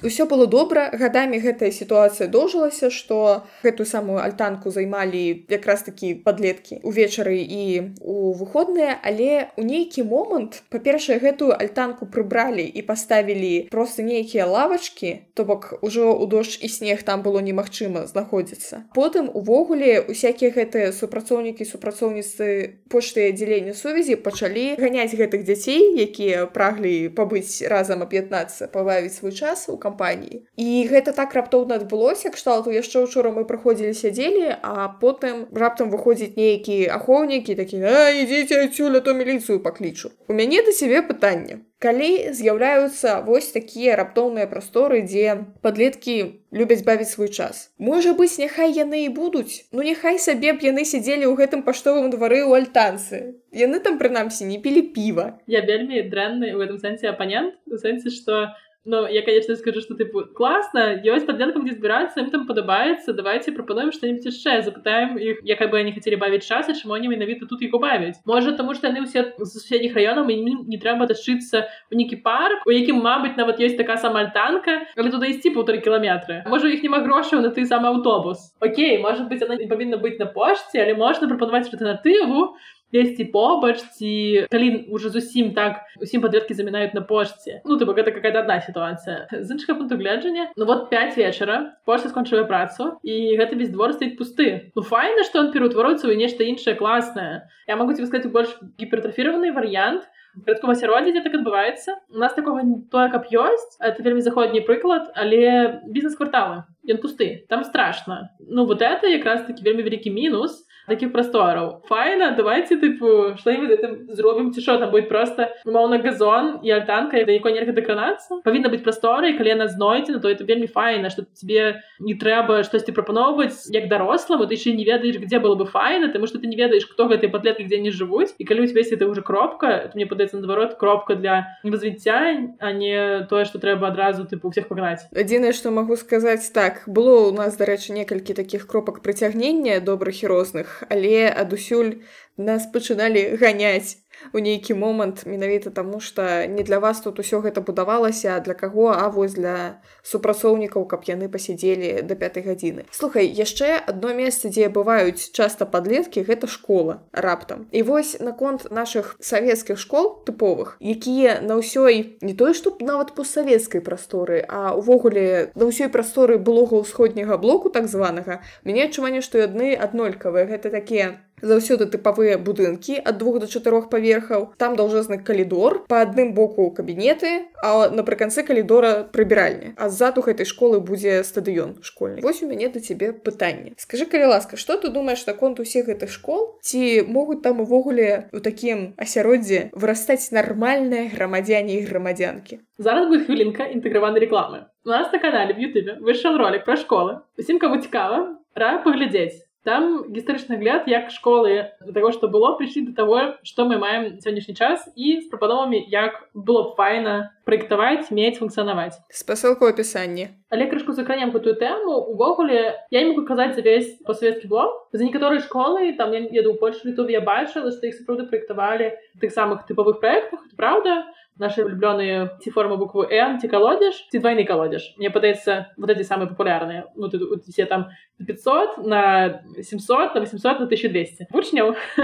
ўсё 0.02 0.24
было 0.26 0.46
добра 0.46 0.88
гадамі 0.96 1.38
гэтая 1.44 1.70
сітуацыя 1.70 2.28
доўжылася 2.28 2.88
што 2.88 3.44
гэтую 3.62 3.86
самую 3.86 4.20
альтанку 4.24 4.72
займалі 4.72 5.44
якраз 5.52 5.84
такі 5.84 6.14
падлеткі 6.24 6.80
увечары 6.82 7.36
і 7.44 7.92
у 8.00 8.32
выходныя 8.32 8.96
але 9.04 9.52
у 9.60 9.62
нейкі 9.62 10.04
момант 10.08 10.62
па-першае 10.72 11.20
гэтую 11.20 11.52
альтанку 11.52 12.08
прыбралі 12.08 12.64
і 12.64 12.80
паставілі 12.82 13.68
просто 13.70 14.02
нейкія 14.02 14.48
лавачкі 14.48 15.12
то 15.34 15.44
бок 15.44 15.76
ужо 15.84 16.16
ў 16.16 16.24
дождж 16.32 16.56
і 16.64 16.68
снег 16.68 17.04
там 17.04 17.20
было 17.22 17.44
немагчыма 17.44 18.06
знаходзіцца. 18.08 18.88
Потым 18.96 19.28
увогуле 19.28 20.00
усякія 20.00 20.50
гэтыя 20.56 20.92
супрацоўнікі 20.96 21.64
супрацоўніцы 21.68 22.80
пошты 22.88 23.28
аддзялення 23.30 23.76
сувязі 23.76 24.16
пачалі 24.16 24.80
ганяць 24.80 25.12
гэтых 25.12 25.44
дзяцей 25.44 26.00
якія 26.00 26.48
праглі 26.48 27.12
пабыць 27.12 27.60
разам 27.68 28.00
аб'яднацца 28.00 28.72
пабавіць 28.72 29.16
свой 29.20 29.32
час 29.36 29.68
у 29.68 29.76
кампании 29.76 29.89
кампаніі. 29.90 30.46
І 30.56 30.86
гэта 30.90 31.12
так 31.12 31.34
раптоўна 31.34 31.82
адбылося 31.82 32.30
кшталту 32.30 32.70
яшчэ 32.70 33.02
учора 33.02 33.34
мы 33.34 33.44
праходзілі 33.44 33.94
сядзелі 33.94 34.54
а 34.62 34.88
потым 35.02 35.46
раптам 35.52 35.90
выходзіць 35.90 36.36
нейкі 36.38 36.86
ахоўнікі 36.94 37.58
такі 37.58 37.82
ідзіце 38.22 38.62
адсюль 38.70 39.00
то 39.00 39.14
міліцыю 39.14 39.58
паклічу 39.60 40.14
у 40.28 40.32
мяне 40.32 40.62
да 40.62 40.72
сябе 40.72 41.02
пытанне. 41.02 41.66
Калі 41.80 42.36
з'яўляюцца 42.36 43.24
вось 43.24 43.50
такія 43.56 43.96
раптоўныя 43.96 44.44
прасторы 44.46 45.00
дзе 45.00 45.48
падлеткі 45.64 46.44
любяць 46.52 46.84
бавіць 46.84 47.08
свой 47.08 47.32
час. 47.32 47.72
Можа 47.80 48.12
быць 48.12 48.36
няхай 48.36 48.74
яны 48.76 49.06
і 49.06 49.12
будуць 49.16 49.64
ну 49.72 49.82
няхай 49.86 50.20
сабе 50.20 50.52
б 50.52 50.60
яны 50.68 50.84
сядзелі 50.84 51.24
ў 51.24 51.34
гэтым 51.40 51.64
паштовым 51.64 52.12
двары 52.12 52.44
ў 52.44 52.52
альтанцы. 52.60 53.40
Яны 53.56 53.80
там 53.80 53.96
прынамсі 53.96 54.44
не 54.44 54.60
пілі 54.60 54.92
піва. 54.92 55.40
Я 55.48 55.64
вельмі 55.64 56.04
дрэнны 56.12 56.52
ў 56.52 56.60
гэтым 56.60 56.78
сэнсе 56.84 57.08
апанент 57.16 57.56
у 57.64 57.80
сэнсе 57.80 58.12
што 58.12 58.52
Ну, 58.84 59.06
я, 59.06 59.22
конечно, 59.22 59.56
скажу, 59.56 59.80
что, 59.82 59.94
типа, 59.94 60.24
классно, 60.34 60.96
ёсць 61.04 61.26
падлеткам, 61.28 61.64
где 61.68 61.76
збірацца, 61.76 62.24
ім 62.24 62.30
там 62.32 62.46
падабаецца, 62.48 63.12
давайте 63.12 63.52
прапануем 63.52 63.92
што-нибудь 63.92 64.24
яшчэ, 64.24 64.64
запытаем 64.64 65.20
іх, 65.20 65.44
як 65.44 65.60
бы 65.68 65.76
они 65.76 65.92
хацелі 65.92 66.16
бавіць 66.16 66.48
час, 66.48 66.72
і 66.72 66.76
чаму 66.80 66.96
они 66.96 67.12
менавіта 67.12 67.44
тут 67.44 67.60
іх 67.60 67.76
убавіць. 67.76 68.24
Можа, 68.24 68.56
таму 68.56 68.72
што 68.72 68.88
яны 68.88 69.04
ўсе 69.04 69.36
з 69.36 69.48
суседніх 69.52 69.92
раёнаў, 69.92 70.24
і 70.32 70.64
не, 70.64 70.78
трэба 70.80 71.04
тачыцца 71.12 71.68
ў 71.92 71.94
нейкі 72.00 72.24
парк, 72.24 72.64
у 72.64 72.72
якім, 72.72 73.04
мабыць, 73.04 73.36
нават 73.36 73.60
ёсць 73.60 73.76
такая 73.76 74.00
сама 74.00 74.24
альтанка, 74.24 74.88
але 74.96 75.12
туды 75.12 75.28
ісці 75.28 75.52
паўтары 75.52 75.84
кіламетры. 75.84 76.48
Можа, 76.48 76.64
у 76.64 76.72
іх 76.72 76.80
няма 76.80 77.04
грошаў 77.04 77.44
на 77.44 77.52
ты 77.52 77.68
самы 77.68 77.92
аўтобус. 77.92 78.56
Окей, 78.64 78.96
можа 78.96 79.28
быць, 79.28 79.44
она 79.44 79.60
не 79.60 79.68
павінна 79.68 80.00
быць 80.00 80.16
на 80.16 80.24
пошце, 80.24 80.80
але 80.80 80.96
можна 80.96 81.28
прапанаваць 81.28 81.68
альтэрнатыву, 81.68 82.56
дзесьці 82.92 83.24
побач 83.30 83.80
ці 83.96 84.46
калі 84.50 84.90
уже 84.90 85.10
зусім 85.10 85.54
так 85.54 85.82
усім 86.00 86.22
падлеткі 86.22 86.54
замінаюць 86.54 86.94
на 86.94 87.00
пошце. 87.00 87.62
Ну 87.64 87.78
ты 87.78 87.86
гэта 87.86 88.10
какая-то 88.10 88.40
одна 88.40 88.60
сітуацыя. 88.60 89.26
З 89.30 89.50
іншага 89.50 89.78
пункту 89.78 89.96
гледжання 89.96 90.52
ну 90.56 90.64
вот 90.66 90.90
5 90.90 91.16
вечара 91.16 91.76
пошта 91.86 92.08
скончыла 92.08 92.44
працу 92.44 92.98
і 93.02 93.36
гэты 93.38 93.56
весь 93.56 93.70
двор 93.70 93.92
стаіць 93.94 94.18
пусты. 94.18 94.72
Ну 94.74 94.82
файна 94.82 95.24
што 95.24 95.40
он 95.40 95.52
пераўтвароцца 95.52 96.10
ў 96.10 96.16
нешта 96.18 96.44
іншае 96.44 96.74
класнае. 96.74 97.46
Я 97.66 97.76
могу 97.76 97.94
тебе 97.94 98.06
сказать 98.06 98.30
больш 98.32 98.50
гіпертрафіраваны 98.78 99.52
варыянт. 99.52 100.02
Радкова 100.46 100.78
асяроддзе 100.78 101.10
дзе 101.10 101.22
так 101.26 101.34
адбываецца. 101.34 101.98
У 102.14 102.18
нас 102.18 102.34
такого 102.34 102.62
тое 102.90 103.10
каб 103.10 103.26
ёсць 103.34 103.78
это 103.82 104.02
вельмі 104.02 104.22
заходні 104.22 104.62
прыклад 104.62 105.10
але 105.14 105.82
бізнес-кварталы 105.86 106.62
ён 106.86 106.98
пусты 107.02 107.46
там 107.48 107.64
страшно 107.64 108.30
ну 108.38 108.64
вот 108.64 108.82
это 108.82 109.06
якраз 109.10 109.42
таки 109.46 109.62
вельмі 109.62 109.82
вялікі 109.82 110.10
мінус 110.10 110.66
таких 110.90 111.12
прастораў 111.12 111.82
файна 111.88 112.34
давайте 112.36 112.76
тыпу 112.76 113.38
что-нибудь 113.38 113.70
этом 113.70 114.10
зробім 114.10 114.52
ці 114.52 114.60
що 114.60 114.78
там 114.78 114.90
будет 114.90 115.08
просто 115.08 115.48
умоўна 115.64 115.98
газон 115.98 116.58
і 116.62 116.70
альтанка 116.70 117.24
да 117.24 117.32
якой 117.32 117.52
нельга 117.54 117.72
дакранацца 117.72 118.42
павінна 118.44 118.68
быць 118.68 118.82
прасторай 118.82 119.38
калі 119.38 119.54
яна 119.54 119.68
знойдзе 119.68 120.18
то 120.18 120.28
это 120.28 120.44
вельмі 120.44 120.66
файна 120.66 121.10
что 121.10 121.22
тебе 121.22 121.82
не 122.00 122.14
трэба 122.14 122.62
штосьці 122.66 122.92
прапаноўваць 122.92 123.70
як 123.70 123.88
даросламу 123.88 124.46
ты 124.46 124.54
еще 124.54 124.72
не 124.72 124.84
ведаеш 124.84 125.16
где 125.22 125.38
было 125.38 125.54
бы 125.54 125.66
файна 125.66 126.08
тому 126.12 126.26
что 126.26 126.38
ты 126.38 126.46
не 126.46 126.56
ведаеш 126.56 126.86
кто 126.86 127.06
гэтай 127.06 127.30
падлеткі 127.30 127.64
где 127.64 127.78
не 127.78 127.90
жывуць 127.90 128.34
і 128.38 128.44
калі 128.44 128.60
у 128.62 128.66
тебя 128.66 128.82
это 128.82 129.06
уже 129.06 129.22
кропка 129.22 129.90
мне 129.94 130.06
падаецца 130.06 130.36
наадварот 130.36 130.74
кропка 130.74 131.14
для 131.14 131.46
развіцця 131.62 132.50
а 132.58 132.72
не 132.72 133.26
тое 133.30 133.44
что 133.44 133.58
трэба 133.58 133.88
адразу 133.88 134.26
тыпу 134.26 134.50
всех 134.50 134.66
пагнаць 134.68 135.06
адзінае 135.14 135.52
что 135.52 135.70
могу 135.70 135.96
сказаць 135.96 136.50
так 136.50 136.82
было 136.86 137.28
у 137.28 137.32
нас 137.32 137.56
дарэчы 137.56 137.92
некалькі 137.92 138.34
таких 138.34 138.66
кропак 138.66 139.02
прыцягнення 139.02 139.80
добрых 139.80 140.24
і 140.24 140.26
розных 140.26 140.79
але 140.88 141.28
адусюль 141.42 141.92
нас 142.36 142.66
пачыналі 142.74 143.22
ганяць 143.42 143.99
у 144.32 144.38
нейкі 144.38 144.74
момант 144.74 145.26
менавіта 145.26 145.70
таму 145.70 146.00
што 146.00 146.46
не 146.46 146.62
для 146.62 146.78
вас 146.78 147.00
тут 147.00 147.18
усё 147.18 147.40
гэта 147.40 147.60
будавалася 147.60 148.40
для 148.40 148.54
каго 148.54 148.92
а 148.92 149.08
вось 149.08 149.34
для 149.34 149.80
супрацоўнікаў 150.02 150.86
каб 150.86 151.04
яны 151.08 151.28
пасядзелі 151.28 152.02
да 152.02 152.14
пятай 152.14 152.42
гадзіны. 152.42 152.84
Слухай 152.90 153.26
яшчэ 153.26 153.80
одно 153.86 154.14
месца 154.14 154.48
дзе 154.48 154.68
бываюць 154.68 155.32
часта 155.32 155.66
падлеткі 155.66 156.22
гэта 156.24 156.46
школа 156.46 157.00
раптам. 157.12 157.66
І 157.72 157.82
вось 157.82 158.20
наконт 158.20 158.70
наших 158.70 159.16
савецкіх 159.20 159.78
школ 159.78 160.22
тыповых 160.26 160.76
якія 160.80 161.40
на 161.40 161.60
ўсёй 161.60 162.20
не 162.20 162.34
тое 162.34 162.54
што 162.54 162.76
нават 162.80 163.14
постсавецкай 163.14 163.80
прасторы 163.80 164.44
а 164.48 164.74
увогуле 164.76 165.52
на 165.54 165.68
ўсёй 165.68 165.88
прасторы 165.88 166.38
былога 166.38 166.80
ўсходняга 166.80 167.38
блоку 167.38 167.70
так 167.70 167.88
званага 167.88 168.40
мяне 168.64 168.86
адчуванне 168.86 169.20
што 169.20 169.42
адны 169.44 169.74
аднолькавыя. 169.74 170.46
Гэта 170.46 170.70
такія 170.70 171.20
заўсёды 171.42 171.86
тыпавыя 171.86 172.38
будынкі 172.38 173.00
ад 173.04 173.18
двух 173.18 173.40
до 173.40 173.46
чатырох 173.46 173.90
паверхаў. 173.90 174.54
Там 174.56 174.76
даўжэзны 174.76 175.22
калідор 175.24 175.84
по 175.88 176.00
адным 176.00 176.34
боку 176.34 176.70
кабінеты 176.70 177.50
а 177.62 177.90
напрыканцы 177.90 178.42
калідора 178.42 179.04
прыбіральня. 179.12 179.74
А 179.76 179.88
ззаду 179.88 180.22
гэтай 180.22 180.46
школы 180.46 180.80
будзе 180.80 181.22
стадыён 181.24 181.82
школьны. 181.82 182.20
Вось 182.22 182.42
у 182.42 182.48
мяне 182.48 182.68
да 182.68 182.80
цябе 182.80 183.12
пытанне. 183.12 183.74
Скажи 183.76 184.06
калі 184.06 184.32
ласка 184.32 184.56
что 184.56 184.76
ты 184.76 184.88
думаешь 184.88 185.26
наконт 185.26 185.60
усіх 185.60 185.86
гэтых 185.86 186.10
школ? 186.10 186.58
Ці 186.62 187.04
могуць 187.08 187.42
там 187.42 187.60
увогуле 187.60 188.28
у 188.32 188.40
такім 188.40 188.94
асяроддзе 188.96 189.70
вырастаць 189.72 190.32
нармальныя 190.32 191.10
грамадзяне 191.14 191.80
і 191.80 191.86
грамадзянкі? 191.86 192.60
Зараз 192.78 193.08
будет 193.08 193.26
хвілінка 193.26 193.68
інтэграванай 193.68 194.20
рекламы 194.20 194.70
у 194.84 194.88
нас 194.88 195.12
на 195.12 195.18
канале 195.18 195.54
в 195.54 195.58
Ютубе 195.58 195.98
выйшаў 196.00 196.36
ролик 196.36 196.64
про 196.64 196.76
школы. 196.76 197.20
Усім 197.38 197.58
кому 197.58 197.76
цікава 197.76 198.40
раю 198.54 198.82
паглядзець 198.84 199.44
там 199.64 200.04
гістарычны 200.12 200.56
гляд 200.56 200.88
як 200.88 201.10
школы 201.10 201.70
для 201.80 201.92
того 201.92 202.12
что 202.12 202.28
было 202.28 202.56
прыйшлі 202.56 202.86
до 202.88 202.94
того 202.94 203.36
что 203.42 203.64
мы 203.64 203.78
маем 203.78 204.18
сённяшні 204.20 204.54
час 204.54 204.88
і 204.96 205.20
з 205.20 205.28
прапановамі 205.28 205.84
як 205.88 206.28
было 206.34 206.72
б 206.72 206.76
файна 206.76 207.32
праектаваць 207.44 208.10
мець 208.10 208.38
функцыянаваць. 208.38 208.96
Спасылку 209.10 209.68
опісанні 209.68 210.28
але 210.50 210.66
крышку 210.66 210.92
закранем 210.92 211.30
гэтую 211.30 211.54
тэму 211.60 212.10
увогуле 212.10 212.80
я 212.90 213.02
не 213.02 213.12
могу 213.12 213.26
казаць 213.26 213.54
за 213.54 213.62
весь 213.62 214.00
па-савецкі 214.06 214.48
блок 214.48 214.88
за 214.92 215.04
некаторыя 215.04 215.40
школы 215.40 215.92
там 215.96 216.12
я 216.12 216.20
еду 216.24 216.56
ў 216.56 216.58
польшу 216.58 216.88
літу 216.88 217.06
я 217.08 217.20
бачыла 217.20 217.70
што 217.70 217.86
іх 217.86 218.00
сапраўды 218.00 218.26
праектавалі 218.26 218.96
тых 219.20 219.30
самых 219.30 219.68
тыповых 219.68 220.00
проектах 220.00 220.40
правда 220.56 221.04
наши 221.40 221.64
влюбленные 221.64 222.36
ці 222.44 222.52
формы 222.52 222.76
букву 222.76 223.08
Н 223.08 223.40
ці 223.40 223.48
колодеж 223.48 223.96
ці 224.12 224.20
двойны 224.20 224.44
колодеж 224.44 224.94
мне 225.00 225.10
падаецца 225.10 225.72
вот 225.76 225.90
эти 225.90 226.04
самые 226.04 226.28
популярные. 226.28 226.84
Ну 226.94 227.08
ты 227.08 227.18
все 227.48 227.64
там 227.64 227.88
500 228.20 228.84
на 228.84 229.42
700 229.56 230.14
на 230.14 230.20
800 230.20 230.60
на 230.60 230.66
1200 230.66 231.28
вучняў 231.32 231.74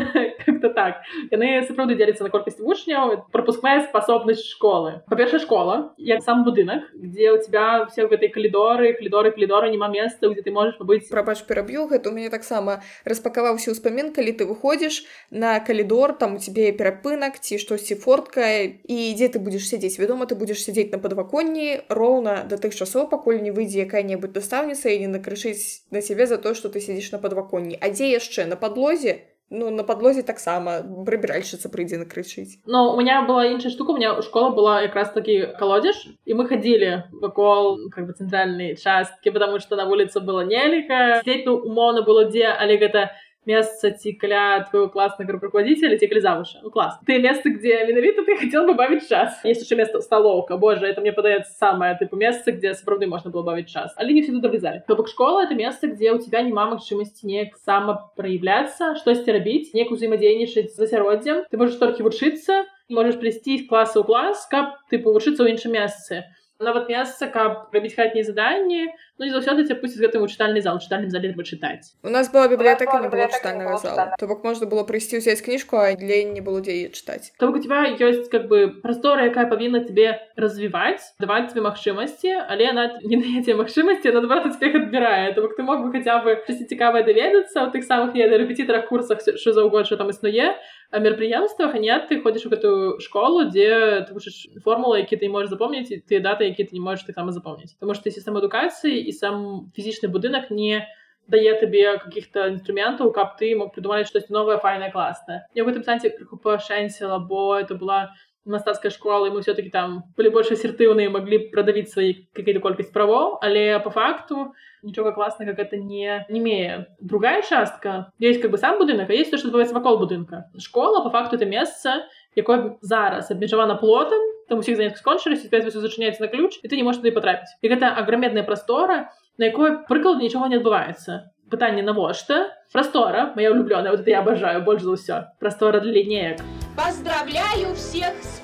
как-то 0.46 0.70
так. 0.70 1.04
Яны 1.30 1.60
сапраўды 1.68 1.94
дзеліцца 1.94 2.24
на 2.24 2.32
колькасць 2.32 2.58
вучняў 2.58 3.28
пропускная 3.30 3.84
способнасць 3.84 4.48
школы. 4.48 5.04
Па-перша 5.06 5.38
школа. 5.38 5.94
Як 5.98 6.22
сам 6.24 6.42
будынак 6.44 6.88
где 6.96 7.30
у 7.32 7.38
тебя 7.38 7.86
все 7.92 8.06
в 8.06 8.12
этой 8.12 8.28
калідоры 8.28 8.94
калідоры 8.94 9.30
калідоры 9.30 9.70
няма 9.70 9.88
месца 9.88 10.28
где 10.28 10.40
ты 10.40 10.50
можешь 10.50 10.78
побыць 10.80 11.08
прабач 11.10 11.44
пераб'ю 11.44 11.86
гэта 11.92 12.08
у 12.08 12.12
мяне 12.16 12.30
таксама 12.32 12.80
распакаваўся 13.04 13.76
ўспамін 13.76 14.16
калі 14.16 14.32
ты 14.32 14.48
выходзіш 14.48 15.04
на 15.30 15.60
калідор 15.60 16.16
там 16.16 16.36
у 16.36 16.38
тебе 16.38 16.72
перапынак 16.72 17.36
ці 17.36 17.60
штосьці 17.60 18.00
фортка 18.00 18.64
і 18.64 18.96
ідзе 19.12 19.25
ты 19.28 19.38
будешь 19.38 19.68
сядзець 19.68 19.98
вядома 19.98 20.26
ты 20.26 20.34
будешь 20.34 20.62
сядзець 20.62 20.90
на 20.92 20.98
падваконні 20.98 21.82
роўна 21.88 22.44
да 22.48 22.56
тых 22.56 22.74
часоў 22.74 23.08
пакуль 23.12 23.42
не 23.42 23.50
выйдзе 23.50 23.84
якая-небудзь 23.84 24.34
настаўніца 24.34 24.90
і 24.90 25.00
не 25.04 25.10
накрышыць 25.12 25.86
на 25.90 26.00
цябе 26.00 26.26
за 26.26 26.38
то 26.38 26.54
что 26.54 26.68
ты 26.68 26.80
сидишь 26.80 27.12
на 27.12 27.18
подваконні 27.18 27.78
а 27.80 27.90
дзе 27.90 28.10
яшчэ 28.10 28.46
на 28.46 28.56
подлозе? 28.56 29.32
Ну 29.48 29.70
на 29.70 29.84
подлозе 29.86 30.22
таксама 30.26 30.82
прыбіральшыца 30.82 31.70
прыйдзе 31.70 31.98
накрычыць 32.02 32.58
но 32.66 32.94
у 32.94 32.96
меня 32.98 33.22
была 33.22 33.46
іншая 33.46 33.70
штука. 33.70 33.92
У 33.92 33.96
меня 33.96 34.20
школа 34.22 34.50
была 34.50 34.82
якраз 34.82 35.12
таки 35.12 35.46
колодзеж 35.58 36.18
і 36.24 36.34
мы 36.34 36.48
ходили 36.48 37.04
вакол 37.12 37.78
как 37.90 38.06
бы 38.06 38.12
цэнтральнай 38.12 38.74
часткі 38.74 39.30
потому 39.30 39.60
что 39.60 39.76
на 39.76 39.86
вуліцы 39.86 40.18
было 40.18 40.42
неліка 40.42 41.20
здесь 41.22 41.46
ну 41.46 41.56
умоўна 41.56 42.02
было 42.02 42.26
дзе 42.30 42.50
але 42.50 42.76
гэта 42.78 43.10
не 43.10 43.25
место 43.46 43.90
ці 43.90 44.12
каля 44.12 44.66
твоего 44.70 44.88
класснага 44.88 45.32
руководителя 45.38 45.96
ці 45.98 46.06
калі 46.06 46.20
завыша 46.20 46.60
ну 46.62 46.70
класс. 46.70 46.98
Ты 47.06 47.18
место 47.22 47.50
где 47.50 47.84
менавіта 47.86 48.22
ты 48.22 48.36
хотел 48.36 48.66
бы 48.66 48.74
бавіць 48.74 49.08
час. 49.08 49.40
Есть 49.44 49.62
еще 49.62 49.76
место 49.76 50.00
столовка. 50.00 50.56
Боже 50.56 50.86
это 50.86 51.00
мне 51.00 51.12
падаецца 51.12 51.52
самое 51.52 51.94
тыпу 51.94 52.16
место 52.16 52.52
где 52.52 52.74
сапраўды 52.74 53.06
можно 53.06 53.30
было 53.30 53.42
бавіць 53.42 53.70
час. 53.70 53.94
Але 53.96 54.12
не 54.12 54.22
всюду 54.22 54.48
влезали 54.48 54.82
то 54.86 54.96
бок 54.96 55.08
школа 55.08 55.44
это 55.44 55.54
место 55.54 55.86
где 55.86 56.12
у 56.12 56.18
тебя 56.18 56.42
няма 56.42 56.66
магчымасці 56.70 57.26
неяк 57.26 57.56
сама 57.64 57.94
проявляться 58.16 58.94
штосьці 58.96 59.32
рабіць 59.32 59.74
неяк 59.74 59.90
узаемадзейнічаць 59.90 60.74
з 60.74 60.86
асяроддзем 60.86 61.44
ты 61.50 61.56
можешь 61.56 61.76
толькі 61.76 62.06
вучыцца 62.06 62.64
можешь 62.88 63.18
плесці 63.20 63.66
класса 63.68 64.00
ў 64.00 64.04
клас 64.06 64.46
каб 64.50 64.78
ты 64.90 64.98
павучыцца 64.98 65.42
ў 65.42 65.54
іншым 65.54 65.76
месцы 65.78 66.24
нават 66.60 66.88
месца 66.88 67.28
каб 67.28 67.68
рабіць 67.72 67.94
хатнія 67.96 68.24
заданні 68.24 68.88
ну 69.18 69.24
не 69.24 69.32
заўсёды 69.32 69.64
ця 69.64 69.74
пусць 69.80 69.96
гэтым 69.96 70.24
у 70.24 70.28
чытальны 70.28 70.60
зал. 70.60 70.76
Чытальным 70.76 71.10
зале 71.10 71.32
вычытаць 71.32 71.96
у 72.02 72.12
нас 72.12 72.28
была 72.32 72.48
бібліятэка 72.48 73.00
не 73.00 73.08
было 73.08 73.28
чытальнага 73.28 73.76
зала. 73.78 74.16
то 74.18 74.26
бок 74.26 74.44
можна 74.44 74.66
было 74.66 74.84
прыйсці 74.84 75.20
ўзяць 75.20 75.40
кніжку 75.40 75.76
а 75.76 75.92
для 75.96 76.24
не 76.24 76.40
было 76.40 76.60
дзе 76.60 76.92
чытаць 76.92 77.32
то 77.38 77.48
у 77.48 77.58
тебя 77.58 77.88
ёсць 77.96 78.28
как 78.28 78.48
бы 78.48 78.80
прастора 78.82 79.28
якая 79.28 79.46
павінна 79.46 79.84
тебе 79.84 80.20
развіваць 80.36 81.16
даваць 81.20 81.52
тебе 81.52 81.64
магчымасці 81.68 82.48
але 82.48 82.70
она 82.70 82.98
не 83.04 83.16
даце 83.24 83.56
магчымасці 83.56 84.12
наадварот 84.12 84.52
успех 84.52 84.74
адбірае 84.74 85.32
то 85.34 85.42
бок 85.42 85.56
ты 85.56 85.62
мог 85.62 85.84
бы 85.84 85.92
хаця 85.92 86.20
бы 86.24 86.40
штосьці 86.44 86.68
цікавае 86.68 87.04
даведацца 87.04 87.64
ў 87.64 87.72
тых 87.72 87.84
самых 87.84 88.16
я 88.16 88.28
рэпетітарах 88.28 88.88
курсах 88.88 89.20
що 89.20 89.52
заўгод 89.52 89.86
что 89.86 89.96
там 89.96 90.10
існуе 90.10 90.56
мерапрыемствах 90.91 91.75
а 91.75 91.79
нет 91.79 92.07
ты 92.07 92.21
ходишь 92.21 92.45
у 92.45 92.49
гэтую 92.49 92.99
школу 92.99 93.49
дзе 93.49 94.05
ты 94.07 94.13
вучыш 94.13 94.47
формулы 94.63 94.99
які 94.99 95.15
ты 95.17 95.29
можешь 95.29 95.49
запомніць 95.49 95.91
ты 96.07 96.19
даты 96.19 96.45
які 96.45 96.63
ты 96.63 96.73
не 96.73 96.83
можешь 96.83 97.05
таксама 97.05 97.31
запомніць 97.31 97.73
потому 97.79 97.93
что 97.93 98.09
ты 98.09 98.11
сістэма 98.11 98.39
адукацыі 98.39 98.97
і 98.97 99.11
сам 99.11 99.71
фізічны 99.75 100.11
будынак 100.11 100.51
не 100.51 100.87
дае 101.27 101.53
табе 101.59 101.97
каких-то 101.97 102.47
інструментаў 102.51 103.11
каб 103.11 103.37
ты 103.37 103.55
мог 103.55 103.71
придумаць 103.71 104.07
штось 104.07 104.29
новое 104.29 104.57
файнае 104.57 104.91
класна 104.91 105.45
я 105.55 105.63
в 105.63 105.67
гэтым 105.67 105.83
сэнсе 105.83 106.09
крыху 106.09 106.37
пашэнціла 106.37 107.19
бо 107.19 107.55
это 107.59 107.75
была 107.75 108.11
мастацкай 108.45 108.91
школы 108.91 109.29
мы 109.29 109.41
все-таки 109.41 109.69
там 109.69 110.03
былі 110.17 110.29
больш 110.33 110.49
асертыўныя 110.51 111.13
маглі 111.13 111.53
прадавіць 111.53 111.93
свае 111.93 112.25
какие-то 112.33 112.61
колькасць 112.61 112.89
правоў 112.89 113.37
але 113.45 113.77
по 113.85 113.93
факту 113.93 114.53
нічога 114.81 115.13
класнага 115.13 115.53
гэта 115.53 115.77
не 115.77 116.25
не 116.29 116.39
имея 116.39 116.87
другая 116.99 117.41
частка 117.43 118.11
есть 118.17 118.41
как 118.41 118.51
бы 118.51 118.57
сам 118.57 118.79
будынак 118.79 119.09
а 119.09 119.13
есть 119.13 119.29
то 119.29 119.37
что 119.37 119.49
адбываецца 119.49 119.77
вакол 119.77 119.99
будынка 120.01 120.49
школа 120.57 121.03
по 121.03 121.11
факту 121.11 121.37
это 121.37 121.45
месца 121.45 122.09
якое 122.35 122.77
зараз 122.81 123.29
абмежавана 123.29 123.75
плотам 123.75 124.21
там 124.49 124.59
усіх 124.59 124.77
занятых 124.77 124.97
скончыліся 124.97 125.47
зачыняецца 125.47 126.25
на 126.25 126.27
ключ 126.27 126.57
і 126.63 126.67
ты 126.67 126.75
не 126.75 126.83
можешь 126.83 127.01
туды 127.01 127.13
потрапіць 127.13 127.53
і 127.61 127.69
гэта 127.69 127.93
агромедная 127.93 128.43
прастора 128.43 129.13
на 129.37 129.45
якой 129.45 129.85
прыклад 129.85 130.17
нічога 130.17 130.49
не 130.49 130.57
адбываецца 130.57 131.29
пытанне 131.51 131.83
навошта 131.83 132.57
прастора 132.73 133.33
моя 133.35 133.51
улюблёная 133.51 133.91
вот 133.91 134.01
это 134.01 134.09
я 134.09 134.19
обожаю 134.19 134.63
больш 134.63 134.81
за 134.81 134.97
ўсё 134.97 135.17
прастора 135.39 135.79
для 135.79 135.91
лінеек 135.91 136.41
поздравляю 136.75 137.75
всех 137.75 138.13
с 138.23 138.34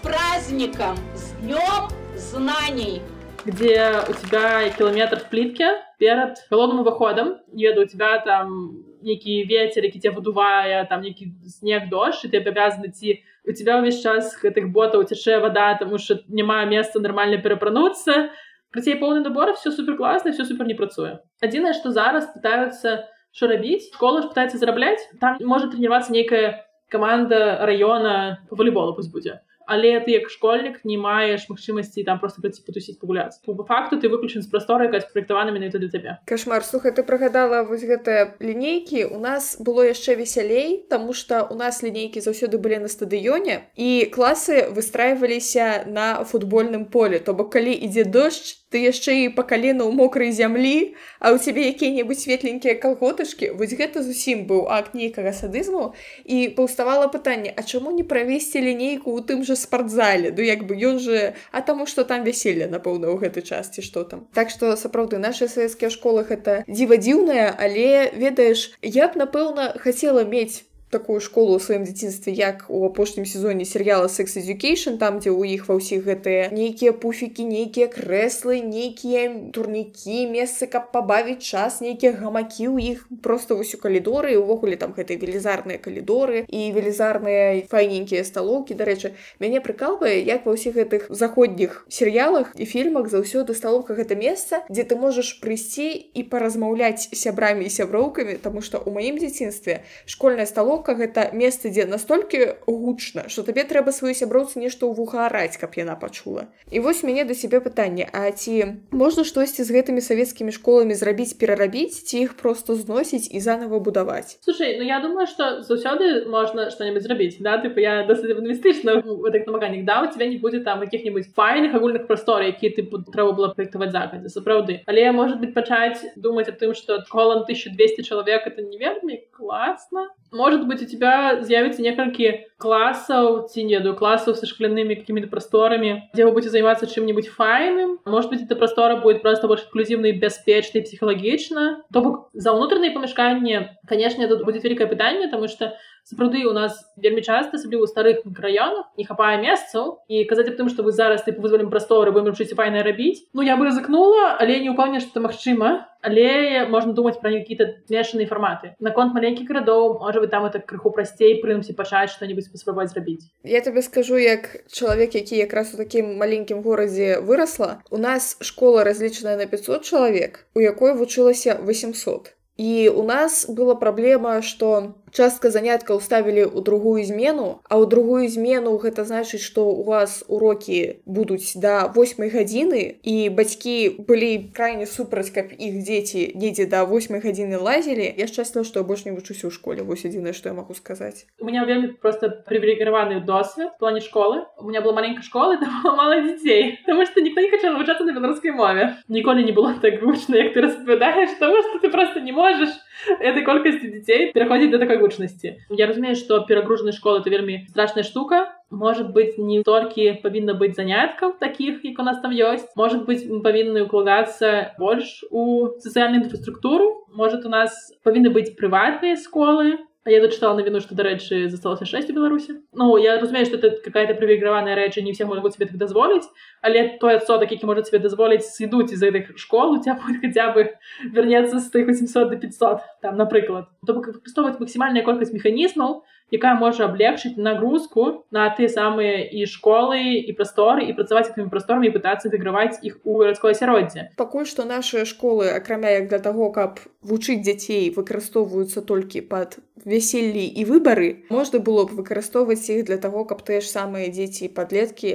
праздником 0.52 0.96
с 1.16 1.32
днем 1.42 1.88
знаний 2.16 3.02
где 3.46 3.92
у 4.10 4.14
тебя 4.14 4.70
километр 4.70 5.20
в 5.20 5.30
плитке 5.30 5.70
перед 6.00 6.38
холодным 6.50 6.80
уваходом 6.80 7.38
еду 7.54 7.84
у 7.84 7.86
тебя 7.86 8.20
там 8.20 8.84
некий 9.02 9.46
ветер 9.46 9.84
які 9.84 10.00
тебя 10.00 10.14
выдувая 10.14 10.86
там 10.86 11.02
некий 11.02 11.34
снег 11.46 11.90
дождь 11.90 12.26
и 12.26 12.28
ты 12.28 12.38
обязан 12.38 12.86
идти 12.88 13.24
у 13.46 13.52
тебя 13.52 13.78
увесь 13.78 14.02
час 14.02 14.38
гэтых 14.42 14.72
ботаў 14.72 15.04
цяшэ 15.04 15.40
вода 15.40 15.76
тому 15.76 15.98
что 15.98 16.20
няма 16.28 16.66
места 16.66 17.00
нормально 17.00 17.38
перапрануцца 17.38 18.30
Працей 18.72 18.96
поўны 18.96 19.22
набор 19.22 19.54
все 19.54 19.72
супер 19.72 19.96
класна 19.96 20.32
все 20.32 20.46
супер 20.46 20.68
не 20.68 20.74
працуе 20.76 21.20
адзінае 21.42 21.74
что 21.74 21.92
зараз 21.92 22.28
пытаются 22.36 23.08
что 23.32 23.48
рабіць 23.48 23.94
школа 23.94 24.22
ж 24.22 24.28
пытается 24.28 24.58
зарабляць 24.58 25.00
там 25.22 25.38
может 25.40 25.72
тренироваться 25.72 26.12
нейкая 26.12 26.66
команда 26.90 27.60
района 27.62 28.40
волейбола 28.52 28.92
пусть 28.92 29.12
будзе 29.12 29.42
Але 29.67 30.01
ты 30.01 30.17
як 30.17 30.31
школьнік 30.31 30.81
не 30.85 30.99
маеш 30.99 31.49
магчымасці 31.49 32.05
там 32.05 32.19
просто 32.19 32.43
прыйти 32.43 32.63
потусіць 32.67 32.99
пагуляць. 32.99 33.41
По 33.45 33.65
факту 33.65 34.01
ты 34.01 34.09
выключен 34.09 34.43
з 34.43 34.51
прасторы 34.51 34.87
якая 34.87 35.01
спраектавана 35.01 35.53
менавіта 35.53 35.79
для 35.79 35.89
цябе 35.89 36.19
кашмар 36.27 36.65
слухай 36.65 36.93
ты 36.93 37.03
прыгадала 37.03 37.63
вось 37.63 37.85
гэтыя 37.85 38.39
лінейкі. 38.41 39.13
У 39.13 39.19
нас 39.19 39.57
было 39.61 39.83
яшчэ 39.83 40.15
весялей 40.17 40.87
тому 40.89 41.13
что 41.13 41.47
у 41.51 41.55
нас 41.55 41.83
лінейкі 41.83 42.21
заўсёды 42.21 42.59
былі 42.59 42.83
на 42.87 42.89
стадыёне 42.89 43.69
і 43.77 44.09
класы 44.15 44.71
выстраиваліся 44.71 45.85
на 45.87 46.25
футбольным 46.25 46.87
поле 46.87 47.19
то 47.19 47.35
бок 47.35 47.53
калі 47.53 47.73
ідзе 47.73 48.05
дождж 48.05 48.62
ты 48.73 48.81
яшчэ 48.81 49.29
і 49.29 49.29
па 49.37 49.45
калену 49.45 49.87
ў 49.87 49.93
мокрай 49.93 50.33
зямлі 50.33 50.97
а 51.21 51.37
у 51.37 51.39
цябе 51.39 51.69
якія-небудзь 51.71 52.25
светленькія 52.25 52.75
калготышкі 52.81 53.53
вось 53.61 53.77
гэта 53.77 54.03
зусім 54.03 54.49
быў 54.49 54.67
акт 54.73 54.97
нейкага 54.97 55.37
садызму. 55.37 55.93
І 56.25 56.49
паўставала 56.57 57.13
пытанне 57.13 57.53
А 57.53 57.63
чаму 57.63 57.93
не 57.93 58.03
правесці 58.03 58.65
лінейку 58.65 59.13
ў 59.13 59.21
тым 59.29 59.45
жа 59.45 59.55
спартзале? 59.61 60.33
Ну 60.33 60.43
як 60.43 60.65
бы 60.65 60.75
ён 60.75 60.99
же 60.99 61.37
а 61.53 61.61
таму 61.61 61.87
что 61.87 62.05
там 62.09 62.25
вяселле 62.25 62.67
напэўна 62.67 63.13
ў 63.13 63.21
гэтай 63.21 63.45
часці 63.45 63.85
что 63.85 64.05
там. 64.09 64.27
Так 64.33 64.51
что 64.51 64.75
сапраўды 64.77 65.21
наши 65.21 65.49
савецкія 65.49 65.93
школах 65.93 66.33
это 66.33 66.65
дзіва 66.67 66.97
дзіўная 66.97 67.53
але 67.53 68.11
ведаеш 68.17 68.73
я 68.81 69.13
б 69.13 69.21
напэўна 69.21 69.77
хацела 69.77 70.25
мець 70.25 70.65
такую 70.93 71.25
школу 71.25 71.57
ў 71.57 71.61
сваім 71.65 71.85
дзяцінстве 71.89 72.37
як 72.37 72.69
у 72.69 72.85
апошнім 72.85 73.25
сезоне 73.25 73.65
серыяла 73.65 74.13
секс 74.13 74.37
education 74.37 75.01
там 75.01 75.25
дзе 75.25 75.33
ў 75.33 75.57
іх 75.57 75.73
ва 75.73 75.81
ўсіх 75.81 76.05
гэтыя 76.05 76.53
нейкія 76.53 76.93
пуфікі 76.93 77.49
нейкія 77.49 77.89
крэслы 77.89 78.61
нейкія 78.61 79.51
турнікі 79.57 80.29
месцы 80.29 80.69
каб 80.69 80.93
пабавіць 80.93 81.41
час 81.41 81.81
нейкія 81.81 82.13
гамакі 82.21 82.69
ў 82.69 82.77
іх 82.93 83.09
просто 83.25 83.57
ўсю 83.57 83.81
калідоры 83.81 84.37
увогуле 84.37 84.77
там 84.77 84.93
гэтыя 84.93 85.17
велізарныя 85.17 85.81
калідоры 85.81 86.45
і 86.53 86.61
велізарныя 86.77 87.65
файненькія 87.73 88.21
сталоўкі. 88.29 88.77
Дарэчы 88.77 89.17
мяне 89.41 89.65
прыкалвае 89.65 90.21
як 90.21 90.45
ва 90.45 90.53
ўсіх 90.61 90.77
гэтых 90.77 91.09
заходніх 91.09 91.89
серыялах 91.89 92.53
і 92.53 92.69
фільмах 92.69 93.09
заўсёды 93.09 93.57
сталоўка 93.57 93.97
гэта 93.97 94.13
месца 94.13 94.61
дзе 94.69 94.85
ты 94.85 95.01
можаш 95.01 95.41
прыйсці 95.41 95.89
і 95.89 96.29
паразмаўляць 96.29 97.09
сябрамі 97.17 97.65
і 97.65 97.73
сяброўкамі 97.73 98.37
тому 98.45 98.61
что 98.61 98.77
у 98.85 98.93
маім 98.93 99.17
дзяцінстве 99.17 99.81
школьная 100.05 100.45
сталоўка 100.45 100.82
сяброўка 100.83 100.95
гэта 100.99 101.31
месца 101.33 101.71
дзе 101.71 101.87
настолькі 101.87 102.59
гучна 102.67 103.29
что 103.29 103.43
табе 103.43 103.65
трэба 103.65 103.93
сваю 103.93 104.15
сяброўцы 104.15 104.59
нешта 104.59 104.87
ў 104.87 104.95
вуха 104.95 105.27
араць 105.27 105.57
каб 105.57 105.75
яна 105.79 105.95
пачула. 105.95 106.51
І 106.71 106.81
вось 106.81 107.03
мяне 107.03 107.25
да 107.25 107.35
сябе 107.35 107.61
пытанне 107.61 108.09
А 108.13 108.31
ці 108.31 108.83
можна 108.91 109.25
штосьці 109.25 109.63
з 109.63 109.71
гэтымі 109.71 110.01
савецкімі 110.03 110.51
школамі 110.51 110.95
зрабіць 110.95 111.39
перарабіць 111.39 112.03
ці 112.03 112.27
іх 112.27 112.35
просто 112.35 112.75
зносіць 112.75 113.31
і 113.31 113.41
заново 113.41 113.79
будаваць? 113.81 114.39
Слушай 114.43 114.79
ну 114.79 114.85
я 114.85 115.01
думаю 115.01 115.27
что 115.27 115.63
заўсёды 115.63 116.27
можна 116.27 116.71
что-нибудь 116.71 117.03
зрабіць 117.03 117.39
да? 117.39 117.59
Ты 117.59 117.71
я 117.81 118.03
досыцьмістычна 118.07 119.03
так 119.03 119.47
намаганнік 119.47 119.85
да 119.85 120.03
у 120.03 120.11
тебя 120.11 120.27
не 120.27 120.39
будзе 120.39 120.61
там 120.61 120.81
каких-нибудь 120.81 121.31
файных 121.35 121.75
агульных 121.75 122.07
прасторы 122.07 122.51
які 122.51 122.71
ты 122.71 122.83
трэба 122.83 123.33
было 123.33 123.55
праектаваць 123.55 123.93
захадзе 123.93 124.29
сапраўды. 124.29 124.83
Але 124.87 125.13
может 125.13 125.39
быть 125.41 125.55
пачаць 125.55 126.03
думаць 126.17 126.49
аб 126.49 126.59
тым 126.59 126.75
что 126.75 127.05
колам 127.09 127.47
1200 127.47 128.03
чалавек 128.03 128.47
это 128.47 128.63
не 128.63 128.79
вельмі 128.79 129.23
класна. 129.31 130.11
Может 130.33 130.67
быть 130.67 130.72
у 130.72 130.86
тебя 130.86 131.42
з'явіцца 131.44 131.82
некалькі 131.82 132.48
класаў 132.58 133.48
ці 133.50 133.64
не 133.64 133.80
до 133.80 133.94
класаў 133.94 134.36
са 134.36 134.48
шклянымі 134.48 134.96
какими-то 134.96 135.28
прасторами 135.28 136.10
дзе 136.16 136.26
вы 136.26 136.32
будете 136.32 136.52
займацца 136.52 136.88
чым-нибудь 136.88 137.28
файным 137.28 138.00
может 138.06 138.30
быть 138.30 138.42
эта 138.42 138.56
прастора 138.56 138.98
будет 138.98 139.22
просто 139.22 139.48
больш 139.48 139.66
инклюзивной 139.68 140.14
бяспечнай 140.14 140.84
психхалагічна 140.84 141.84
то 141.94 142.02
бок 142.02 142.30
за 142.34 142.54
ўнутраныя 142.54 142.94
памяшканні 142.94 143.78
конечно 143.88 144.28
тут 144.28 144.46
будет 144.46 144.64
великое 144.64 144.88
пытанне 144.88 145.28
тому 145.28 145.48
что 145.48 145.76
сапраўды 146.05 146.45
у 146.47 146.53
нас 146.53 146.77
вельмі 146.97 147.23
часта 147.23 147.57
асабліва 147.57 147.87
ў 147.87 147.91
старых 147.91 148.17
мікраёнах 148.27 148.91
не 148.99 149.05
хапае 149.05 149.39
месцаў. 149.43 150.03
І 150.09 150.25
казаць 150.27 150.49
аб 150.51 150.59
тым 150.59 150.69
што 150.69 150.83
вы 150.83 150.93
зараз 150.93 151.23
ты 151.23 151.33
вызвалім 151.33 151.71
прасторы 151.71 152.13
будем 152.13 152.35
ручыць 152.35 152.55
файна 152.55 152.83
рабіць. 152.83 153.25
Ну 153.33 153.43
я 153.43 153.57
бы 153.57 153.67
рызыкнула 153.69 154.37
але 154.39 154.61
не 154.61 154.71
ўпэўне 154.75 155.01
што 155.01 155.21
магчыма. 155.21 155.89
Але 156.03 156.67
можна 156.67 156.93
думаць 156.99 157.23
пра 157.23 157.31
какие-то 157.31 157.79
змешаныя 157.87 158.27
фарматы. 158.27 158.75
Наконт 158.83 159.15
маленькіх 159.15 159.47
гарадоў 159.47 160.03
можа 160.03 160.19
вы 160.19 160.27
там 160.27 160.45
это 160.45 160.59
крыху 160.59 160.91
прасцей 160.91 161.39
прынамсі 161.39 161.79
пачаць 161.79 162.11
што-нибудь 162.11 162.51
паспрабаваць 162.51 162.91
зрабіць. 162.91 163.31
Я 163.47 163.63
тебе 163.63 163.83
скажу 163.83 164.19
як 164.19 164.67
чалавек 164.67 165.15
які 165.15 165.39
якраз 165.39 165.75
у 165.75 165.77
такім 165.79 166.19
маленькім 166.19 166.63
горадзе 166.63 167.23
вырасла 167.23 167.79
у 167.91 167.99
нас 167.99 168.37
школа 168.41 168.85
разлічаная 168.85 169.37
на 169.37 169.47
500 169.47 169.85
чалавек 169.85 170.47
у 170.55 170.61
якой 170.61 170.95
вучылася 170.99 171.55
800 171.63 172.35
і 172.57 172.89
у 172.89 173.03
нас 173.03 173.47
была 173.49 173.75
праблема 173.75 174.43
что 174.43 174.95
частка 175.12 175.50
заняткаў 175.50 176.02
ставілі 176.04 176.44
ў 176.52 176.60
другую 176.62 177.02
змену 177.08 177.64
а 177.66 177.80
ў 177.80 177.88
другую 177.88 178.28
змену 178.28 178.76
гэта 178.78 179.08
значыць 179.08 179.42
што 179.42 179.66
у 179.72 179.84
вас 179.88 180.24
урокі 180.28 181.02
будуць 181.06 181.56
да 181.56 181.88
восьмай 181.88 182.30
гадзіны 182.30 183.02
і 183.02 183.16
бацькі 183.32 184.04
былі 184.10 184.52
крайне 184.54 184.86
супраць 184.86 185.32
каб 185.32 185.54
іх 185.56 185.80
дзеці 185.82 186.36
недзе 186.36 186.68
да 186.68 186.84
восьмай 186.86 187.24
гадзіны 187.24 187.58
лазілі 187.58 188.08
я 188.18 188.28
шчасліва 188.28 188.68
што 188.68 188.84
больш 188.84 189.08
не 189.08 189.16
вучуся 189.16 189.48
ў 189.48 189.52
школе 189.56 189.88
вось 189.88 190.06
адзінае 190.06 190.36
што 190.38 190.52
я 190.52 190.56
магу 190.60 190.76
сказаць 190.78 191.26
у 191.40 191.48
меня 191.48 191.64
вельмі 191.66 191.96
просто 192.04 192.30
прывілегіраваны 192.46 193.24
досвед 193.24 193.74
плане 193.80 194.04
школы 194.04 194.44
у 194.60 194.68
меня 194.68 194.82
была 194.82 195.00
маленькая 195.00 195.24
школа 195.24 195.58
мало 195.84 196.20
дзяцей 196.22 196.78
потому 196.86 197.06
что 197.06 197.22
ніхто 197.22 197.42
не 197.42 197.50
хача 197.50 197.72
навучацца 197.72 198.04
на 198.04 198.14
беларускай 198.14 198.52
мове 198.52 198.98
ніколі 199.08 199.44
не 199.44 199.56
было 199.56 199.74
так 199.82 200.04
гучна 200.04 200.36
як 200.36 200.54
ты 200.54 200.62
распавядаеш 200.62 201.40
тому 201.40 201.64
что 201.64 201.80
ты 201.80 201.90
просто 201.90 202.20
не 202.20 202.32
можешь 202.32 202.76
этой 203.20 203.44
колькасці 203.46 203.88
дзяцей 203.88 204.32
пераходзіць 204.34 204.72
да 204.72 204.80
такой 204.84 204.98
гучнасці 205.03 205.55
я 205.83 205.91
разумею 205.91 206.17
што 206.17 206.41
перагружаны 206.49 206.97
школы 206.97 207.21
это 207.21 207.31
вельмі 207.31 207.67
страшная 207.69 208.05
штука. 208.07 208.49
Может 208.73 209.13
быть 209.13 209.37
не 209.37 209.61
толькі 209.63 210.23
павінна 210.23 210.55
быць 210.57 210.75
заняткаў 210.79 211.37
таких 211.41 211.85
як 211.85 211.99
у 211.99 212.07
нас 212.09 212.21
там 212.23 212.33
ёсць 212.33 212.71
может 212.77 213.05
быть 213.05 213.27
павінны 213.45 213.85
укладацца 213.85 214.73
больш 214.79 215.21
у 215.31 215.69
сацыяльную 215.85 216.25
інфраструктуру 216.25 217.07
может 217.13 217.45
у 217.45 217.51
нас 217.53 217.93
павінны 218.03 218.33
быць 218.33 218.57
прыватныя 218.57 219.21
школы 219.21 219.77
А 220.05 220.11
я 220.11 220.21
дочитала 220.21 220.55
навіну 220.55 220.81
что 220.81 220.95
дарэчы 220.95 221.49
засталося 221.49 221.87
6 221.87 222.11
у 222.11 222.13
беларусі 222.13 222.55
Ну 222.73 222.99
я 222.99 223.21
разумею 223.21 223.47
что 223.47 223.57
это 223.57 223.71
какая-то 223.85 224.15
прывіграваная 224.15 224.75
рэча 224.75 225.03
не 225.03 225.13
все 225.13 225.25
могут 225.25 225.55
себе 225.55 225.67
так 225.67 225.77
дазволіць 225.77 226.27
але 226.61 226.99
той 227.01 227.15
адсотак 227.15 227.53
які 227.53 227.67
может 227.67 227.87
себе 227.87 227.99
дазволіць 227.99 228.43
сыдуць 228.43 228.93
из 228.93 229.03
гэтых 229.03 229.39
школ 229.39 229.73
у 229.73 229.83
тебя 229.83 229.99
хотя 230.23 230.53
бы 230.53 230.75
вернецца 231.05 231.59
з 231.59 231.71
тых 231.71 231.87
800 231.87 232.31
до 232.31 232.37
500 232.37 232.81
там 233.03 233.17
напрыклад 233.17 233.69
то 233.87 233.95
бок 233.95 234.09
выкарыстоўваць 234.09 234.59
максімальная 234.59 235.03
колькасць 235.03 235.33
механізмаў 235.33 236.03
якая 236.33 236.55
можа 236.57 236.89
аблегчыць 236.89 237.37
нагрузку 237.37 238.25
на 238.33 238.49
ты 238.57 238.67
самыя 238.73 239.21
і 239.29 239.45
школы 239.47 240.25
і 240.25 240.33
прасторы 240.33 240.89
і 240.89 240.97
працаваць 240.97 241.29
тымі 241.37 241.53
прасторамі 241.53 241.93
пытацца 241.93 242.27
інтэграваць 242.33 242.81
іх 242.81 242.99
у 243.05 243.21
гарадское 243.21 243.53
асяроддзе 243.53 244.09
пакуль 244.17 244.49
што 244.49 244.65
нашыя 244.65 245.05
школы 245.05 245.53
акрамя 245.53 245.93
як 246.01 246.09
для 246.09 246.19
таго 246.19 246.49
каб 246.57 246.81
вучыць 247.05 247.45
дзяцей 247.45 247.93
выкарыстоўваюцца 247.93 248.83
толькі 248.89 249.21
пад 249.29 249.61
вяселлі 249.93 250.47
і 250.49 250.65
выбары 250.73 251.11
можна 251.29 251.61
было 251.69 251.85
б 251.85 252.01
выкарыстоўваць 252.01 252.65
іх 252.73 252.85
для 252.89 252.99
таго 253.05 253.25
каб 253.29 253.45
тыя 253.47 253.61
ж 253.61 253.69
самыя 253.69 254.09
дзеці 254.09 254.49
і 254.49 254.53
падлеткі 254.57 255.15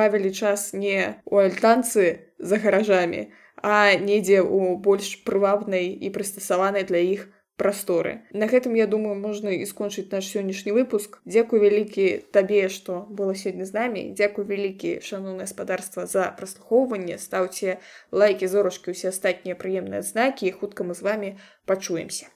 бавілі 0.00 0.32
час 0.36 0.70
не 0.76 1.16
у 1.24 1.40
альтанцы 1.42 2.06
за 2.38 2.60
гаражамі 2.62 3.28
а 3.62 3.96
недзе 3.98 4.38
ў 4.44 4.78
больш 4.78 5.18
прывабнай 5.26 5.90
і 5.90 6.14
прыстасаванай 6.14 6.86
для 6.86 7.02
іх 7.02 7.26
прасторы. 7.58 8.22
На 8.30 8.46
гэтым 8.46 8.78
я 8.78 8.86
думаю 8.86 9.18
можна 9.18 9.50
і 9.50 9.66
скончыць 9.66 10.08
наш 10.14 10.30
сённяшні 10.30 10.72
выпуск. 10.72 11.18
Дзякуй 11.26 11.58
вялікі 11.58 12.30
табе 12.30 12.70
што 12.70 13.04
было 13.10 13.34
сёння 13.34 13.66
з 13.66 13.74
намі. 13.74 14.02
Дзякуй 14.14 14.46
вялікі 14.46 15.02
шаноўна 15.02 15.44
гаспадарства 15.44 16.06
за 16.06 16.30
праслухоўванне. 16.38 17.18
Стаўце 17.18 17.82
лайки 18.14 18.46
зорушкі 18.46 18.94
усе 18.94 19.10
астатнія 19.10 19.58
прыемныя 19.58 20.06
знакі 20.06 20.54
хутка 20.54 20.86
мы 20.86 20.94
з 20.94 21.02
вами 21.02 21.28
пачуемся 21.66 22.30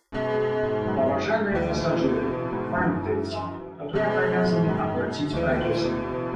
Уважаемые 1.22 1.68
пассажиры, 1.68 2.20
памятайте, 2.72 3.36
вы 3.78 4.00
обязаны 4.00 4.70
оплатить 4.70 5.32
проезд. 5.32 5.88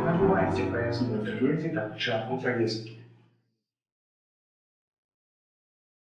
Набывайте 0.04 0.62
проездные 0.62 1.22
билеты 1.22 1.70
до 1.70 1.88
начала 1.88 2.38
поездки. 2.38 2.92